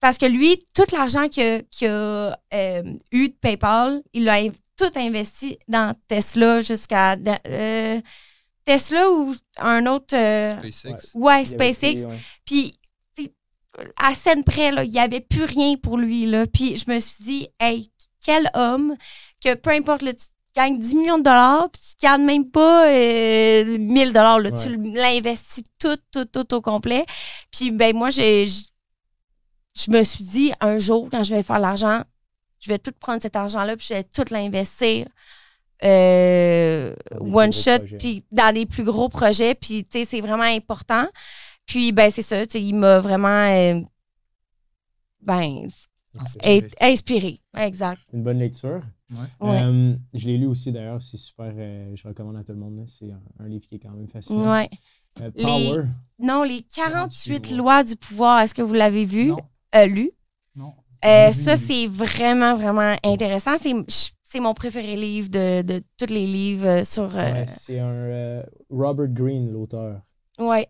Parce 0.00 0.18
que 0.18 0.26
lui, 0.26 0.58
tout 0.74 0.84
l'argent 0.92 1.28
qu'il 1.28 1.64
a, 1.82 2.38
euh, 2.54 2.82
eu 3.12 3.28
de 3.28 3.34
PayPal, 3.40 4.02
il 4.12 4.24
l'a 4.24 4.40
tout 4.76 4.90
investi 4.96 5.58
dans 5.68 5.94
Tesla 6.08 6.62
jusqu'à 6.62 7.16
euh, 7.46 8.00
Tesla 8.64 9.10
ou 9.10 9.34
un 9.58 9.86
autre. 9.86 10.16
Euh, 10.16 10.54
SpaceX. 10.70 11.10
Ouais, 11.14 11.44
SpaceX. 11.44 12.06
Puis, 12.46 12.74
à 13.96 14.14
scène 14.14 14.42
près, 14.42 14.72
il 14.84 14.90
n'y 14.90 14.98
avait 14.98 15.20
plus 15.20 15.44
rien 15.44 15.76
pour 15.76 15.98
lui. 15.98 16.26
Là. 16.26 16.46
Puis, 16.46 16.76
je 16.76 16.90
me 16.90 16.98
suis 16.98 17.24
dit, 17.24 17.48
hey, 17.58 17.90
quel 18.24 18.50
homme 18.54 18.96
que 19.42 19.54
peu 19.54 19.70
importe, 19.70 20.00
tu 20.00 20.26
gagnes 20.54 20.78
10 20.78 20.94
millions 20.94 21.18
de 21.18 21.22
dollars, 21.22 21.68
puis 21.70 21.80
tu 21.82 22.06
gagnes 22.06 22.24
même 22.24 22.50
pas 22.50 22.86
1000 22.88 24.12
dollars. 24.12 24.40
Tu 24.60 24.76
l'investis 24.76 25.64
tout, 25.78 25.96
tout, 26.12 26.24
tout 26.24 26.54
au 26.54 26.60
complet. 26.60 27.04
Puis, 27.50 27.70
ben 27.70 27.94
moi, 27.96 28.10
j'ai 28.10 28.46
je 29.74 29.90
me 29.90 30.02
suis 30.02 30.24
dit, 30.24 30.52
un 30.60 30.78
jour, 30.78 31.08
quand 31.10 31.22
je 31.22 31.34
vais 31.34 31.42
faire 31.42 31.58
l'argent, 31.58 32.02
je 32.58 32.68
vais 32.68 32.78
tout 32.78 32.92
prendre 32.98 33.22
cet 33.22 33.36
argent-là, 33.36 33.76
puis 33.76 33.86
je 33.88 33.94
vais 33.94 34.04
tout 34.04 34.24
l'investir. 34.30 35.06
Euh, 35.82 36.94
one 37.18 37.52
shot, 37.52 37.96
puis 37.98 38.24
dans 38.30 38.52
des 38.52 38.66
plus 38.66 38.84
gros 38.84 39.08
projets, 39.08 39.54
puis 39.54 39.84
tu 39.84 40.00
sais, 40.00 40.04
c'est 40.04 40.20
vraiment 40.20 40.42
important. 40.42 41.06
Puis, 41.64 41.92
ben, 41.92 42.10
c'est 42.10 42.22
ça, 42.22 42.42
il 42.54 42.74
m'a 42.74 43.00
vraiment, 43.00 43.28
euh, 43.28 43.80
ben, 45.22 45.66
inspiré. 46.80 47.40
Exact. 47.56 48.02
Une 48.12 48.22
bonne 48.22 48.38
lecture. 48.38 48.82
Euh, 49.42 49.96
je 50.14 50.26
l'ai 50.26 50.38
lu 50.38 50.46
aussi 50.46 50.70
d'ailleurs, 50.72 51.02
c'est 51.02 51.16
super, 51.16 51.52
je 51.52 52.06
recommande 52.06 52.36
à 52.36 52.44
tout 52.44 52.52
le 52.52 52.58
monde. 52.58 52.84
C'est 52.86 53.10
un, 53.38 53.48
livre 53.48 53.66
qui 53.66 53.76
est 53.76 53.78
quand 53.80 53.90
même 53.90 54.08
fascinant. 54.08 54.52
Ouais. 54.52 54.68
Power. 55.14 55.84
non, 56.18 56.44
les 56.44 56.62
48 56.62 57.50
lois 57.52 57.82
du 57.82 57.96
pouvoir, 57.96 58.40
est-ce 58.40 58.54
que 58.54 58.62
vous 58.62 58.74
l'avez 58.74 59.04
vu? 59.04 59.32
euh, 59.74 59.86
lu? 59.86 60.10
Non. 60.54 60.74
Euh, 61.04 61.32
ça, 61.32 61.56
c'est 61.56 61.86
vraiment, 61.86 62.54
vraiment 62.54 62.96
intéressant. 63.02 63.56
C'est 63.58 64.40
mon 64.40 64.54
préféré 64.54 64.96
livre 64.96 65.28
de, 65.28 65.62
de 65.62 65.82
tous 65.96 66.12
les 66.12 66.26
livres 66.26 66.66
euh, 66.66 66.84
sur. 66.84 67.16
Euh, 67.16 67.44
c'est 67.48 67.78
un 67.78 68.42
Robert 68.68 69.08
Greene, 69.08 69.50
l'auteur. 69.50 70.02
Ouais. 70.38 70.68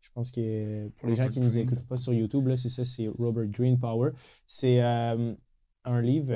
Je 0.00 0.08
pense 0.14 0.30
que 0.30 0.88
pour 0.90 1.08
les 1.08 1.16
gens 1.16 1.28
qui 1.28 1.40
ne 1.40 1.46
nous 1.46 1.58
écoutent 1.58 1.86
pas 1.86 1.96
sur 1.96 2.12
YouTube, 2.12 2.48
c'est 2.54 2.68
ça, 2.68 2.84
c'est 2.84 3.08
Robert 3.08 3.46
Greene 3.46 3.78
Power. 3.78 4.10
C'est 4.46 4.80
un 4.80 6.00
livre 6.00 6.32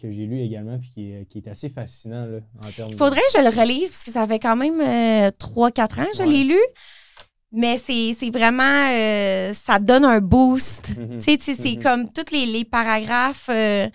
que 0.00 0.10
j'ai 0.10 0.26
lu 0.26 0.40
également 0.40 0.78
puis 0.78 0.90
qui 0.90 1.12
est, 1.12 1.26
qui 1.26 1.38
est 1.38 1.48
assez 1.48 1.68
fascinant 1.68 2.26
là, 2.26 2.40
en 2.64 2.70
termes 2.70 2.90
Il 2.90 2.96
faudrait 2.96 3.20
que 3.32 3.38
je 3.38 3.42
le 3.42 3.60
relise 3.60 3.90
parce 3.90 4.04
que 4.04 4.10
ça 4.10 4.26
fait 4.26 4.38
quand 4.38 4.56
même 4.56 4.80
3-4 4.80 6.00
ans 6.00 6.06
que 6.10 6.16
je 6.16 6.22
l'ai 6.22 6.44
lu. 6.44 6.60
Mais 7.50 7.78
c'est 7.78 8.30
vraiment, 8.30 8.90
euh, 8.90 9.52
ça 9.54 9.78
donne 9.78 10.04
un 10.04 10.20
boost. 10.20 10.98
Mhm. 10.98 11.20
C'est 11.20 11.58
mhm. 11.58 11.82
comme 11.82 12.12
tous 12.12 12.30
les, 12.30 12.46
les 12.46 12.64
paragraphes, 12.64 13.48
euh, 13.48 13.88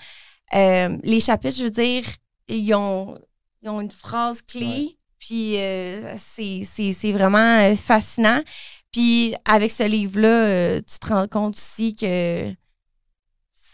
euh, 0.56 0.98
les 1.04 1.20
chapitres, 1.20 1.58
je 1.58 1.66
veux 1.66 1.70
dire, 1.70 2.04
ils 2.48 2.74
ont, 2.74 3.18
ils 3.62 3.70
ont 3.70 3.82
une 3.82 3.92
phrase 3.92 4.42
clé. 4.42 4.98
Puis 5.20 5.56
c'est 6.18 7.12
vraiment 7.14 7.74
fascinant. 7.78 8.42
Puis 8.92 9.36
avec 9.46 9.72
ce 9.72 9.84
livre-là, 9.84 10.82
tu 10.82 11.00
te 11.00 11.08
rends 11.08 11.28
compte 11.28 11.56
aussi 11.56 11.96
que 11.96 12.52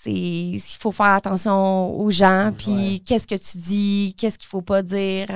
il 0.06 0.60
faut 0.60 0.92
faire 0.92 1.08
attention 1.08 2.00
aux 2.00 2.12
gens. 2.12 2.54
Puis 2.58 3.04
qu'est-ce 3.06 3.28
que 3.28 3.36
tu 3.36 3.58
dis, 3.58 4.16
qu'est-ce 4.18 4.38
qu'il 4.38 4.48
faut 4.48 4.62
pas 4.62 4.82
dire. 4.82 5.28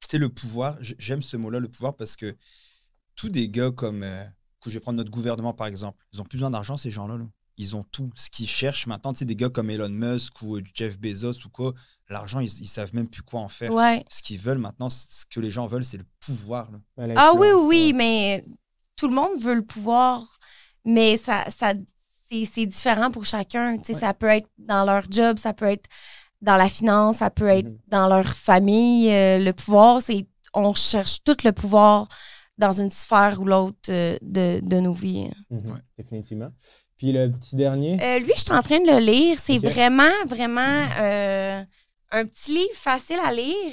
C'était 0.00 0.18
le 0.18 0.28
pouvoir. 0.28 0.76
J'aime 0.80 1.22
ce 1.22 1.36
mot-là, 1.36 1.60
le 1.60 1.68
pouvoir, 1.68 1.94
parce 1.96 2.14
que 2.16 2.36
tous 3.16 3.28
des 3.28 3.48
gars 3.48 3.70
comme, 3.70 4.02
euh, 4.02 4.24
que 4.60 4.70
je 4.70 4.74
vais 4.74 4.80
prendre 4.80 4.98
notre 4.98 5.10
gouvernement 5.10 5.54
par 5.54 5.66
exemple, 5.66 6.04
ils 6.12 6.20
ont 6.20 6.24
plus 6.24 6.36
besoin 6.38 6.50
d'argent 6.50 6.76
ces 6.76 6.90
gens-là. 6.90 7.18
Ils 7.56 7.76
ont 7.76 7.84
tout. 7.84 8.10
Ce 8.16 8.28
qu'ils 8.30 8.48
cherchent 8.48 8.86
maintenant, 8.86 9.12
tu 9.12 9.20
sais, 9.20 9.24
des 9.24 9.36
gars 9.36 9.48
comme 9.48 9.70
Elon 9.70 9.88
Musk 9.88 10.42
ou 10.42 10.56
euh, 10.56 10.62
Jeff 10.74 10.98
Bezos 10.98 11.46
ou 11.46 11.48
quoi, 11.48 11.72
l'argent, 12.08 12.40
ils, 12.40 12.52
ils 12.60 12.68
savent 12.68 12.94
même 12.94 13.08
plus 13.08 13.22
quoi 13.22 13.40
en 13.40 13.48
faire. 13.48 13.70
Ce 14.10 14.22
qu'ils 14.22 14.40
veulent 14.40 14.58
maintenant, 14.58 14.90
ce 14.90 15.24
que 15.30 15.38
les 15.38 15.52
gens 15.52 15.66
veulent, 15.66 15.84
c'est 15.84 15.98
le 15.98 16.06
pouvoir. 16.20 16.68
Ah 17.16 17.32
oui, 17.36 17.48
oui, 17.52 17.92
mais 17.94 18.44
tout 18.96 19.08
le 19.08 19.14
monde 19.14 19.40
veut 19.40 19.54
le 19.54 19.64
pouvoir, 19.64 20.38
mais 20.84 21.16
ça, 21.16 21.44
ça 21.48 21.74
c'est 22.28 22.66
différent 22.66 23.10
pour 23.10 23.24
chacun. 23.24 23.76
Tu 23.78 23.92
sais, 23.92 23.98
Ça 23.98 24.14
peut 24.14 24.28
être 24.28 24.48
dans 24.58 24.84
leur 24.84 25.04
job, 25.10 25.38
ça 25.38 25.52
peut 25.52 25.66
être 25.66 25.84
dans 26.40 26.56
la 26.56 26.68
finance, 26.68 27.18
ça 27.18 27.30
peut 27.30 27.48
être 27.48 27.68
mm-hmm. 27.68 27.88
dans 27.88 28.08
leur 28.08 28.26
famille. 28.26 29.10
Euh, 29.10 29.38
le 29.38 29.52
pouvoir, 29.52 30.02
c'est 30.02 30.26
on 30.54 30.72
cherche 30.74 31.22
tout 31.24 31.36
le 31.44 31.52
pouvoir 31.52 32.08
dans 32.58 32.72
une 32.72 32.90
sphère 32.90 33.40
ou 33.40 33.44
l'autre 33.44 33.90
euh, 33.90 34.16
de, 34.22 34.60
de, 34.62 34.76
nos 34.80 34.92
vies. 34.92 35.30
Mhm. 35.50 35.80
Définitivement. 35.98 36.50
Puis 36.96 37.12
le 37.12 37.30
petit 37.30 37.56
dernier? 37.56 37.98
Euh, 38.00 38.20
lui, 38.20 38.32
je 38.36 38.42
suis 38.42 38.52
en 38.52 38.62
train 38.62 38.80
de 38.80 38.86
le 38.86 39.00
lire. 39.00 39.38
C'est 39.40 39.58
vraiment, 39.58 40.12
vraiment 40.26 40.86
euh, 41.00 41.62
un 42.12 42.24
petit 42.24 42.52
livre 42.52 42.74
facile 42.74 43.18
à 43.24 43.32
lire. 43.32 43.72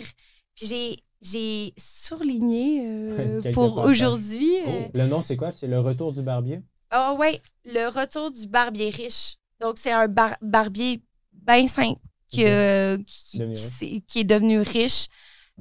Puis 0.56 0.66
j'ai, 0.66 1.04
j'ai 1.22 1.74
surligné 1.78 3.52
pour 3.54 3.78
aujourd'hui. 3.78 4.58
Oh, 4.66 4.72
le 4.94 5.08
nom, 5.08 5.22
c'est 5.22 5.38
quoi? 5.38 5.52
C'est 5.52 5.68
Le 5.68 5.80
Retour 5.80 6.12
du 6.12 6.24
Barbier? 6.24 6.62
Ah 6.92 7.16
oui, 7.18 7.40
Le 7.66 7.88
Retour 7.88 8.32
du 8.32 8.48
Barbier 8.48 8.90
riche. 8.90 9.38
Donc, 9.60 9.78
c'est 9.78 9.92
un 9.92 10.08
barbier 10.42 11.02
bien 11.32 11.68
simple 11.68 12.00
qui, 12.28 12.44
qui, 13.06 14.04
qui, 14.08 14.20
est 14.20 14.24
devenu 14.24 14.60
riche. 14.60 15.08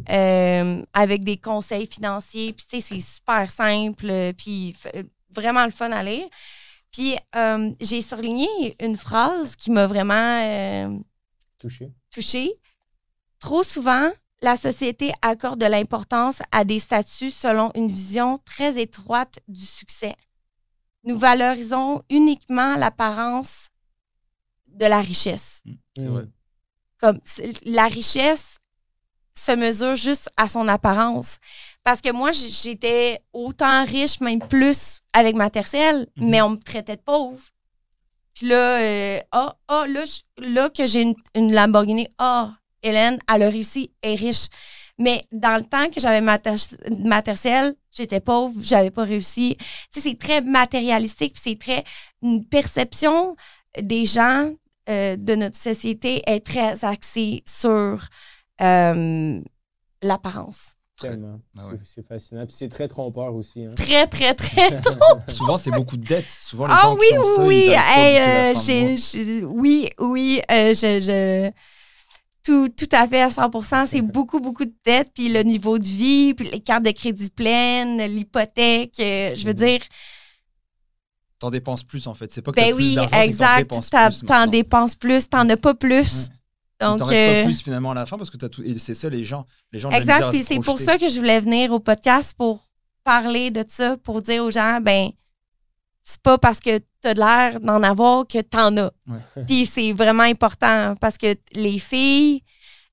Euh, 0.08 0.82
avec 0.92 1.24
des 1.24 1.36
conseils 1.36 1.86
financiers. 1.86 2.52
Puis, 2.52 2.66
tu 2.68 2.80
sais, 2.80 2.94
c'est 2.94 3.00
super 3.00 3.50
simple, 3.50 4.06
euh, 4.08 4.32
puis 4.32 4.74
vraiment 5.30 5.64
le 5.64 5.70
fun 5.70 5.92
à 5.92 6.02
lire. 6.02 6.26
Puis, 6.90 7.16
euh, 7.36 7.70
j'ai 7.80 8.00
surligné 8.00 8.76
une 8.80 8.96
phrase 8.96 9.56
qui 9.56 9.70
m'a 9.70 9.86
vraiment 9.86 11.00
touchée. 11.58 11.92
Touché. 12.10 12.54
Trop 13.38 13.62
souvent, 13.62 14.10
la 14.42 14.56
société 14.56 15.12
accorde 15.22 15.60
de 15.60 15.66
l'importance 15.66 16.40
à 16.50 16.64
des 16.64 16.78
statuts 16.78 17.30
selon 17.30 17.70
une 17.74 17.88
vision 17.88 18.38
très 18.44 18.80
étroite 18.80 19.38
du 19.48 19.64
succès. 19.64 20.14
Nous 21.04 21.18
valorisons 21.18 22.02
uniquement 22.10 22.76
l'apparence 22.76 23.68
de 24.68 24.86
la 24.86 25.00
richesse. 25.00 25.62
Mmh, 25.96 26.20
Comme 26.98 27.18
la 27.64 27.86
richesse, 27.86 28.60
se 29.34 29.52
mesure 29.52 29.94
juste 29.94 30.28
à 30.36 30.48
son 30.48 30.68
apparence. 30.68 31.38
Parce 31.82 32.00
que 32.00 32.12
moi, 32.12 32.30
j'étais 32.32 33.20
autant 33.32 33.84
riche, 33.84 34.20
même 34.20 34.40
plus, 34.40 35.00
avec 35.12 35.34
ma 35.34 35.50
tercelle, 35.50 36.06
mhm. 36.16 36.28
mais 36.28 36.42
on 36.42 36.50
me 36.50 36.56
traitait 36.56 36.96
de 36.96 37.02
pauvre. 37.02 37.40
Puis 38.34 38.46
là, 38.48 38.80
euh, 38.80 39.20
ah, 39.32 39.56
ah, 39.68 39.86
là, 39.88 40.02
là, 40.38 40.70
que 40.70 40.86
j'ai 40.86 41.14
une, 41.34 41.52
Lamborghini, 41.52 42.08
ah, 42.18 42.54
Hélène, 42.82 43.18
elle 43.32 43.42
a 43.42 43.50
réussi, 43.50 43.90
elle 44.02 44.12
est 44.12 44.16
riche. 44.16 44.46
Mais 45.00 45.24
dans 45.32 45.56
le 45.56 45.64
temps 45.64 45.88
que 45.88 45.98
j'avais 45.98 46.20
ma, 46.20 46.38
j'étais 47.90 48.20
pauvre, 48.20 48.54
j'avais 48.60 48.90
pas 48.90 49.04
réussi. 49.04 49.56
Tu 49.58 49.64
sais, 49.90 50.10
c'est 50.10 50.18
très 50.18 50.42
matérialistique, 50.42 51.32
puis 51.32 51.42
c'est 51.42 51.58
très. 51.58 51.84
Une 52.22 52.44
perception 52.44 53.34
des 53.80 54.04
gens 54.04 54.52
euh, 54.90 55.16
de 55.16 55.34
notre 55.36 55.56
société 55.56 56.22
est 56.26 56.44
très 56.44 56.84
axée 56.84 57.42
sur 57.48 57.98
euh, 58.60 59.40
l'apparence. 60.02 60.74
Tellement. 61.00 61.40
Ah 61.56 61.62
c'est 61.82 62.06
fascinant. 62.06 62.44
Puis 62.44 62.56
c'est 62.56 62.68
très 62.68 62.86
trompeur 62.86 63.34
aussi. 63.34 63.64
Hein. 63.64 63.70
Très, 63.74 64.06
très, 64.06 64.34
très 64.34 64.80
trompeur. 64.82 65.22
Souvent, 65.28 65.56
c'est 65.56 65.70
beaucoup 65.70 65.96
de 65.96 66.04
dettes. 66.04 66.28
Souvent, 66.28 66.66
les 66.66 66.74
ah 66.76 66.82
gens 66.82 66.94
oui, 66.94 67.06
qui 67.08 67.18
ont 67.18 67.46
oui, 67.46 67.72
ça, 67.72 68.52
oui. 69.14 69.44
oui, 69.44 69.90
oui. 69.98 70.42
Euh, 70.50 70.74
je, 70.74 71.00
je, 71.00 71.50
tout, 72.44 72.68
tout 72.68 72.88
à 72.92 73.06
fait 73.06 73.22
à 73.22 73.30
100 73.30 73.50
C'est 73.86 74.02
beaucoup, 74.02 74.40
beaucoup 74.40 74.64
de 74.64 74.74
dettes. 74.84 75.10
Puis 75.14 75.28
le 75.28 75.42
niveau 75.42 75.78
de 75.78 75.84
vie, 75.84 76.34
puis 76.34 76.50
les 76.50 76.60
cartes 76.60 76.84
de 76.84 76.90
crédit 76.90 77.30
pleines, 77.30 78.02
l'hypothèque. 78.02 78.98
Euh, 79.00 79.34
je 79.34 79.44
veux 79.44 79.52
mm. 79.52 79.56
dire. 79.56 79.80
T'en 81.38 81.50
dépenses 81.50 81.82
plus, 81.82 82.06
en 82.06 82.14
fait. 82.14 82.30
C'est 82.32 82.42
pas 82.42 82.52
que 82.52 82.60
ben 82.60 82.74
oui, 82.74 82.96
plus 82.96 83.18
exact. 83.18 83.72
T'en 84.26 84.46
dépenses 84.46 84.94
plus, 84.94 85.28
t'en 85.28 85.48
as 85.48 85.56
pas 85.56 85.74
plus. 85.74 86.28
Donc, 86.80 87.00
il 87.00 87.04
reste 87.04 87.32
pas 87.32 87.40
euh, 87.40 87.44
plus 87.44 87.62
finalement 87.62 87.90
à 87.90 87.94
la 87.94 88.06
fin 88.06 88.16
parce 88.16 88.30
que 88.30 88.36
tu 88.36 88.44
as 88.44 88.48
tout. 88.48 88.62
Et 88.62 88.78
c'est 88.78 88.94
ça, 88.94 89.08
les 89.10 89.24
gens. 89.24 89.46
Les 89.72 89.80
gens 89.80 89.90
exact. 89.90 90.30
Puis 90.30 90.42
c'est 90.42 90.60
pour 90.60 90.80
ça 90.80 90.98
que 90.98 91.08
je 91.08 91.18
voulais 91.18 91.40
venir 91.40 91.72
au 91.72 91.80
podcast 91.80 92.34
pour 92.36 92.66
parler 93.04 93.50
de 93.50 93.64
ça, 93.68 93.96
pour 93.98 94.22
dire 94.22 94.44
aux 94.44 94.50
gens, 94.50 94.80
ben, 94.80 95.10
c'est 96.02 96.20
pas 96.22 96.38
parce 96.38 96.60
que 96.60 96.78
tu 96.78 97.08
as 97.08 97.14
l'air 97.14 97.60
d'en 97.60 97.82
avoir 97.82 98.26
que 98.26 98.40
tu 98.40 98.56
en 98.56 98.76
as. 98.76 98.90
Puis 99.46 99.66
c'est 99.66 99.92
vraiment 99.92 100.22
important 100.24 100.94
parce 101.00 101.18
que 101.18 101.36
les 101.52 101.78
filles, 101.78 102.42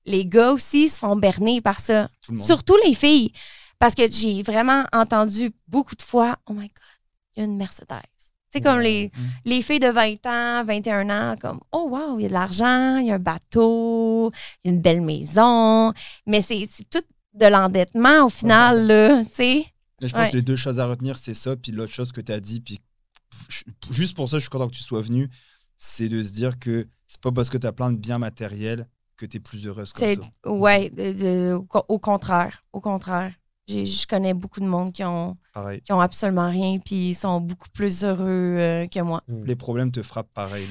les 0.04 0.24
gars 0.24 0.52
aussi 0.52 0.88
se 0.88 0.98
font 0.98 1.16
berner 1.16 1.60
par 1.60 1.80
ça. 1.80 2.08
Surtout 2.36 2.76
les 2.84 2.94
filles. 2.94 3.32
Parce 3.78 3.94
que 3.94 4.10
j'ai 4.10 4.42
vraiment 4.42 4.84
entendu 4.92 5.52
beaucoup 5.68 5.94
de 5.94 6.02
fois, 6.02 6.36
oh 6.46 6.52
my 6.52 6.66
God, 6.66 6.72
il 7.36 7.40
y 7.40 7.42
a 7.42 7.44
une 7.46 7.56
Mercedes. 7.56 8.02
C'est 8.50 8.62
comme 8.62 8.80
les, 8.80 9.10
les 9.44 9.60
filles 9.60 9.78
de 9.78 9.88
20 9.88 10.26
ans, 10.26 10.64
21 10.64 11.10
ans, 11.10 11.36
comme 11.38 11.60
Oh 11.70 11.86
wow, 11.90 12.18
il 12.18 12.22
y 12.22 12.24
a 12.24 12.28
de 12.28 12.32
l'argent, 12.32 12.96
il 12.96 13.06
y 13.08 13.10
a 13.10 13.16
un 13.16 13.18
bateau, 13.18 14.32
il 14.64 14.68
y 14.68 14.70
a 14.70 14.74
une 14.74 14.80
belle 14.80 15.02
maison. 15.02 15.92
Mais 16.26 16.40
c'est 16.40 16.66
tout 16.90 17.02
de 17.34 17.46
l'endettement 17.46 18.24
au 18.24 18.30
final, 18.30 18.86
là, 18.86 19.22
tu 19.24 19.30
sais. 19.34 19.66
Je 20.00 20.12
pense 20.12 20.30
que 20.30 20.36
les 20.36 20.42
deux 20.42 20.56
choses 20.56 20.80
à 20.80 20.86
retenir, 20.86 21.18
c'est 21.18 21.34
ça, 21.34 21.56
puis 21.56 21.72
l'autre 21.72 21.92
chose 21.92 22.10
que 22.10 22.20
tu 22.20 22.32
as 22.32 22.40
dit, 22.40 22.60
puis 22.60 22.78
juste 23.90 24.16
pour 24.16 24.28
ça, 24.28 24.38
je 24.38 24.42
suis 24.42 24.50
content 24.50 24.68
que 24.68 24.74
tu 24.74 24.82
sois 24.82 25.00
venu. 25.00 25.30
C'est 25.76 26.08
de 26.08 26.22
se 26.22 26.32
dire 26.32 26.58
que 26.58 26.88
c'est 27.06 27.20
pas 27.20 27.32
parce 27.32 27.50
que 27.50 27.58
tu 27.58 27.66
as 27.66 27.72
plein 27.72 27.92
de 27.92 27.96
biens 27.96 28.18
matériels 28.18 28.88
que 29.16 29.26
tu 29.26 29.36
es 29.36 29.40
plus 29.40 29.66
heureuse 29.66 29.92
comme 29.92 30.14
ça. 30.14 30.50
Ouais, 30.50 30.90
au 31.88 31.98
contraire. 31.98 32.62
Au 32.72 32.80
contraire. 32.80 33.32
Je 33.68 34.06
connais 34.06 34.32
beaucoup 34.32 34.60
de 34.60 34.66
monde 34.66 34.92
qui 34.92 35.04
ont, 35.04 35.36
qui 35.84 35.92
ont 35.92 36.00
absolument 36.00 36.48
rien, 36.48 36.78
puis 36.78 37.10
ils 37.10 37.14
sont 37.14 37.40
beaucoup 37.40 37.68
plus 37.68 38.02
heureux 38.02 38.24
euh, 38.24 38.86
que 38.86 39.00
moi. 39.00 39.22
Hmm. 39.28 39.44
Les 39.44 39.56
problèmes 39.56 39.92
te 39.92 40.02
frappent 40.02 40.32
pareil. 40.32 40.66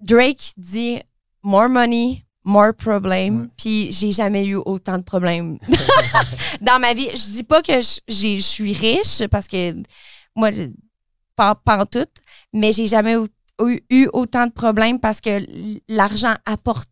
Drake 0.00 0.52
dit 0.58 1.00
more 1.42 1.70
money, 1.70 2.26
more 2.44 2.74
problem, 2.74 3.48
puis 3.56 3.90
j'ai 3.90 4.12
jamais 4.12 4.44
eu 4.44 4.56
autant 4.56 4.98
de 4.98 5.02
problèmes 5.02 5.58
dans 6.60 6.78
ma 6.78 6.92
vie. 6.92 7.08
Je 7.10 7.32
dis 7.32 7.44
pas 7.44 7.62
que 7.62 7.80
je 7.80 8.38
suis 8.38 8.72
riche 8.74 9.26
parce 9.30 9.48
que 9.48 9.82
moi, 10.34 10.50
pas, 11.36 11.54
pas 11.54 11.82
en 11.82 11.86
tout, 11.86 12.08
mais 12.52 12.72
j'ai 12.72 12.86
jamais 12.86 13.16
eu, 13.90 14.08
autant 14.12 14.46
de 14.46 14.52
problèmes 14.52 15.00
parce 15.00 15.20
que 15.20 15.40
l'argent 15.88 16.34
apporte 16.44 16.90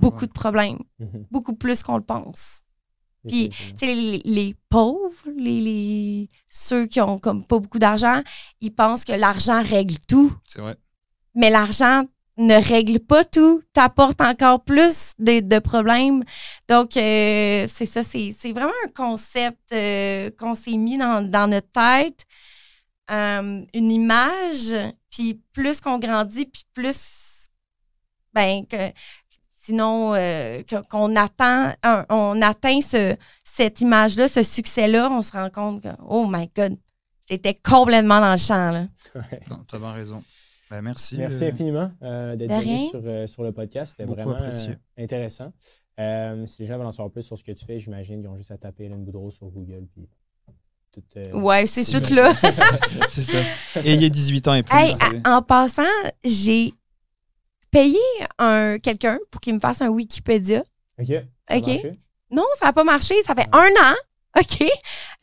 beaucoup 0.00 0.26
de 0.26 0.32
problèmes, 0.32 0.78
mhm. 0.98 1.26
beaucoup 1.30 1.54
plus 1.54 1.82
qu'on 1.82 1.96
le 1.96 2.02
pense. 2.02 2.62
Puis, 3.28 3.50
tu 3.50 3.74
sais, 3.76 3.94
les, 4.24 4.54
pauvres, 4.70 5.28
les, 5.36 6.30
ceux 6.46 6.86
qui 6.86 7.02
ont 7.02 7.18
comme 7.18 7.44
pas 7.44 7.58
beaucoup 7.58 7.78
d'argent, 7.78 8.22
ils 8.62 8.74
pensent 8.74 9.04
que 9.04 9.12
l'argent 9.12 9.62
règle 9.62 9.96
tout. 10.08 10.32
C'est 10.46 10.60
vrai. 10.60 10.76
Mais 11.34 11.50
l'argent 11.50 12.04
ne 12.38 12.54
règle 12.54 13.00
pas 13.00 13.24
tout, 13.24 13.62
t'apporte 13.72 14.20
encore 14.20 14.64
plus 14.64 15.12
de, 15.18 15.58
problèmes. 15.58 16.24
Donc, 16.68 16.96
euh, 16.96 17.66
c'est 17.68 17.86
ça, 17.86 18.02
c'est 18.02 18.52
vraiment 18.52 18.72
un 18.86 18.90
concept 18.90 19.72
euh, 19.72 20.30
qu'on 20.38 20.54
s'est 20.54 20.76
mis 20.76 20.96
dans, 20.96 21.48
notre 21.48 21.70
tête, 21.70 22.24
euh, 23.10 23.64
une 23.74 23.90
image, 23.90 24.76
puis 25.10 25.40
plus 25.52 25.80
qu'on 25.80 25.98
grandit, 25.98 26.46
puis 26.46 26.64
plus, 26.74 27.48
ben, 28.32 28.64
que 28.66 28.92
sinon 29.48 30.14
qu'on 30.90 31.14
attend, 31.16 31.72
on 32.08 32.40
atteint 32.42 32.80
ce, 32.80 33.16
cette 33.44 33.80
image-là, 33.80 34.28
ce 34.28 34.42
succès-là, 34.42 35.10
on 35.10 35.22
se 35.22 35.32
rend 35.32 35.50
compte 35.50 35.82
que, 35.82 35.88
oh 36.06 36.26
my 36.28 36.50
God, 36.54 36.76
j'étais 37.28 37.54
complètement 37.54 38.20
dans 38.20 38.32
le 38.32 38.38
champ. 38.38 38.70
Là. 38.70 38.86
tu 39.68 39.76
as 39.76 39.78
bien 39.78 39.92
raison. 39.92 40.22
Ben, 40.70 40.82
merci. 40.82 41.16
Merci 41.16 41.44
euh, 41.44 41.48
infiniment 41.48 41.90
euh, 42.02 42.36
d'être 42.36 42.60
venu 42.60 42.88
sur, 42.88 43.02
euh, 43.04 43.26
sur, 43.26 43.42
le 43.42 43.52
podcast. 43.52 43.96
C'était 43.96 44.10
vraiment 44.10 44.38
intéressant. 44.96 45.52
si 46.46 46.62
les 46.62 46.66
gens 46.66 46.78
veulent 46.78 46.86
en 46.86 46.92
savoir 46.92 47.10
plus 47.10 47.22
sur 47.22 47.36
ce 47.36 47.42
que 47.42 47.52
tu 47.52 47.64
fais, 47.64 47.78
j'imagine 47.78 48.20
qu'ils 48.20 48.30
ont 48.30 48.36
juste 48.36 48.52
à 48.52 48.58
taper 48.58 48.84
Hélène 48.84 49.04
Boudreau 49.04 49.32
sur 49.32 49.48
Google. 49.48 49.86
Puis 49.92 50.08
ouais, 51.32 51.66
c'est 51.66 51.84
tout 51.84 52.14
là. 52.14 52.34
c'est 53.08 53.22
ça. 53.22 53.38
Et 53.84 53.94
il 53.94 54.02
y 54.02 54.06
a 54.06 54.08
18 54.08 54.48
ans 54.48 54.54
et 54.54 54.62
plus. 54.62 54.76
en 55.24 55.42
passant, 55.42 55.82
j'ai 56.24 56.74
payé 57.70 57.98
un, 58.38 58.78
quelqu'un 58.78 59.18
pour 59.30 59.40
qu'il 59.40 59.54
me 59.54 59.60
fasse 59.60 59.82
un 59.82 59.88
Wikipédia. 59.88 60.62
OK. 60.98 61.14
Ça 61.48 61.56
OK. 61.56 61.86
Non, 62.30 62.44
ça 62.58 62.66
n'a 62.66 62.72
pas 62.72 62.84
marché. 62.84 63.14
Ça 63.22 63.34
fait 63.34 63.48
un 63.52 63.68
an. 63.68 63.94
OK. 64.38 64.68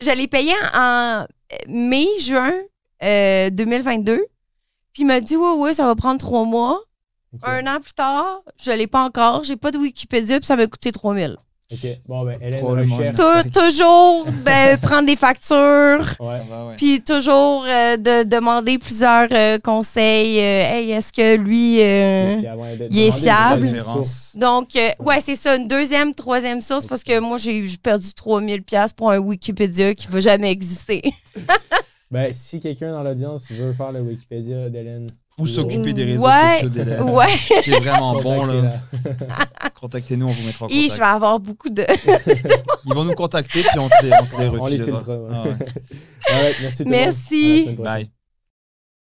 Je 0.00 0.10
l'ai 0.10 0.28
payé 0.28 0.52
en 0.74 1.26
mai, 1.68 2.06
juin 2.20 2.52
2022. 3.00 4.26
Puis 4.92 5.02
il 5.02 5.06
m'a 5.06 5.20
dit, 5.20 5.36
oui, 5.36 5.52
oui, 5.56 5.74
ça 5.74 5.86
va 5.86 5.94
prendre 5.94 6.18
trois 6.18 6.44
mois. 6.44 6.80
Un 7.42 7.66
an 7.66 7.80
plus 7.80 7.92
tard, 7.92 8.42
je 8.60 8.70
ne 8.70 8.76
l'ai 8.76 8.86
pas 8.86 9.04
encore. 9.04 9.44
J'ai 9.44 9.56
pas 9.56 9.70
de 9.70 9.78
Wikipédia, 9.78 10.38
puis 10.40 10.46
ça 10.46 10.56
m'a 10.56 10.66
coûté 10.66 10.92
3000. 10.92 11.36
OK. 11.70 11.86
Bon, 12.06 12.24
ben, 12.24 12.38
Hélène 12.40 12.64
recherche. 12.64 13.14
toujours 13.52 14.24
de 14.24 14.76
prendre 14.80 15.06
des 15.06 15.16
factures. 15.16 16.14
Ouais. 16.18 16.40
Puis 16.78 17.02
toujours 17.02 17.64
euh, 17.66 17.98
de 17.98 18.26
demander 18.26 18.78
plusieurs 18.78 19.28
euh, 19.30 19.58
conseils. 19.58 20.38
Euh, 20.38 20.72
hey, 20.72 20.90
est-ce 20.92 21.12
que 21.12 21.36
lui, 21.36 21.74
il 21.74 22.98
est 22.98 23.10
fiable? 23.10 23.82
Donc, 24.34 24.68
ouais, 25.00 25.20
c'est 25.20 25.36
ça. 25.36 25.56
Une 25.56 25.68
deuxième, 25.68 26.14
troisième 26.14 26.62
source 26.62 26.86
parce 26.86 27.04
que 27.04 27.20
moi, 27.20 27.36
j'ai 27.36 27.62
perdu 27.82 28.08
3000$ 28.08 28.94
pour 28.94 29.10
un 29.10 29.18
Wikipédia 29.18 29.94
qui 29.94 30.06
ne 30.06 30.12
va 30.12 30.20
jamais 30.20 30.50
exister. 30.50 31.02
Ben, 32.10 32.32
si 32.32 32.58
quelqu'un 32.58 32.90
dans 32.90 33.02
l'audience 33.02 33.50
veut 33.50 33.74
faire 33.74 33.92
le 33.92 34.00
Wikipédia 34.00 34.70
d'Hélène. 34.70 35.06
Ou 35.38 35.46
s'occuper 35.46 35.92
des 35.92 36.04
réseaux 36.04 36.26
sociaux 36.26 36.68
d'Hélène. 36.68 37.02
Ouais. 37.02 37.26
Qui 37.62 37.70
est 37.70 37.80
vraiment 37.80 38.20
bon, 38.20 38.44
là. 38.44 38.72
Contactez-nous, 39.80 40.26
on 40.26 40.30
vous 40.30 40.46
mettra 40.46 40.64
en 40.64 40.68
contact. 40.68 40.84
Et 40.84 40.88
je 40.88 40.98
vais 40.98 41.04
avoir 41.04 41.38
beaucoup 41.38 41.70
de. 41.70 41.84
Ils 42.84 42.94
vont 42.94 43.04
nous 43.04 43.14
contacter, 43.14 43.62
puis 43.62 43.78
on 43.78 43.88
te 43.88 44.04
les, 44.04 44.12
on 44.12 44.36
te 44.36 44.42
les 44.42 44.48
On 44.48 44.66
les 44.66 44.78
filtrera. 44.78 45.16
Ah, 45.32 45.44
ouais. 46.42 46.56
merci. 46.60 46.84
Merci. 46.86 47.76
Bye. 47.78 48.10